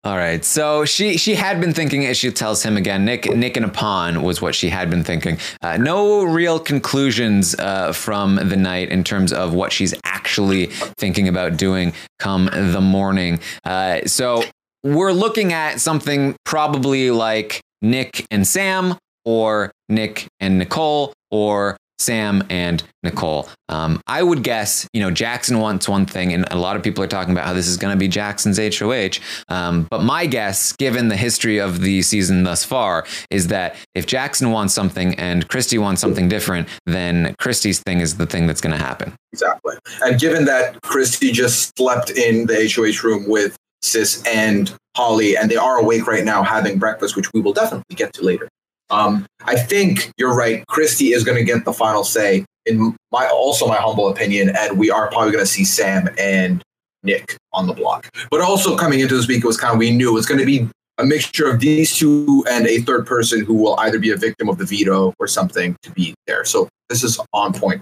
All 0.06 0.18
right. 0.18 0.46
So 0.46 0.86
she 0.86 1.18
she 1.18 1.34
had 1.34 1.60
been 1.60 1.74
thinking, 1.74 2.06
as 2.06 2.16
she 2.16 2.30
tells 2.30 2.62
him 2.62 2.78
again, 2.78 3.06
Nick 3.06 3.26
Nick 3.36 3.58
and 3.58 3.66
a 3.66 3.70
pawn 3.70 4.22
was 4.22 4.40
what 4.40 4.54
she 4.54 4.70
had 4.70 4.88
been 4.88 5.04
thinking. 5.04 5.40
Uh, 5.64 5.78
no 5.78 6.24
real 6.24 6.60
conclusions 6.60 7.56
uh, 7.56 7.92
from 7.92 8.36
the 8.36 8.56
night 8.56 8.90
in 8.90 9.04
terms 9.04 9.34
of 9.34 9.56
what 9.56 9.74
she's 9.74 9.96
actually 10.04 10.68
thinking 11.00 11.28
about 11.28 11.58
doing 11.58 11.92
come 12.20 12.52
the 12.54 12.82
morning. 12.82 13.40
Uh, 13.64 14.02
so 14.06 14.44
we're 14.84 15.12
looking 15.12 15.54
at 15.54 15.82
something 15.82 16.36
probably 16.46 17.10
like 17.10 17.62
Nick 17.82 18.28
and 18.30 18.48
Sam, 18.48 19.00
or 19.26 19.72
Nick 19.90 20.28
and 20.40 20.60
Nicole, 20.60 21.14
or 21.32 21.78
Sam 22.00 22.44
and 22.50 22.84
Nicole. 23.04 23.50
Um, 23.70 24.02
I 24.08 24.22
would 24.22 24.44
guess, 24.44 24.88
you 24.94 25.02
know, 25.02 25.12
Jackson 25.12 25.60
wants 25.60 25.88
one 25.88 26.06
thing, 26.06 26.34
and 26.34 26.46
a 26.52 26.58
lot 26.58 26.76
of 26.76 26.84
people 26.84 27.04
are 27.04 27.08
talking 27.08 27.32
about 27.32 27.46
how 27.46 27.54
this 27.54 27.68
is 27.68 27.78
going 27.78 27.94
to 27.94 28.00
be 28.00 28.08
Jackson's 28.08 28.58
HOH. 28.58 29.20
Um, 29.48 29.88
but 29.90 30.04
my 30.04 30.26
guess, 30.26 30.74
given 30.74 31.08
the 31.08 31.16
history 31.16 31.60
of 31.60 31.82
the 31.82 32.02
season 32.02 32.44
thus 32.44 32.64
far, 32.64 33.06
is 33.30 33.48
that 33.48 33.76
if 33.96 34.06
Jackson 34.06 34.52
wants 34.52 34.74
something 34.74 35.16
and 35.16 35.48
Christie 35.48 35.78
wants 35.78 36.02
something 36.02 36.28
different, 36.28 36.68
then 36.86 37.36
Christie's 37.40 37.80
thing 37.80 38.02
is 38.02 38.18
the 38.18 38.26
thing 38.26 38.48
that's 38.48 38.62
going 38.62 38.78
to 38.78 38.84
happen. 38.84 39.14
Exactly. 39.34 39.76
And 40.02 40.20
given 40.20 40.46
that 40.46 40.82
Christie 40.82 41.32
just 41.32 41.78
slept 41.78 42.10
in 42.12 42.48
the 42.48 42.72
HOH 42.74 43.08
room 43.08 43.28
with 43.28 43.58
Sis 43.82 44.24
and 44.26 44.76
Holly, 44.96 45.38
and 45.38 45.50
they 45.50 45.58
are 45.58 45.78
awake 45.78 46.08
right 46.08 46.24
now 46.24 46.44
having 46.44 46.80
breakfast, 46.80 47.16
which 47.16 47.32
we 47.34 47.42
will 47.42 47.54
definitely 47.54 47.96
get 47.96 48.14
to 48.14 48.24
later. 48.24 48.48
Um, 48.90 49.26
I 49.46 49.56
think 49.56 50.12
you're 50.18 50.36
right. 50.36 50.66
Christie 50.68 51.14
is 51.14 51.24
going 51.24 51.38
to 51.38 51.44
get 51.44 51.66
the 51.66 51.74
final 51.74 52.04
say, 52.04 52.46
in 52.66 52.96
my 53.12 53.28
also 53.28 53.68
my 53.68 53.78
humble 53.78 54.10
opinion, 54.10 54.56
and 54.56 54.78
we 54.78 54.92
are 54.92 55.08
probably 55.10 55.32
going 55.32 55.44
to 55.44 55.50
see 55.50 55.66
Sam 55.66 56.10
and 56.18 56.62
Nick 57.04 57.38
on 57.54 57.68
the 57.68 57.74
block. 57.74 58.10
But 58.30 58.42
also 58.42 58.76
coming 58.78 59.00
into 59.00 59.16
this 59.16 59.28
week, 59.28 59.44
it 59.44 59.48
was 59.48 59.58
kind 59.58 59.74
of 59.74 59.80
we 59.80 59.92
knew 59.92 60.18
it's 60.18 60.28
going 60.28 60.40
to 60.40 60.46
be 60.46 60.68
a 60.98 61.06
mixture 61.06 61.50
of 61.50 61.60
these 61.60 61.96
two 61.96 62.44
and 62.50 62.68
a 62.68 62.80
third 62.80 63.06
person 63.06 63.44
who 63.44 63.54
will 63.54 63.78
either 63.80 64.00
be 64.00 64.12
a 64.12 64.18
victim 64.18 64.50
of 64.50 64.58
the 64.58 64.66
veto 64.66 65.14
or 65.20 65.28
something 65.28 65.76
to 65.84 65.92
be 65.92 66.14
there. 66.26 66.46
So 66.46 66.70
this 66.90 67.04
is 67.04 67.20
on 67.34 67.54
point. 67.54 67.82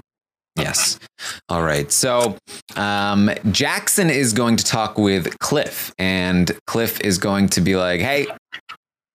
Yes. 0.55 0.99
All 1.49 1.63
right. 1.63 1.91
So 1.91 2.37
um, 2.75 3.31
Jackson 3.51 4.09
is 4.09 4.33
going 4.33 4.55
to 4.57 4.63
talk 4.63 4.97
with 4.97 5.37
Cliff, 5.39 5.91
and 5.97 6.51
Cliff 6.67 7.01
is 7.01 7.17
going 7.17 7.49
to 7.49 7.61
be 7.61 7.75
like, 7.75 8.01
"Hey, 8.01 8.27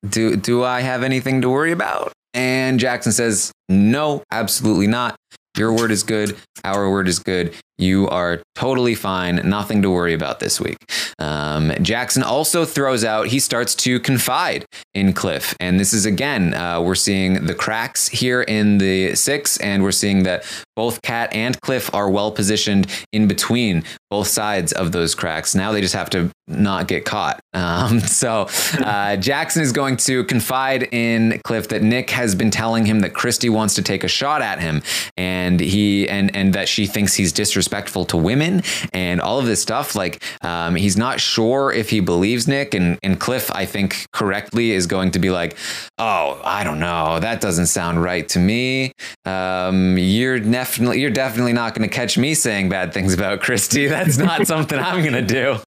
do 0.06 0.36
do 0.36 0.64
I 0.64 0.80
have 0.80 1.02
anything 1.02 1.40
to 1.42 1.48
worry 1.48 1.72
about?" 1.72 2.12
And 2.34 2.78
Jackson 2.78 3.12
says, 3.12 3.52
"No, 3.68 4.22
absolutely 4.30 4.86
not. 4.86 5.16
Your 5.56 5.72
word 5.72 5.90
is 5.90 6.02
good. 6.02 6.36
Our 6.64 6.90
word 6.90 7.08
is 7.08 7.18
good. 7.18 7.54
You 7.78 8.08
are 8.08 8.42
totally 8.56 8.94
fine. 8.94 9.36
Nothing 9.44 9.82
to 9.82 9.90
worry 9.90 10.12
about 10.12 10.40
this 10.40 10.60
week." 10.60 10.76
Um, 11.20 11.72
Jackson 11.80 12.22
also 12.22 12.64
throws 12.64 13.04
out. 13.04 13.28
He 13.28 13.38
starts 13.38 13.74
to 13.76 14.00
confide 14.00 14.64
in 14.94 15.12
Cliff, 15.12 15.54
and 15.60 15.78
this 15.78 15.92
is 15.92 16.04
again 16.04 16.54
uh, 16.54 16.80
we're 16.80 16.96
seeing 16.96 17.46
the 17.46 17.54
cracks 17.54 18.08
here 18.08 18.42
in 18.42 18.78
the 18.78 19.14
six, 19.14 19.56
and 19.58 19.82
we're 19.82 19.92
seeing 19.92 20.24
that 20.24 20.44
both 20.74 21.00
Kat 21.02 21.32
and 21.32 21.60
Cliff 21.60 21.92
are 21.94 22.10
well 22.10 22.32
positioned 22.32 22.86
in 23.12 23.28
between 23.28 23.84
both 24.10 24.26
sides 24.26 24.72
of 24.72 24.92
those 24.92 25.14
cracks. 25.14 25.54
Now 25.54 25.72
they 25.72 25.80
just 25.80 25.94
have 25.94 26.10
to 26.10 26.30
not 26.46 26.88
get 26.88 27.04
caught. 27.04 27.40
Um, 27.52 28.00
so 28.20 28.48
uh, 28.78 29.16
Jackson 29.16 29.62
is 29.62 29.72
going 29.72 29.98
to 29.98 30.24
confide 30.24 30.88
in 30.92 31.40
Cliff 31.44 31.68
that 31.68 31.82
Nick 31.82 32.10
has 32.10 32.34
been 32.34 32.50
telling 32.50 32.86
him 32.86 33.00
that 33.00 33.14
Christie 33.14 33.50
wants 33.50 33.74
to 33.74 33.82
take 33.82 34.02
a 34.02 34.08
shot 34.08 34.42
at 34.42 34.60
him, 34.60 34.82
and 35.16 35.60
he 35.60 36.08
and 36.08 36.34
and 36.34 36.52
that 36.54 36.68
she 36.68 36.86
thinks 36.86 37.14
he's 37.14 37.32
disrespectful 37.32 37.67
to 37.68 38.16
women 38.16 38.62
and 38.92 39.20
all 39.20 39.38
of 39.38 39.46
this 39.46 39.62
stuff. 39.62 39.94
Like 39.94 40.22
um, 40.42 40.74
he's 40.74 40.96
not 40.96 41.20
sure 41.20 41.72
if 41.72 41.90
he 41.90 42.00
believes 42.00 42.48
Nick, 42.48 42.74
and 42.74 42.98
and 43.02 43.18
Cliff, 43.18 43.50
I 43.54 43.66
think 43.66 44.06
correctly, 44.12 44.72
is 44.72 44.86
going 44.86 45.12
to 45.12 45.18
be 45.18 45.30
like, 45.30 45.56
oh, 45.98 46.40
I 46.44 46.64
don't 46.64 46.80
know, 46.80 47.20
that 47.20 47.40
doesn't 47.40 47.66
sound 47.66 48.02
right 48.02 48.28
to 48.30 48.38
me. 48.38 48.92
Um, 49.24 49.98
you're 49.98 50.40
definitely 50.40 51.00
you're 51.00 51.10
definitely 51.10 51.52
not 51.52 51.74
going 51.74 51.88
to 51.88 51.94
catch 51.94 52.18
me 52.18 52.34
saying 52.34 52.68
bad 52.68 52.92
things 52.92 53.14
about 53.14 53.40
Christie. 53.40 53.86
That's 53.88 54.18
not 54.18 54.46
something 54.46 54.78
I'm 54.78 55.00
going 55.02 55.12
to 55.14 55.22
do. 55.22 55.58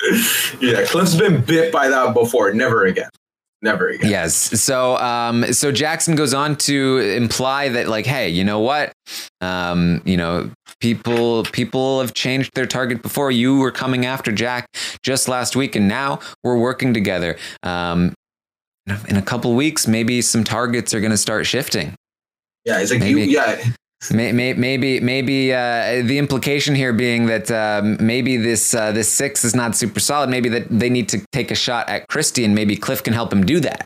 Yeah, 0.60 0.84
Cliff's 0.86 1.14
been 1.14 1.40
bit 1.40 1.72
by 1.72 1.88
that 1.88 2.14
before. 2.14 2.52
Never 2.52 2.84
again. 2.84 3.08
Never 3.60 3.88
again. 3.88 4.08
Yes. 4.10 4.34
So, 4.62 4.96
um, 4.98 5.52
so 5.52 5.72
Jackson 5.72 6.14
goes 6.14 6.32
on 6.32 6.56
to 6.56 6.98
imply 6.98 7.68
that, 7.70 7.88
like, 7.88 8.06
hey, 8.06 8.28
you 8.28 8.44
know 8.44 8.60
what? 8.60 8.92
Um, 9.40 10.00
you 10.04 10.16
know, 10.16 10.50
people 10.80 11.42
people 11.44 12.00
have 12.00 12.14
changed 12.14 12.52
their 12.54 12.66
target 12.66 13.02
before. 13.02 13.32
You 13.32 13.58
were 13.58 13.72
coming 13.72 14.06
after 14.06 14.30
Jack 14.30 14.68
just 15.02 15.28
last 15.28 15.56
week, 15.56 15.74
and 15.74 15.88
now 15.88 16.20
we're 16.44 16.58
working 16.58 16.94
together. 16.94 17.36
Um, 17.64 18.14
in 19.08 19.16
a 19.16 19.22
couple 19.22 19.54
weeks, 19.54 19.86
maybe 19.86 20.22
some 20.22 20.44
targets 20.44 20.94
are 20.94 21.00
going 21.00 21.10
to 21.10 21.16
start 21.18 21.46
shifting. 21.46 21.94
Yeah, 22.64 22.80
it's 22.80 22.90
like 22.90 23.00
Maybe. 23.00 23.22
you. 23.22 23.26
Yeah, 23.26 23.62
Maybe, 24.12 25.00
maybe 25.00 25.52
uh, 25.52 26.02
the 26.04 26.18
implication 26.18 26.76
here 26.76 26.92
being 26.92 27.26
that 27.26 27.50
um, 27.50 27.96
maybe 28.00 28.36
this 28.36 28.72
uh, 28.72 28.92
this 28.92 29.08
six 29.12 29.44
is 29.44 29.56
not 29.56 29.74
super 29.74 29.98
solid. 29.98 30.30
Maybe 30.30 30.48
that 30.50 30.68
they 30.70 30.88
need 30.88 31.08
to 31.08 31.24
take 31.32 31.50
a 31.50 31.56
shot 31.56 31.88
at 31.88 32.06
Christie, 32.06 32.44
and 32.44 32.54
maybe 32.54 32.76
Cliff 32.76 33.02
can 33.02 33.12
help 33.12 33.32
him 33.32 33.44
do 33.44 33.58
that. 33.60 33.84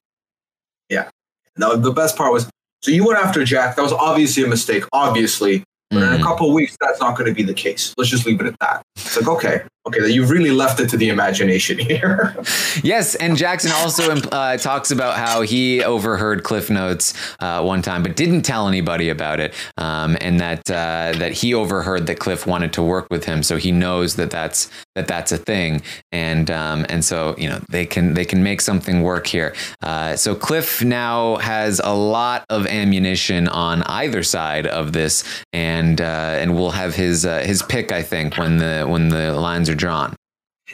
yeah. 0.91 1.09
No, 1.57 1.77
the 1.77 1.93
best 1.93 2.17
part 2.17 2.33
was 2.33 2.49
so 2.83 2.91
you 2.91 3.07
went 3.07 3.19
after 3.19 3.45
Jack. 3.45 3.77
That 3.77 3.83
was 3.83 3.93
obviously 3.93 4.43
a 4.45 4.49
mistake. 4.49 4.85
Obviously, 4.93 5.65
but 5.91 6.03
in 6.03 6.21
a 6.21 6.23
couple 6.23 6.49
of 6.49 6.55
weeks, 6.55 6.77
that's 6.81 7.01
not 7.01 7.17
going 7.17 7.29
to 7.29 7.35
be 7.35 7.43
the 7.43 7.55
case. 7.55 7.95
Let's 7.97 8.11
just 8.11 8.27
leave 8.27 8.41
it 8.41 8.47
at 8.47 8.59
that. 8.61 8.83
It's 8.97 9.17
like 9.17 9.29
okay, 9.29 9.63
okay, 9.87 10.09
you've 10.09 10.31
really 10.31 10.51
left 10.51 10.81
it 10.81 10.89
to 10.91 10.97
the 10.97 11.09
imagination 11.09 11.79
here. 11.79 12.37
Yes, 12.83 13.15
and 13.17 13.37
Jackson 13.37 13.71
also 13.73 14.13
uh, 14.13 14.57
talks 14.57 14.91
about 14.91 15.17
how 15.17 15.43
he 15.43 15.85
overheard 15.85 16.43
Cliff 16.43 16.71
Notes 16.71 17.13
uh, 17.39 17.63
one 17.63 17.83
time, 17.83 18.03
but 18.03 18.17
didn't 18.17 18.43
tell 18.43 18.67
anybody 18.67 19.11
about 19.11 19.41
it, 19.41 19.53
um, 19.77 20.17
and 20.23 20.41
that 20.41 20.71
uh, 20.71 21.13
that 21.19 21.33
he 21.33 21.53
overheard 21.53 22.07
that 22.07 22.19
Cliff 22.19 22.47
wanted 22.47 22.73
to 22.73 22.83
work 22.83 23.09
with 23.11 23.25
him, 23.25 23.43
so 23.43 23.59
he 23.59 23.71
knows 23.71 24.17
that 24.17 24.31
that's 24.31 24.71
that 24.95 25.07
that's 25.07 25.33
a 25.33 25.37
thing, 25.37 25.83
and 26.13 26.51
um, 26.51 26.87
and 26.89 27.05
so 27.05 27.35
you 27.37 27.49
know 27.49 27.61
they 27.69 27.85
can 27.85 28.15
they 28.15 28.25
can 28.25 28.43
make 28.43 28.63
something 28.63 29.03
work 29.03 29.27
here. 29.27 29.55
Uh, 29.83 30.17
so 30.17 30.35
Cliff 30.35 30.83
now 30.83 31.37
has 31.37 31.81
a 31.85 31.95
lot 31.95 32.45
of 32.49 32.67
ammunition 32.67 33.49
on 33.49 33.83
either 33.83 34.23
side 34.23 34.67
of 34.67 34.93
this, 34.93 35.25
and 35.53 36.01
uh, 36.01 36.37
and 36.41 36.57
will 36.57 36.71
have 36.71 36.95
his 36.95 37.27
uh, 37.27 37.41
his 37.41 37.63
pick, 37.63 37.93
I 37.93 38.03
think, 38.03 38.39
when 38.39 38.57
the 38.57 38.87
when 38.89 39.11
the 39.11 39.33
lines 39.33 39.69
are 39.73 39.77
drawn. 39.77 40.15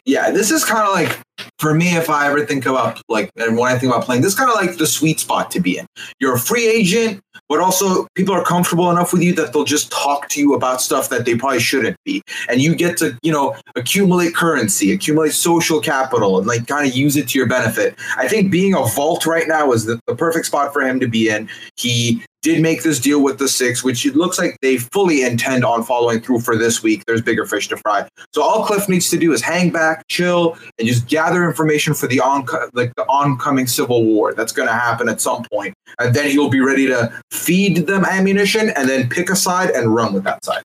Yeah, 0.04 0.30
this 0.30 0.50
is 0.50 0.64
kind 0.64 0.86
of 0.86 0.92
like 0.92 1.18
for 1.58 1.74
me 1.74 1.96
if 1.96 2.10
I 2.10 2.28
ever 2.28 2.44
think 2.44 2.66
about 2.66 3.00
like 3.08 3.30
and 3.36 3.56
when 3.56 3.72
I 3.72 3.78
think 3.78 3.92
about 3.92 4.04
playing, 4.04 4.22
this 4.22 4.34
kind 4.34 4.50
of 4.50 4.56
like 4.56 4.76
the 4.76 4.86
sweet 4.86 5.20
spot 5.20 5.50
to 5.52 5.60
be 5.60 5.78
in. 5.78 5.86
You're 6.20 6.34
a 6.34 6.38
free 6.38 6.68
agent, 6.68 7.20
but 7.48 7.60
also 7.60 8.06
people 8.14 8.34
are 8.34 8.44
comfortable 8.44 8.90
enough 8.90 9.12
with 9.12 9.22
you 9.22 9.34
that 9.34 9.52
they'll 9.52 9.64
just 9.64 9.90
talk 9.90 10.28
to 10.30 10.40
you 10.40 10.54
about 10.54 10.80
stuff 10.80 11.08
that 11.08 11.24
they 11.24 11.36
probably 11.36 11.60
shouldn't 11.60 11.96
be, 12.04 12.22
and 12.48 12.60
you 12.60 12.74
get 12.74 12.96
to 12.98 13.18
you 13.22 13.32
know 13.32 13.56
accumulate 13.76 14.34
currency, 14.34 14.92
accumulate 14.92 15.32
social 15.32 15.80
capital, 15.80 16.38
and 16.38 16.46
like 16.46 16.66
kind 16.66 16.88
of 16.88 16.94
use 16.94 17.16
it 17.16 17.28
to 17.28 17.38
your 17.38 17.48
benefit. 17.48 17.94
I 18.16 18.28
think 18.28 18.50
being 18.50 18.74
a 18.74 18.84
vault 18.84 19.26
right 19.26 19.48
now 19.48 19.72
is 19.72 19.84
the, 19.84 20.00
the 20.06 20.14
perfect 20.14 20.46
spot 20.46 20.72
for 20.72 20.82
him 20.82 21.00
to 21.00 21.08
be 21.08 21.28
in. 21.28 21.48
He 21.76 22.22
did 22.42 22.62
make 22.62 22.82
this 22.82 23.00
deal 23.00 23.22
with 23.22 23.38
the 23.38 23.48
six, 23.48 23.82
which 23.82 24.06
it 24.06 24.16
looks 24.16 24.38
like 24.38 24.56
they 24.62 24.78
fully 24.78 25.22
intend 25.22 25.64
on 25.64 25.82
following 25.82 26.20
through 26.20 26.40
for 26.40 26.56
this 26.56 26.82
week. 26.82 27.04
There's 27.06 27.22
bigger 27.22 27.44
fish 27.44 27.68
to 27.68 27.76
fry. 27.76 28.08
So 28.32 28.42
all 28.42 28.64
Cliff 28.64 28.88
needs 28.88 29.10
to 29.10 29.18
do 29.18 29.32
is 29.32 29.42
hang 29.42 29.70
back, 29.70 30.06
chill, 30.08 30.56
and 30.78 30.86
just 30.86 31.06
gather 31.08 31.44
information 31.44 31.94
for 31.94 32.06
the 32.06 32.20
on 32.20 32.46
like 32.72 32.94
the 32.96 33.04
oncoming 33.08 33.66
civil 33.66 34.04
war 34.04 34.34
that's 34.34 34.52
going 34.52 34.68
to 34.68 34.74
happen 34.74 35.08
at 35.08 35.20
some 35.20 35.44
point, 35.52 35.74
and 35.98 36.14
then 36.14 36.30
he'll 36.30 36.50
be 36.50 36.60
ready 36.60 36.86
to 36.86 37.12
feed 37.30 37.86
them 37.86 38.04
ammunition 38.04 38.70
and 38.70 38.88
then 38.88 39.08
pick 39.08 39.30
a 39.30 39.36
side 39.36 39.70
and 39.70 39.94
run 39.94 40.12
with 40.12 40.24
that 40.24 40.44
side. 40.44 40.62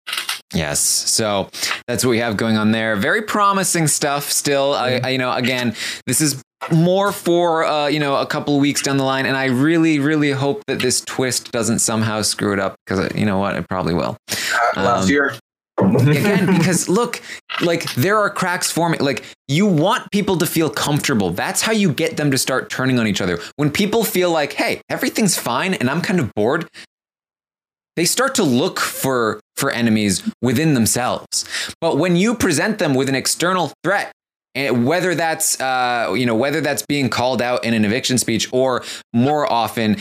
Yes. 0.53 0.79
So 0.79 1.49
that's 1.87 2.05
what 2.05 2.11
we 2.11 2.19
have 2.19 2.37
going 2.37 2.57
on 2.57 2.71
there. 2.71 2.95
Very 2.95 3.23
promising 3.23 3.87
stuff 3.87 4.31
still. 4.31 4.73
I, 4.73 5.01
I 5.03 5.09
you 5.09 5.17
know, 5.17 5.33
again, 5.33 5.75
this 6.05 6.21
is 6.21 6.41
more 6.71 7.11
for 7.11 7.65
uh, 7.65 7.87
you 7.87 7.99
know 7.99 8.15
a 8.17 8.25
couple 8.25 8.55
of 8.55 8.61
weeks 8.61 8.81
down 8.81 8.97
the 8.97 9.03
line 9.03 9.25
and 9.25 9.35
i 9.35 9.45
really 9.45 9.99
really 9.99 10.31
hope 10.31 10.61
that 10.67 10.79
this 10.79 11.01
twist 11.01 11.51
doesn't 11.51 11.79
somehow 11.79 12.21
screw 12.21 12.53
it 12.53 12.59
up 12.59 12.75
because 12.85 13.13
you 13.15 13.25
know 13.25 13.37
what 13.39 13.55
it 13.55 13.67
probably 13.69 13.93
will. 13.93 14.15
Last 14.75 15.03
Um, 15.05 15.09
year, 15.09 15.35
again 15.79 16.45
because 16.57 16.87
look 16.87 17.21
like 17.61 17.91
there 17.95 18.17
are 18.17 18.29
cracks 18.29 18.69
forming 18.71 18.99
like 18.99 19.23
you 19.47 19.65
want 19.65 20.11
people 20.11 20.37
to 20.37 20.45
feel 20.45 20.69
comfortable. 20.69 21.31
That's 21.31 21.61
how 21.61 21.71
you 21.71 21.91
get 21.91 22.17
them 22.17 22.29
to 22.31 22.37
start 22.37 22.69
turning 22.69 22.99
on 22.99 23.07
each 23.07 23.21
other. 23.21 23.39
When 23.55 23.71
people 23.71 24.03
feel 24.03 24.31
like 24.31 24.53
hey 24.53 24.81
everything's 24.89 25.37
fine 25.37 25.73
and 25.73 25.89
i'm 25.89 26.01
kind 26.01 26.19
of 26.19 26.33
bored 26.35 26.67
they 27.95 28.05
start 28.05 28.33
to 28.35 28.43
look 28.43 28.79
for 28.79 29.39
for 29.55 29.69
enemies 29.69 30.23
within 30.41 30.73
themselves. 30.73 31.45
But 31.79 31.97
when 31.97 32.15
you 32.15 32.33
present 32.33 32.79
them 32.79 32.95
with 32.95 33.07
an 33.07 33.13
external 33.15 33.71
threat 33.83 34.11
and 34.55 34.85
whether 34.85 35.15
that's 35.15 35.59
uh, 35.59 36.13
you 36.15 36.25
know 36.25 36.35
whether 36.35 36.61
that's 36.61 36.85
being 36.85 37.09
called 37.09 37.41
out 37.41 37.63
in 37.63 37.73
an 37.73 37.85
eviction 37.85 38.17
speech 38.17 38.49
or 38.51 38.83
more 39.13 39.51
often 39.51 39.97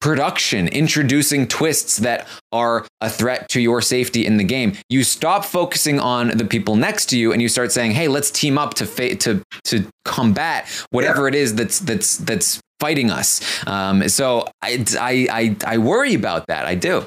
production 0.00 0.68
introducing 0.68 1.48
twists 1.48 1.96
that 1.96 2.28
are 2.52 2.86
a 3.00 3.08
threat 3.08 3.48
to 3.48 3.60
your 3.60 3.80
safety 3.80 4.26
in 4.26 4.36
the 4.36 4.44
game. 4.44 4.74
You 4.88 5.02
stop 5.02 5.44
focusing 5.44 5.98
on 5.98 6.28
the 6.28 6.44
people 6.44 6.76
next 6.76 7.06
to 7.06 7.18
you 7.18 7.32
and 7.32 7.40
you 7.40 7.48
start 7.48 7.72
saying 7.72 7.92
hey 7.92 8.08
let's 8.08 8.30
team 8.30 8.58
up 8.58 8.74
to 8.74 8.86
fa- 8.86 9.16
to 9.16 9.42
to 9.64 9.86
combat 10.04 10.68
whatever 10.90 11.28
it 11.28 11.34
is 11.34 11.54
that's 11.54 11.78
that's 11.80 12.18
that's 12.18 12.60
fighting 12.78 13.10
us. 13.10 13.40
Um, 13.66 14.08
so 14.08 14.46
I, 14.62 14.84
I 15.00 15.28
i 15.30 15.56
i 15.74 15.78
worry 15.78 16.14
about 16.14 16.46
that. 16.48 16.66
I 16.66 16.74
do 16.74 17.04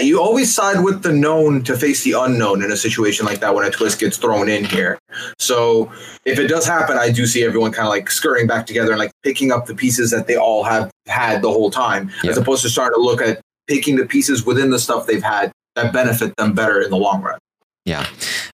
you 0.00 0.20
always 0.20 0.54
side 0.54 0.82
with 0.82 1.02
the 1.02 1.12
known 1.12 1.62
to 1.64 1.76
face 1.76 2.04
the 2.04 2.12
unknown 2.12 2.62
in 2.62 2.72
a 2.72 2.76
situation 2.76 3.24
like 3.24 3.40
that 3.40 3.54
when 3.54 3.64
a 3.64 3.70
twist 3.70 4.00
gets 4.00 4.16
thrown 4.16 4.48
in 4.48 4.64
here. 4.64 4.98
So 5.38 5.90
if 6.24 6.38
it 6.38 6.48
does 6.48 6.66
happen, 6.66 6.98
I 6.98 7.10
do 7.10 7.26
see 7.26 7.44
everyone 7.44 7.72
kind 7.72 7.86
of 7.86 7.90
like 7.90 8.10
scurrying 8.10 8.46
back 8.46 8.66
together 8.66 8.90
and 8.90 8.98
like 8.98 9.12
picking 9.22 9.52
up 9.52 9.66
the 9.66 9.74
pieces 9.74 10.10
that 10.10 10.26
they 10.26 10.36
all 10.36 10.64
have 10.64 10.90
had 11.06 11.42
the 11.42 11.50
whole 11.50 11.70
time, 11.70 12.10
as 12.28 12.36
opposed 12.36 12.62
to 12.62 12.68
starting 12.68 12.98
to 12.98 13.02
look 13.02 13.20
at 13.20 13.40
picking 13.68 13.96
the 13.96 14.06
pieces 14.06 14.44
within 14.44 14.70
the 14.70 14.78
stuff 14.78 15.06
they've 15.06 15.22
had 15.22 15.52
that 15.76 15.92
benefit 15.92 16.34
them 16.36 16.52
better 16.54 16.80
in 16.80 16.90
the 16.90 16.96
long 16.96 17.22
run. 17.22 17.38
Yeah, 17.84 18.04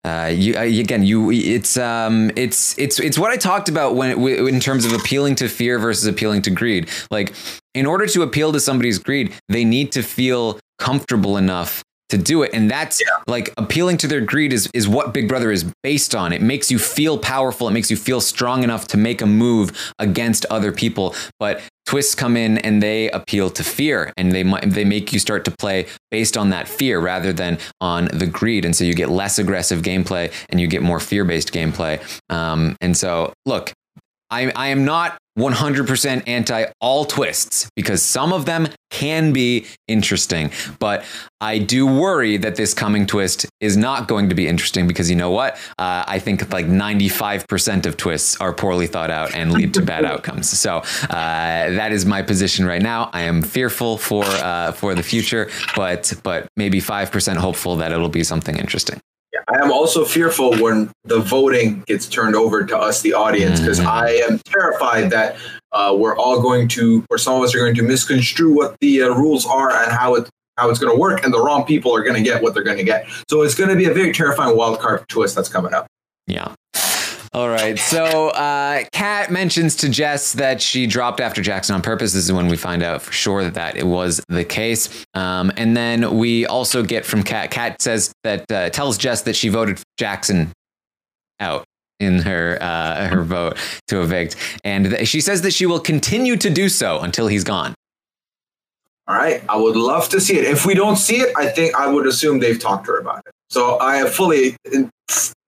uh, 0.05 0.31
you 0.33 0.55
uh, 0.55 0.61
again. 0.61 1.05
You 1.05 1.31
it's 1.31 1.79
um 1.79 2.31
it's 2.37 2.79
it's 2.79 3.01
it's 3.01 3.19
what 3.19 3.31
I 3.31 3.37
talked 3.37 3.71
about 3.71 3.95
when 3.95 4.21
in 4.21 4.61
terms 4.61 4.85
of 4.85 4.93
appealing 4.93 5.37
to 5.37 5.49
fear 5.49 5.79
versus 5.79 6.07
appealing 6.07 6.43
to 6.43 6.51
greed. 6.51 6.91
Like, 7.11 7.33
in 7.73 7.87
order 7.87 8.07
to 8.09 8.23
appeal 8.23 8.53
to 8.53 8.61
somebody's 8.61 8.99
greed, 8.99 9.33
they 9.49 9.65
need 9.65 9.91
to 9.93 10.03
feel 10.03 10.61
comfortable 10.83 11.37
enough 11.37 11.85
to 12.09 12.19
do 12.19 12.43
it, 12.43 12.51
and 12.53 12.69
that's 12.69 13.01
like 13.29 13.55
appealing 13.57 13.97
to 13.99 14.09
their 14.09 14.21
greed 14.21 14.53
is 14.53 14.69
is 14.75 14.89
what 14.89 15.15
Big 15.15 15.29
Brother 15.29 15.53
is 15.53 15.65
based 15.83 16.15
on. 16.15 16.33
It 16.33 16.43
makes 16.43 16.71
you 16.71 16.79
feel 16.79 17.17
powerful. 17.17 17.69
It 17.69 17.71
makes 17.71 17.91
you 17.91 17.97
feel 17.97 18.21
strong 18.21 18.65
enough 18.65 18.89
to 18.89 18.97
make 18.97 19.23
a 19.23 19.27
move 19.27 19.93
against 19.99 20.45
other 20.47 20.73
people. 20.73 21.15
But 21.39 21.63
twists 21.87 22.15
come 22.15 22.37
in 22.37 22.59
and 22.59 22.83
they 22.83 23.11
appeal 23.11 23.49
to 23.51 23.63
fear 23.63 24.13
and 24.17 24.33
they 24.33 24.43
might 24.43 24.69
they 24.71 24.85
make 24.85 25.13
you 25.13 25.21
start 25.21 25.45
to 25.45 25.53
play 25.53 25.87
based 26.11 26.37
on 26.37 26.51
that 26.51 26.67
fear 26.69 27.01
rather 27.01 27.33
than 27.33 27.59
on 27.81 28.09
the 28.13 28.27
greed 28.27 28.65
and 28.65 28.75
so 28.77 28.85
you 28.85 28.95
get 28.95 29.09
less 29.09 29.39
aggressive 29.39 29.83
gameplay 29.83 30.33
and 30.49 30.61
you 30.61 30.67
get 30.67 30.81
more 30.81 31.01
fear-based 31.01 31.53
gameplay 31.53 32.01
um, 32.31 32.77
and 32.81 32.97
so 32.97 33.33
look 33.47 33.73
I, 34.31 34.51
I 34.57 34.69
am 34.69 34.85
not 34.85 35.19
100% 35.39 36.23
anti 36.27 36.67
all 36.81 37.05
twists 37.05 37.71
because 37.75 38.03
some 38.03 38.33
of 38.33 38.45
them 38.45 38.69
can 38.91 39.33
be 39.33 39.67
interesting. 39.89 40.51
But 40.79 41.05
I 41.41 41.59
do 41.59 41.87
worry 41.87 42.37
that 42.37 42.57
this 42.57 42.75
coming 42.75 43.07
twist 43.07 43.47
is 43.61 43.77
not 43.77 44.09
going 44.09 44.29
to 44.29 44.35
be 44.35 44.47
interesting 44.47 44.87
because 44.87 45.09
you 45.09 45.17
know 45.17 45.31
what? 45.31 45.55
Uh, 45.79 46.05
I 46.07 46.19
think 46.19 46.53
like 46.53 46.67
95% 46.67 47.87
of 47.87 47.97
twists 47.97 48.37
are 48.41 48.53
poorly 48.53 48.87
thought 48.87 49.11
out 49.11 49.35
and 49.35 49.53
lead 49.53 49.73
to 49.75 49.83
bad 49.83 50.05
outcomes. 50.05 50.51
So 50.51 50.79
uh, 50.79 51.07
that 51.09 51.93
is 51.93 52.05
my 52.05 52.23
position 52.23 52.67
right 52.67 52.83
now. 52.83 53.09
I 53.13 53.23
am 53.23 53.41
fearful 53.43 53.97
for 53.97 54.25
uh, 54.25 54.73
for 54.73 54.95
the 54.95 55.03
future, 55.03 55.51
but 55.75 56.13
but 56.23 56.49
maybe 56.57 56.81
5% 56.81 57.37
hopeful 57.37 57.77
that 57.77 57.93
it'll 57.93 58.09
be 58.09 58.25
something 58.25 58.57
interesting. 58.57 59.01
I 59.53 59.63
am 59.63 59.71
also 59.71 60.05
fearful 60.05 60.57
when 60.59 60.91
the 61.05 61.21
voting 61.21 61.83
gets 61.87 62.07
turned 62.07 62.35
over 62.35 62.65
to 62.65 62.79
us, 62.79 63.03
the 63.03 63.13
audience, 63.13 63.61
because 63.61 63.81
I 63.81 64.11
am 64.11 64.39
terrified 64.47 65.11
that 65.11 65.37
uh, 65.73 65.95
we're 65.99 66.17
all 66.17 66.41
going 66.41 66.69
to, 66.69 67.05
or 67.11 67.19
some 67.19 67.37
of 67.37 67.43
us 67.43 67.55
are 67.55 67.59
going 67.59 67.75
to 67.75 67.83
misconstrue 67.83 68.55
what 68.55 68.77
the 68.81 69.03
uh, 69.03 69.09
rules 69.09 69.45
are 69.47 69.71
and 69.71 69.93
how 69.93 70.15
it 70.15 70.29
how 70.59 70.69
it's 70.69 70.79
going 70.79 70.95
to 70.95 71.01
work, 71.01 71.25
and 71.25 71.33
the 71.33 71.43
wrong 71.43 71.65
people 71.65 71.95
are 71.97 72.03
going 72.03 72.15
to 72.15 72.23
get 72.23 72.43
what 72.43 72.53
they're 72.53 72.63
going 72.63 72.77
to 72.77 72.85
get. 72.85 73.07
So 73.29 73.41
it's 73.41 73.55
going 73.55 73.71
to 73.71 73.77
be 73.77 73.87
a 73.87 73.95
very 73.95 74.13
terrifying 74.13 74.55
wild 74.55 74.81
card 74.81 75.09
twist 75.09 75.35
that's 75.35 75.49
coming 75.49 75.73
up. 75.73 75.87
Yeah. 76.27 76.55
All 77.35 77.49
right. 77.49 77.79
So, 77.79 78.29
uh, 78.29 78.85
Kat 78.93 79.31
mentions 79.31 79.77
to 79.77 79.89
Jess 79.89 80.35
that 80.35 80.61
she 80.61 80.87
dropped 80.87 81.19
after 81.19 81.41
Jackson 81.41 81.75
on 81.75 81.81
purpose. 81.81 82.13
This 82.13 82.25
is 82.25 82.33
when 82.33 82.47
we 82.47 82.59
find 82.59 82.83
out 82.83 83.01
for 83.01 83.13
sure 83.13 83.43
that, 83.43 83.55
that 83.55 83.77
it 83.77 83.87
was 83.87 84.23
the 84.29 84.45
case. 84.45 85.07
Um, 85.15 85.51
and 85.57 85.75
then 85.75 86.19
we 86.19 86.45
also 86.45 86.83
get 86.83 87.07
from 87.07 87.23
Kat. 87.23 87.51
Kat 87.51 87.81
says 87.81 88.13
that 88.23 88.53
uh, 88.53 88.69
tells 88.69 88.99
Jess 88.99 89.23
that 89.23 89.35
she 89.35 89.49
voted 89.49 89.81
Jackson 89.97 90.53
out 91.41 91.65
in 91.99 92.19
her 92.19 92.59
uh, 92.61 93.09
her 93.09 93.23
vote 93.23 93.57
to 93.89 94.03
evict, 94.03 94.37
and 94.65 94.91
th- 94.91 95.09
she 95.09 95.21
says 95.21 95.41
that 95.43 95.53
she 95.53 95.65
will 95.65 95.81
continue 95.81 96.37
to 96.37 96.51
do 96.51 96.69
so 96.69 97.01
until 97.01 97.29
he's 97.29 97.45
gone. 97.45 97.75
All 99.09 99.17
right. 99.17 99.43
I 99.49 99.57
would 99.57 99.77
love 99.77 100.09
to 100.11 100.21
see 100.21 100.39
it. 100.39 100.45
If 100.45 100.67
we 100.67 100.75
don't 100.75 100.97
see 100.97 101.17
it, 101.17 101.35
I 101.37 101.49
think 101.49 101.75
I 101.75 101.87
would 101.87 102.07
assume 102.07 102.41
they've 102.41 102.59
talked 102.59 102.87
to 102.87 102.93
her 102.93 103.01
about 103.01 103.19
it. 103.27 103.33
So 103.51 103.79
I 103.79 103.97
have 103.97 104.13
fully 104.15 104.57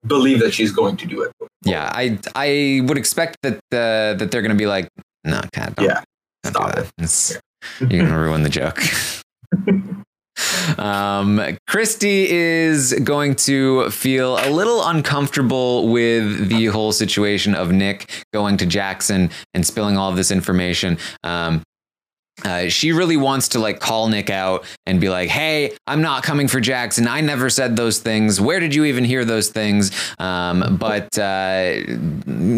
believe 0.07 0.41
that 0.41 0.53
she's 0.55 0.73
going 0.73 0.97
to 0.99 1.07
do 1.07 1.23
it. 1.23 1.33
Yeah, 1.65 1.91
I 1.95 2.19
I 2.35 2.81
would 2.87 2.99
expect 2.99 3.37
that 3.43 3.55
uh, 3.73 4.15
that 4.19 4.31
they're 4.31 4.43
going 4.43 4.57
to 4.57 4.63
be 4.65 4.67
like, 4.67 4.89
no, 5.25 5.41
don't, 5.53 5.79
Yeah. 5.81 6.03
do 6.45 6.51
that. 6.51 6.79
It's- 6.99 7.39
You're 7.81 7.89
going 7.89 8.09
to 8.11 8.19
ruin 8.19 8.43
the 8.43 8.51
joke. 8.51 8.81
Um, 10.79 11.41
Christie 11.69 12.29
is 12.29 12.93
going 13.05 13.37
to 13.37 13.89
feel 13.91 14.37
a 14.39 14.51
little 14.51 14.85
uncomfortable 14.85 15.89
with 15.89 16.49
the 16.49 16.67
whole 16.67 16.91
situation 16.91 17.55
of 17.55 17.71
Nick 17.71 18.11
going 18.33 18.57
to 18.57 18.67
Jackson 18.67 19.31
and 19.55 19.65
spilling 19.65 19.97
all 19.97 20.11
of 20.11 20.17
this 20.17 20.33
information. 20.33 20.99
Um, 21.23 21.63
uh, 22.43 22.69
she 22.69 22.93
really 22.93 23.17
wants 23.17 23.49
to 23.49 23.59
like 23.59 23.79
call 23.79 24.09
Nick 24.09 24.29
out 24.29 24.65
and 24.87 25.01
be 25.01 25.09
like, 25.09 25.29
"Hey, 25.29 25.77
I'm 25.87 26.03
not 26.03 26.25
coming 26.25 26.49
for 26.49 26.61
Jackson. 26.61 27.07
I 27.07 27.21
never 27.21 27.49
said 27.49 27.77
those 27.77 28.01
things. 28.01 28.41
Where 28.41 28.59
did 28.59 28.75
you 28.75 28.85
even 28.85 29.05
hear 29.05 29.25
those 29.25 29.51
things?" 29.51 29.93
Um, 30.19 30.77
but 30.79 31.17
uh, 31.17 31.75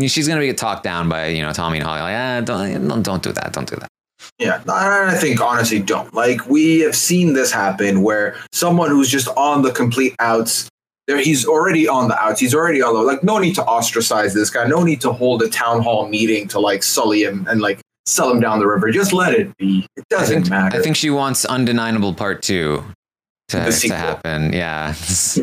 she's 0.09 0.27
gonna 0.27 0.47
get 0.47 0.57
talked 0.57 0.83
down 0.83 1.09
by 1.09 1.29
you 1.29 1.43
know 1.43 1.53
Tommy 1.53 1.79
and 1.79 1.87
Holly. 1.87 2.01
Like, 2.01 2.17
ah, 2.17 2.41
don't 2.41 3.03
don't 3.03 3.23
do 3.23 3.33
that. 3.33 3.53
Don't 3.53 3.69
do 3.69 3.77
that. 3.77 3.89
Yeah, 4.39 4.63
I 4.69 5.15
I 5.15 5.15
think 5.15 5.41
honestly 5.41 5.81
don't. 5.81 6.13
Like 6.15 6.47
we 6.49 6.81
have 6.81 6.97
seen 6.97 7.35
this 7.35 7.53
happen 7.53 8.03
where 8.03 8.37
someone 8.53 8.89
who's 8.91 9.11
just 9.11 9.29
on 9.37 9.63
the 9.63 9.73
complete 9.73 10.15
outs, 10.21 10.69
there 11.07 11.19
he's 11.19 11.47
already 11.47 11.87
on 11.87 12.09
the 12.09 12.19
outs. 12.19 12.41
He's 12.41 12.55
already 12.55 12.81
on 12.81 12.95
the 12.95 13.01
like. 13.01 13.23
No 13.23 13.39
need 13.39 13.55
to 13.57 13.65
ostracize 13.65 14.33
this 14.33 14.49
guy. 14.49 14.67
No 14.67 14.83
need 14.83 15.03
to 15.03 15.13
hold 15.13 15.43
a 15.43 15.49
town 15.49 15.83
hall 15.83 16.09
meeting 16.09 16.49
to 16.49 16.61
like 16.61 16.83
sully 16.83 17.25
him 17.25 17.47
and 17.49 17.61
like 17.61 17.81
sell 18.07 18.29
them 18.29 18.41
down 18.41 18.59
the 18.59 18.67
river. 18.67 18.91
Just 18.91 19.13
let 19.13 19.35
it 19.35 19.57
be. 19.57 19.87
It 19.97 20.09
doesn't 20.09 20.43
think, 20.43 20.51
matter. 20.51 20.79
I 20.79 20.83
think 20.83 20.97
she 20.97 21.11
wants 21.11 21.45
undeniable 21.45 22.15
part 22.15 22.43
two. 22.43 22.85
to, 23.49 23.71
to 23.71 23.89
happen. 23.95 24.53
Yeah. 24.53 24.95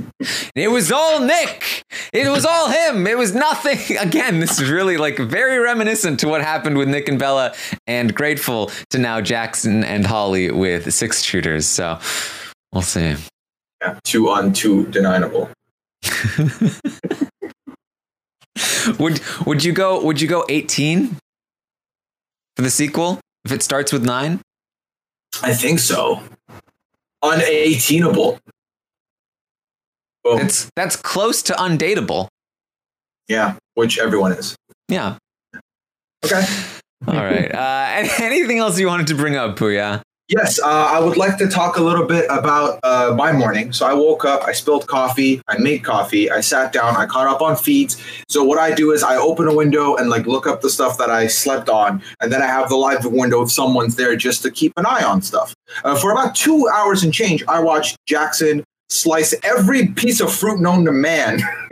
it 0.55 0.70
was 0.70 0.91
all 0.91 1.22
Nick. 1.22 1.84
It 2.11 2.30
was 2.30 2.45
all 2.45 2.70
him. 2.70 3.05
It 3.07 3.18
was 3.18 3.34
nothing. 3.34 3.97
Again, 3.99 4.39
this 4.39 4.59
is 4.59 4.70
really 4.70 4.97
like 4.97 5.18
very 5.18 5.59
reminiscent 5.59 6.20
to 6.22 6.28
what 6.28 6.41
happened 6.41 6.78
with 6.78 6.89
Nick 6.89 7.07
and 7.07 7.20
Bella 7.20 7.53
and 7.88 8.14
grateful 8.16 8.72
to 8.89 8.97
now 8.97 9.22
Jackson 9.22 9.84
and 9.84 10.05
Holly 10.05 10.51
with 10.51 10.93
six 10.93 11.22
shooters. 11.22 11.66
So 11.66 11.99
we'll 12.72 12.82
see. 12.82 13.16
Yeah, 13.82 13.99
two 14.03 14.30
on 14.30 14.53
two 14.53 14.88
deniable. 14.88 15.49
would 18.99 19.22
would 19.45 19.64
you 19.64 19.72
go 19.72 20.03
would 20.03 20.20
you 20.22 20.28
go 20.28 20.45
18 20.49 21.07
for 21.07 21.20
the 22.64 22.70
sequel 22.72 23.20
if 23.45 23.51
it 23.51 23.61
starts 23.61 23.91
with 23.93 24.03
9? 24.05 24.41
I 25.41 25.53
think 25.53 25.80
so. 25.80 26.22
Unattainable. 27.22 28.39
Boom. 30.24 30.38
That's 30.38 30.70
that's 30.76 30.95
close 30.95 31.41
to 31.43 31.53
undateable. 31.53 32.28
yeah, 33.28 33.55
which 33.76 33.97
everyone 33.99 34.32
is. 34.34 34.55
Yeah. 34.88 35.18
Okay. 36.24 36.45
All 37.07 37.16
right. 37.16 37.53
Uh, 37.53 37.86
and 37.97 38.09
anything 38.20 38.59
else 38.59 38.80
you 38.80 38.88
wanted 38.88 39.07
to 39.07 39.16
bring 39.16 39.36
up, 39.36 39.57
Puya? 39.57 40.01
Yes, 40.30 40.58
uh, 40.60 40.66
I 40.66 41.02
would 41.02 41.18
like 41.18 41.38
to 41.40 41.50
talk 41.50 41.76
a 41.76 41.84
little 41.84 42.06
bit 42.06 42.26
about 42.30 42.80
uh, 42.84 43.14
my 43.16 43.34
morning. 43.34 43.74
So 43.74 43.86
I 43.86 43.94
woke 43.94 44.24
up, 44.24 44.44
I 44.48 44.54
spilled 44.54 44.88
coffee, 44.88 45.42
I 45.50 45.58
made 45.58 45.84
coffee, 45.84 46.32
I 46.32 46.40
sat 46.40 46.72
down, 46.72 46.96
I 46.96 47.06
caught 47.06 47.28
up 47.28 47.42
on 47.42 47.58
feeds. 47.58 48.02
So 48.30 48.42
what 48.42 48.58
I 48.58 48.74
do 48.74 48.94
is 48.94 49.04
I 49.04 49.18
open 49.18 49.50
a 49.50 49.54
window 49.54 49.98
and 49.98 50.10
like 50.10 50.26
look 50.26 50.48
up 50.48 50.62
the 50.62 50.70
stuff 50.70 50.98
that 50.98 51.10
I 51.10 51.28
slept 51.28 51.68
on, 51.68 52.02
and 52.22 52.32
then 52.32 52.42
I 52.42 52.48
have 52.48 52.70
the 52.70 52.78
live 52.78 53.06
window 53.06 53.42
if 53.42 53.52
someone's 53.52 53.98
there 53.98 54.16
just 54.16 54.42
to 54.44 54.52
keep 54.52 54.72
an 54.78 54.86
eye 54.86 55.04
on 55.04 55.22
stuff. 55.22 55.54
Uh, 55.84 55.96
for 55.96 56.14
about 56.14 56.36
two 56.36 56.70
hours 56.74 57.04
and 57.04 57.14
change, 57.14 57.44
I 57.50 57.60
watched 57.60 57.98
Jackson 58.08 58.64
slice 58.90 59.36
every 59.44 59.88
piece 59.88 60.22
of 60.22 60.34
fruit 60.34 60.60
known 60.62 60.86
to 60.86 60.94
man 60.94 61.42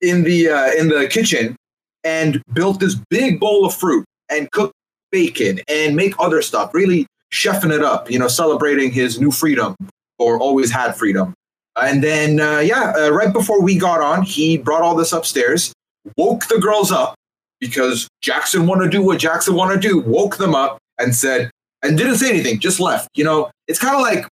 in 0.00 0.22
the 0.22 0.48
uh, 0.48 0.72
in 0.72 0.88
the 0.88 1.08
kitchen 1.10 1.56
and 2.04 2.42
built 2.54 2.80
this 2.80 2.96
big 3.10 3.38
bowl 3.38 3.66
of 3.66 3.74
fruit 3.74 4.06
and 4.30 4.50
cook 4.50 4.72
bacon 5.10 5.60
and 5.68 5.94
make 5.94 6.14
other 6.18 6.40
stuff. 6.40 6.72
Really 6.72 7.06
chefing 7.32 7.72
it 7.72 7.82
up, 7.82 8.10
you 8.10 8.18
know, 8.18 8.28
celebrating 8.28 8.92
his 8.92 9.20
new 9.20 9.30
freedom 9.30 9.74
or 10.18 10.38
always 10.38 10.70
had 10.70 10.92
freedom. 10.92 11.34
And 11.80 12.04
then, 12.04 12.38
uh, 12.40 12.58
yeah, 12.58 12.92
uh, 12.96 13.10
right 13.10 13.32
before 13.32 13.62
we 13.62 13.78
got 13.78 14.00
on, 14.00 14.22
he 14.22 14.58
brought 14.58 14.82
all 14.82 14.94
this 14.94 15.12
upstairs, 15.12 15.72
woke 16.16 16.46
the 16.48 16.58
girls 16.58 16.92
up 16.92 17.14
because 17.60 18.08
Jackson 18.20 18.66
wanted 18.66 18.84
to 18.84 18.90
do 18.90 19.02
what 19.02 19.18
Jackson 19.18 19.54
wanted 19.54 19.80
to 19.80 19.88
do, 19.88 20.00
woke 20.00 20.36
them 20.36 20.54
up 20.54 20.78
and 20.98 21.14
said, 21.14 21.50
and 21.82 21.96
didn't 21.96 22.16
say 22.16 22.28
anything, 22.28 22.60
just 22.60 22.78
left. 22.78 23.08
You 23.14 23.24
know, 23.24 23.50
it's 23.66 23.78
kind 23.78 23.94
of 23.94 24.02
like, 24.02 24.26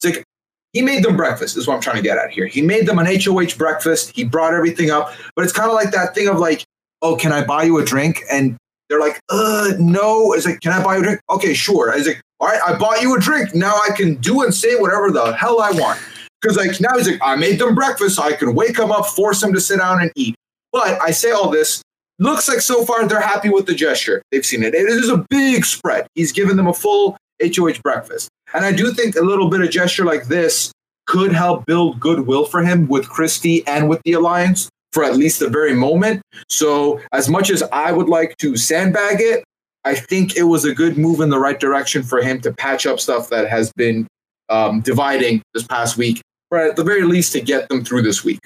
it's 0.00 0.16
like 0.16 0.24
he 0.72 0.82
made 0.82 1.04
them 1.04 1.16
breakfast, 1.16 1.56
is 1.56 1.66
what 1.66 1.74
I'm 1.74 1.80
trying 1.80 1.96
to 1.96 2.02
get 2.02 2.18
at 2.18 2.30
here. 2.30 2.46
He 2.46 2.62
made 2.62 2.86
them 2.86 2.98
an 2.98 3.06
HOH 3.06 3.56
breakfast. 3.56 4.12
He 4.14 4.24
brought 4.24 4.54
everything 4.54 4.90
up, 4.90 5.12
but 5.36 5.44
it's 5.44 5.52
kind 5.52 5.68
of 5.68 5.74
like 5.74 5.92
that 5.92 6.14
thing 6.14 6.28
of 6.28 6.38
like, 6.38 6.64
oh, 7.02 7.16
can 7.16 7.32
I 7.32 7.44
buy 7.44 7.64
you 7.64 7.78
a 7.78 7.84
drink? 7.84 8.22
And 8.30 8.56
they're 8.88 9.00
like, 9.00 9.20
uh, 9.30 9.72
no. 9.78 10.32
It's 10.32 10.46
like, 10.46 10.60
can 10.60 10.72
I 10.72 10.82
buy 10.82 10.96
you 10.96 11.00
a 11.00 11.04
drink? 11.04 11.20
Okay, 11.30 11.54
sure. 11.54 11.92
It's 11.94 12.06
like, 12.06 12.20
all 12.42 12.48
right, 12.48 12.60
I 12.66 12.76
bought 12.76 13.00
you 13.00 13.16
a 13.16 13.20
drink. 13.20 13.54
Now 13.54 13.76
I 13.76 13.90
can 13.96 14.16
do 14.16 14.42
and 14.42 14.52
say 14.52 14.74
whatever 14.74 15.12
the 15.12 15.32
hell 15.32 15.60
I 15.60 15.70
want. 15.70 16.00
Because 16.40 16.56
like 16.56 16.80
now 16.80 16.88
he's 16.96 17.08
like, 17.08 17.20
I 17.22 17.36
made 17.36 17.60
them 17.60 17.72
breakfast. 17.72 18.16
So 18.16 18.24
I 18.24 18.32
can 18.32 18.56
wake 18.56 18.76
them 18.76 18.90
up, 18.90 19.06
force 19.06 19.40
them 19.40 19.52
to 19.52 19.60
sit 19.60 19.78
down 19.78 20.02
and 20.02 20.10
eat. 20.16 20.34
But 20.72 21.00
I 21.00 21.12
say 21.12 21.30
all 21.30 21.50
this. 21.50 21.82
Looks 22.18 22.48
like 22.48 22.60
so 22.60 22.84
far 22.84 23.06
they're 23.06 23.20
happy 23.20 23.48
with 23.48 23.66
the 23.66 23.74
gesture. 23.74 24.22
They've 24.32 24.44
seen 24.44 24.64
it. 24.64 24.74
It 24.74 24.88
is 24.88 25.08
a 25.08 25.24
big 25.30 25.64
spread. 25.64 26.08
He's 26.16 26.32
given 26.32 26.56
them 26.56 26.66
a 26.66 26.74
full 26.74 27.16
HOH 27.40 27.80
breakfast. 27.80 28.28
And 28.54 28.64
I 28.64 28.72
do 28.72 28.92
think 28.92 29.14
a 29.14 29.22
little 29.22 29.48
bit 29.48 29.60
of 29.60 29.70
gesture 29.70 30.04
like 30.04 30.26
this 30.26 30.72
could 31.06 31.32
help 31.32 31.64
build 31.64 32.00
goodwill 32.00 32.44
for 32.44 32.62
him 32.62 32.88
with 32.88 33.08
Christie 33.08 33.64
and 33.68 33.88
with 33.88 34.00
the 34.04 34.14
Alliance 34.14 34.68
for 34.90 35.04
at 35.04 35.16
least 35.16 35.38
the 35.38 35.48
very 35.48 35.74
moment. 35.74 36.22
So, 36.48 37.00
as 37.12 37.28
much 37.28 37.50
as 37.50 37.62
I 37.72 37.92
would 37.92 38.08
like 38.08 38.36
to 38.38 38.56
sandbag 38.56 39.20
it, 39.20 39.44
I 39.84 39.94
think 39.94 40.36
it 40.36 40.44
was 40.44 40.64
a 40.64 40.74
good 40.74 40.96
move 40.96 41.20
in 41.20 41.28
the 41.28 41.38
right 41.38 41.58
direction 41.58 42.02
for 42.02 42.22
him 42.22 42.40
to 42.42 42.52
patch 42.52 42.86
up 42.86 43.00
stuff 43.00 43.28
that 43.30 43.48
has 43.48 43.72
been 43.72 44.06
um, 44.48 44.80
dividing 44.80 45.42
this 45.54 45.64
past 45.64 45.96
week, 45.96 46.20
or 46.50 46.58
at 46.58 46.76
the 46.76 46.84
very 46.84 47.02
least 47.02 47.32
to 47.32 47.40
get 47.40 47.68
them 47.68 47.84
through 47.84 48.02
this 48.02 48.24
week. 48.24 48.40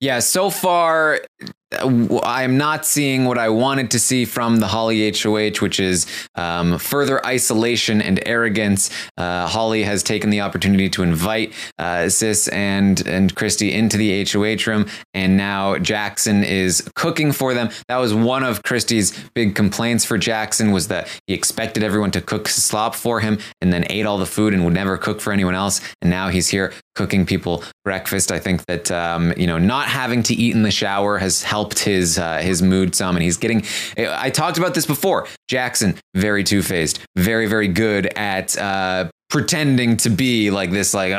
Yeah, 0.00 0.20
so 0.20 0.48
far, 0.48 1.20
uh, 1.74 2.20
I'm 2.22 2.56
not 2.56 2.86
seeing 2.86 3.24
what 3.24 3.38
I 3.38 3.48
wanted 3.48 3.90
to 3.92 3.98
see 3.98 4.24
from 4.24 4.60
the 4.60 4.66
Holly 4.66 5.10
HOH, 5.10 5.58
which 5.60 5.80
is 5.80 6.06
um, 6.34 6.78
further 6.78 7.24
isolation 7.26 8.00
and 8.00 8.20
arrogance. 8.26 8.90
Uh, 9.16 9.46
Holly 9.46 9.82
has 9.84 10.02
taken 10.02 10.30
the 10.30 10.40
opportunity 10.40 10.88
to 10.90 11.02
invite 11.02 11.52
uh, 11.78 12.08
Sis 12.08 12.48
and 12.48 13.06
and 13.06 13.34
Christie 13.34 13.72
into 13.72 13.96
the 13.96 14.24
HOH 14.24 14.70
room, 14.70 14.86
and 15.12 15.36
now 15.36 15.78
Jackson 15.78 16.44
is 16.44 16.88
cooking 16.94 17.32
for 17.32 17.54
them. 17.54 17.70
That 17.88 17.98
was 17.98 18.14
one 18.14 18.44
of 18.44 18.62
Christie's 18.62 19.18
big 19.34 19.54
complaints 19.54 20.04
for 20.04 20.18
Jackson 20.18 20.72
was 20.72 20.88
that 20.88 21.08
he 21.26 21.34
expected 21.34 21.82
everyone 21.82 22.10
to 22.12 22.20
cook 22.20 22.48
slop 22.48 22.94
for 22.94 23.20
him, 23.20 23.38
and 23.60 23.72
then 23.72 23.84
ate 23.90 24.06
all 24.06 24.18
the 24.18 24.26
food 24.26 24.54
and 24.54 24.64
would 24.64 24.74
never 24.74 24.96
cook 24.96 25.20
for 25.20 25.32
anyone 25.32 25.54
else. 25.54 25.80
And 26.00 26.10
now 26.10 26.28
he's 26.28 26.48
here 26.48 26.72
cooking 26.94 27.26
people 27.26 27.64
breakfast. 27.84 28.32
I 28.32 28.38
think 28.38 28.64
that 28.66 28.90
um, 28.90 29.32
you 29.36 29.46
know 29.46 29.58
not 29.58 29.86
having 29.86 30.22
to 30.24 30.34
eat 30.34 30.54
in 30.54 30.62
the 30.62 30.70
shower 30.70 31.18
has 31.18 31.42
helped 31.42 31.80
his 31.80 32.18
uh, 32.18 32.38
his 32.38 32.62
mood 32.62 32.94
some, 32.94 33.16
and 33.16 33.22
he's 33.22 33.36
getting. 33.36 33.64
I 33.96 34.30
talked 34.30 34.58
about 34.58 34.74
this 34.74 34.86
before. 34.86 35.26
Jackson 35.48 35.96
very 36.14 36.44
two 36.44 36.62
faced, 36.62 37.00
very 37.16 37.46
very 37.46 37.68
good 37.68 38.06
at. 38.16 38.56
Uh, 38.56 39.10
pretending 39.34 39.96
to 39.96 40.10
be 40.10 40.52
like 40.52 40.70
this 40.70 40.94
like 40.94 41.10
oh 41.10 41.16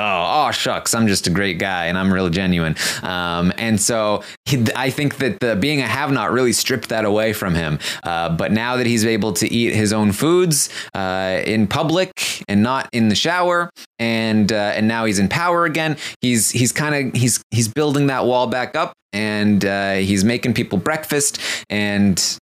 oh 0.47 0.49
shucks 0.49 0.93
i'm 0.93 1.05
just 1.05 1.28
a 1.28 1.30
great 1.30 1.59
guy 1.59 1.88
and 1.88 1.97
i'm 1.97 2.13
real 2.13 2.30
genuine. 2.30 2.74
Um, 3.03 3.51
and 3.57 3.78
so 3.78 4.24
he, 4.45 4.66
i 4.74 4.89
think 4.89 5.18
that 5.18 5.41
the 5.41 5.57
being 5.57 5.82
a 5.82 5.88
have 5.88 6.13
not 6.13 6.32
really 6.32 6.53
stripped 6.53 6.88
that 6.88 7.03
away 7.03 7.34
from 7.34 7.55
him. 7.55 7.78
Uh, 8.03 8.30
but 8.30 8.53
now 8.53 8.78
that 8.78 8.86
he's 8.86 9.03
able 9.03 9.34
to 9.34 9.51
eat 9.51 9.76
his 9.76 9.91
own 9.91 10.13
foods 10.13 10.70
uh, 10.93 11.41
in 11.45 11.68
public 11.68 12.41
and 12.47 12.63
not 12.63 12.88
in 12.93 13.09
the 13.09 13.16
shower 13.16 13.70
and 13.99 14.53
uh, 14.53 14.72
and 14.78 14.88
now 14.88 15.03
he's 15.03 15.20
in 15.20 15.28
power 15.28 15.66
again 15.66 15.97
he's 16.22 16.51
he's 16.51 16.72
kind 16.72 16.95
of 16.95 17.22
he's 17.22 17.43
he's 17.51 17.68
building 17.68 18.07
that 18.07 18.26
wall 18.26 18.47
back 18.47 18.78
up 18.78 18.93
and 19.11 19.66
uh, 19.66 19.95
he's 19.95 20.24
making 20.24 20.53
people 20.53 20.78
breakfast 20.78 21.38
and 21.70 22.38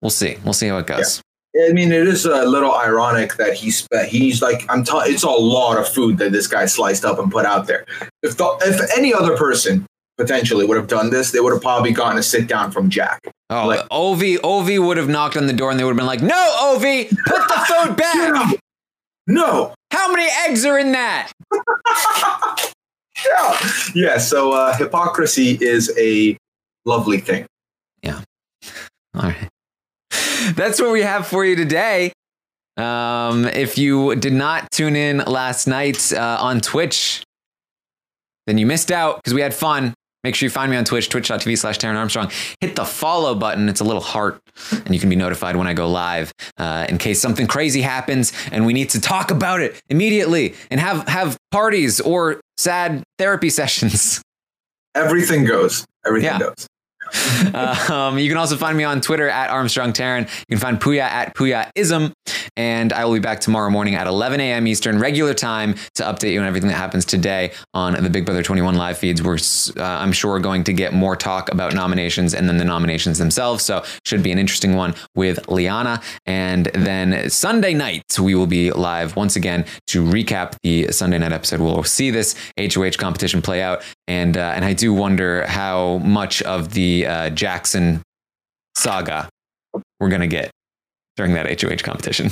we'll 0.00 0.10
see. 0.10 0.36
We'll 0.44 0.52
see 0.52 0.68
how 0.68 0.78
it 0.78 0.86
goes 0.86 1.20
I 1.68 1.72
mean, 1.72 1.92
it 1.92 2.06
is 2.06 2.26
a 2.26 2.44
little 2.44 2.74
ironic 2.74 3.36
that 3.36 3.54
he 3.54 3.70
spent. 3.70 4.08
He's 4.08 4.42
like, 4.42 4.64
I'm. 4.68 4.84
T- 4.84 4.92
it's 5.04 5.22
a 5.22 5.28
lot 5.30 5.78
of 5.78 5.88
food 5.88 6.18
that 6.18 6.32
this 6.32 6.46
guy 6.46 6.66
sliced 6.66 7.04
up 7.04 7.18
and 7.18 7.30
put 7.32 7.46
out 7.46 7.66
there. 7.66 7.86
If 8.22 8.36
the, 8.36 8.56
if 8.62 8.80
any 8.96 9.14
other 9.14 9.36
person 9.36 9.86
potentially 10.18 10.66
would 10.66 10.76
have 10.76 10.88
done 10.88 11.10
this, 11.10 11.30
they 11.30 11.40
would 11.40 11.52
have 11.52 11.62
probably 11.62 11.92
gotten 11.92 12.18
a 12.18 12.22
sit 12.22 12.46
down 12.46 12.72
from 12.72 12.90
Jack. 12.90 13.20
Oh, 13.50 13.66
like, 13.66 13.88
Ovi, 13.90 14.38
Ovi 14.38 14.84
would 14.84 14.96
have 14.96 15.08
knocked 15.08 15.36
on 15.36 15.46
the 15.46 15.52
door 15.52 15.70
and 15.70 15.78
they 15.78 15.84
would 15.84 15.90
have 15.90 15.96
been 15.96 16.06
like, 16.06 16.22
"No, 16.22 16.34
Ovi, 16.74 17.08
put 17.08 17.48
the 17.48 17.84
food 17.86 17.96
back." 17.96 18.56
no. 19.26 19.72
How 19.92 20.12
many 20.12 20.28
eggs 20.46 20.64
are 20.66 20.78
in 20.78 20.92
that? 20.92 21.30
yeah. 23.24 23.58
Yeah. 23.94 24.18
So 24.18 24.52
uh, 24.52 24.76
hypocrisy 24.76 25.56
is 25.60 25.92
a 25.96 26.36
lovely 26.84 27.18
thing. 27.18 27.46
Yeah. 28.02 28.20
All 29.14 29.22
right. 29.22 29.48
That's 30.54 30.80
what 30.80 30.92
we 30.92 31.02
have 31.02 31.26
for 31.26 31.44
you 31.44 31.56
today. 31.56 32.12
Um, 32.76 33.46
if 33.46 33.78
you 33.78 34.14
did 34.16 34.32
not 34.32 34.70
tune 34.70 34.96
in 34.96 35.18
last 35.18 35.66
night 35.66 36.12
uh, 36.12 36.38
on 36.40 36.60
Twitch, 36.60 37.22
then 38.46 38.58
you 38.58 38.66
missed 38.66 38.90
out 38.92 39.16
because 39.16 39.32
we 39.34 39.40
had 39.40 39.54
fun. 39.54 39.94
Make 40.24 40.34
sure 40.34 40.46
you 40.46 40.50
find 40.50 40.70
me 40.70 40.76
on 40.76 40.84
Twitch, 40.84 41.08
twitch.tv 41.08 41.56
slash 41.56 41.78
Taran 41.78 41.94
Armstrong. 41.96 42.30
Hit 42.60 42.74
the 42.74 42.84
follow 42.84 43.34
button. 43.34 43.68
It's 43.68 43.80
a 43.80 43.84
little 43.84 44.02
heart, 44.02 44.40
and 44.72 44.92
you 44.92 44.98
can 45.00 45.08
be 45.08 45.14
notified 45.16 45.54
when 45.56 45.68
I 45.68 45.72
go 45.74 45.88
live 45.88 46.32
uh, 46.58 46.84
in 46.88 46.98
case 46.98 47.20
something 47.20 47.46
crazy 47.46 47.80
happens 47.80 48.32
and 48.50 48.66
we 48.66 48.72
need 48.72 48.90
to 48.90 49.00
talk 49.00 49.30
about 49.30 49.60
it 49.60 49.80
immediately 49.88 50.54
and 50.70 50.80
have, 50.80 51.06
have 51.08 51.36
parties 51.52 52.00
or 52.00 52.40
sad 52.56 53.04
therapy 53.18 53.50
sessions. 53.60 54.20
Everything 54.96 55.44
goes. 55.44 55.86
Everything 56.04 56.26
Yeah. 56.32 56.38
goes. 56.40 56.66
um, 57.90 58.18
you 58.18 58.28
can 58.28 58.38
also 58.38 58.56
find 58.56 58.76
me 58.76 58.84
on 58.84 59.00
Twitter 59.00 59.28
at 59.28 59.50
Armstrong 59.50 59.92
Taran. 59.92 60.22
You 60.48 60.56
can 60.56 60.58
find 60.58 60.80
Puya 60.80 61.02
at 61.02 61.34
Puyaism. 61.34 62.12
And 62.56 62.92
I 62.92 63.04
will 63.04 63.14
be 63.14 63.20
back 63.20 63.40
tomorrow 63.40 63.70
morning 63.70 63.94
at 63.94 64.06
11 64.06 64.40
a.m. 64.40 64.66
Eastern, 64.66 64.98
regular 64.98 65.34
time, 65.34 65.74
to 65.94 66.02
update 66.02 66.32
you 66.32 66.40
on 66.40 66.46
everything 66.46 66.68
that 66.68 66.76
happens 66.76 67.04
today 67.04 67.52
on 67.74 68.02
the 68.02 68.10
Big 68.10 68.24
Brother 68.24 68.42
21 68.42 68.74
live 68.74 68.98
feeds. 68.98 69.22
We're, 69.22 69.38
uh, 69.76 69.82
I'm 69.82 70.12
sure, 70.12 70.38
going 70.38 70.64
to 70.64 70.72
get 70.72 70.92
more 70.92 71.16
talk 71.16 71.50
about 71.50 71.74
nominations 71.74 72.34
and 72.34 72.48
then 72.48 72.58
the 72.58 72.64
nominations 72.64 73.18
themselves. 73.18 73.64
So, 73.64 73.84
should 74.04 74.22
be 74.22 74.32
an 74.32 74.38
interesting 74.38 74.74
one 74.74 74.94
with 75.14 75.48
Liana. 75.48 76.00
And 76.26 76.66
then 76.66 77.30
Sunday 77.30 77.74
night, 77.74 78.18
we 78.18 78.34
will 78.34 78.46
be 78.46 78.70
live 78.72 79.16
once 79.16 79.36
again 79.36 79.64
to 79.88 80.04
recap 80.04 80.56
the 80.62 80.92
Sunday 80.92 81.18
night 81.18 81.32
episode. 81.32 81.60
We'll 81.60 81.84
see 81.84 82.10
this 82.10 82.34
HOH 82.58 82.92
competition 82.98 83.42
play 83.42 83.62
out. 83.62 83.82
And, 84.08 84.36
uh, 84.36 84.52
and 84.54 84.64
I 84.64 84.72
do 84.72 84.92
wonder 84.92 85.46
how 85.46 85.98
much 85.98 86.42
of 86.42 86.72
the 86.72 87.06
uh, 87.06 87.30
Jackson 87.30 88.02
saga 88.76 89.28
we're 90.00 90.08
going 90.08 90.20
to 90.20 90.26
get 90.26 90.50
during 91.16 91.34
that 91.34 91.60
HOH 91.60 91.82
competition. 91.82 92.30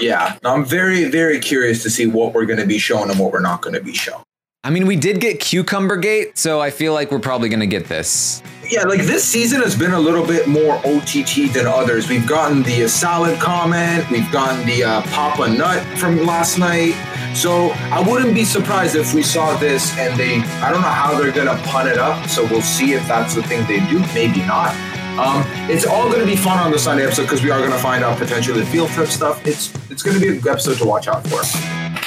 Yeah. 0.00 0.38
I'm 0.44 0.64
very, 0.64 1.04
very 1.04 1.38
curious 1.38 1.82
to 1.84 1.90
see 1.90 2.06
what 2.06 2.34
we're 2.34 2.46
going 2.46 2.58
to 2.58 2.66
be 2.66 2.78
shown 2.78 3.10
and 3.10 3.18
what 3.18 3.32
we're 3.32 3.40
not 3.40 3.62
going 3.62 3.74
to 3.74 3.82
be 3.82 3.94
shown. 3.94 4.22
I 4.64 4.70
mean, 4.70 4.86
we 4.86 4.96
did 4.96 5.20
get 5.20 5.38
Cucumber 5.38 5.96
Gate, 5.96 6.36
so 6.36 6.60
I 6.60 6.70
feel 6.70 6.92
like 6.92 7.12
we're 7.12 7.20
probably 7.20 7.48
going 7.48 7.60
to 7.60 7.66
get 7.66 7.86
this. 7.86 8.42
Yeah, 8.68 8.82
like 8.82 9.00
this 9.02 9.24
season 9.24 9.62
has 9.62 9.76
been 9.76 9.92
a 9.92 10.00
little 10.00 10.26
bit 10.26 10.48
more 10.48 10.74
OTT 10.84 11.54
than 11.54 11.66
others. 11.66 12.08
We've 12.08 12.26
gotten 12.26 12.64
the 12.64 12.84
uh, 12.84 12.88
salad 12.88 13.38
comment, 13.38 14.10
we've 14.10 14.30
gotten 14.32 14.66
the 14.66 14.82
uh, 14.82 15.02
Papa 15.02 15.48
Nut 15.48 15.82
from 15.96 16.26
last 16.26 16.58
night. 16.58 16.92
So 17.34 17.70
I 17.92 18.06
wouldn't 18.06 18.34
be 18.34 18.44
surprised 18.44 18.96
if 18.96 19.14
we 19.14 19.22
saw 19.22 19.56
this 19.58 19.96
and 19.96 20.18
they, 20.18 20.40
I 20.60 20.72
don't 20.72 20.82
know 20.82 20.88
how 20.88 21.18
they're 21.18 21.32
going 21.32 21.46
to 21.46 21.62
pun 21.68 21.86
it 21.86 21.98
up. 21.98 22.28
So 22.28 22.44
we'll 22.46 22.60
see 22.60 22.94
if 22.94 23.06
that's 23.06 23.36
the 23.36 23.42
thing 23.44 23.64
they 23.68 23.78
do, 23.88 24.00
maybe 24.12 24.40
not. 24.40 24.74
Um, 25.18 25.42
it's 25.68 25.84
all 25.84 26.08
going 26.08 26.20
to 26.20 26.26
be 26.26 26.36
fun 26.36 26.58
on 26.58 26.70
the 26.70 26.78
Sunday 26.78 27.04
episode 27.04 27.24
because 27.24 27.42
we 27.42 27.50
are 27.50 27.58
going 27.58 27.72
to 27.72 27.78
find 27.78 28.04
out 28.04 28.18
potentially 28.18 28.60
the 28.60 28.66
field 28.66 28.88
trip 28.90 29.08
stuff. 29.08 29.44
It's 29.46 29.74
it's 29.90 30.02
going 30.02 30.18
to 30.18 30.20
be 30.20 30.36
a 30.36 30.40
good 30.40 30.52
episode 30.52 30.78
to 30.78 30.84
watch 30.84 31.08
out 31.08 31.26
for. 31.26 31.42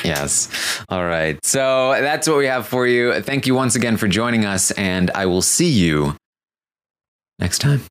Yes. 0.08 0.48
All 0.90 1.06
right. 1.06 1.38
So 1.46 1.92
that's 2.00 2.28
what 2.28 2.38
we 2.38 2.46
have 2.48 2.68
for 2.68 2.88
you. 2.88 3.22
Thank 3.22 3.46
you 3.46 3.54
once 3.54 3.76
again 3.76 3.98
for 3.98 4.08
joining 4.08 4.46
us, 4.46 4.72
and 4.72 5.12
I 5.12 5.26
will 5.26 5.42
see 5.42 5.70
you 5.70 6.16
next 7.38 7.60
time. 7.60 7.91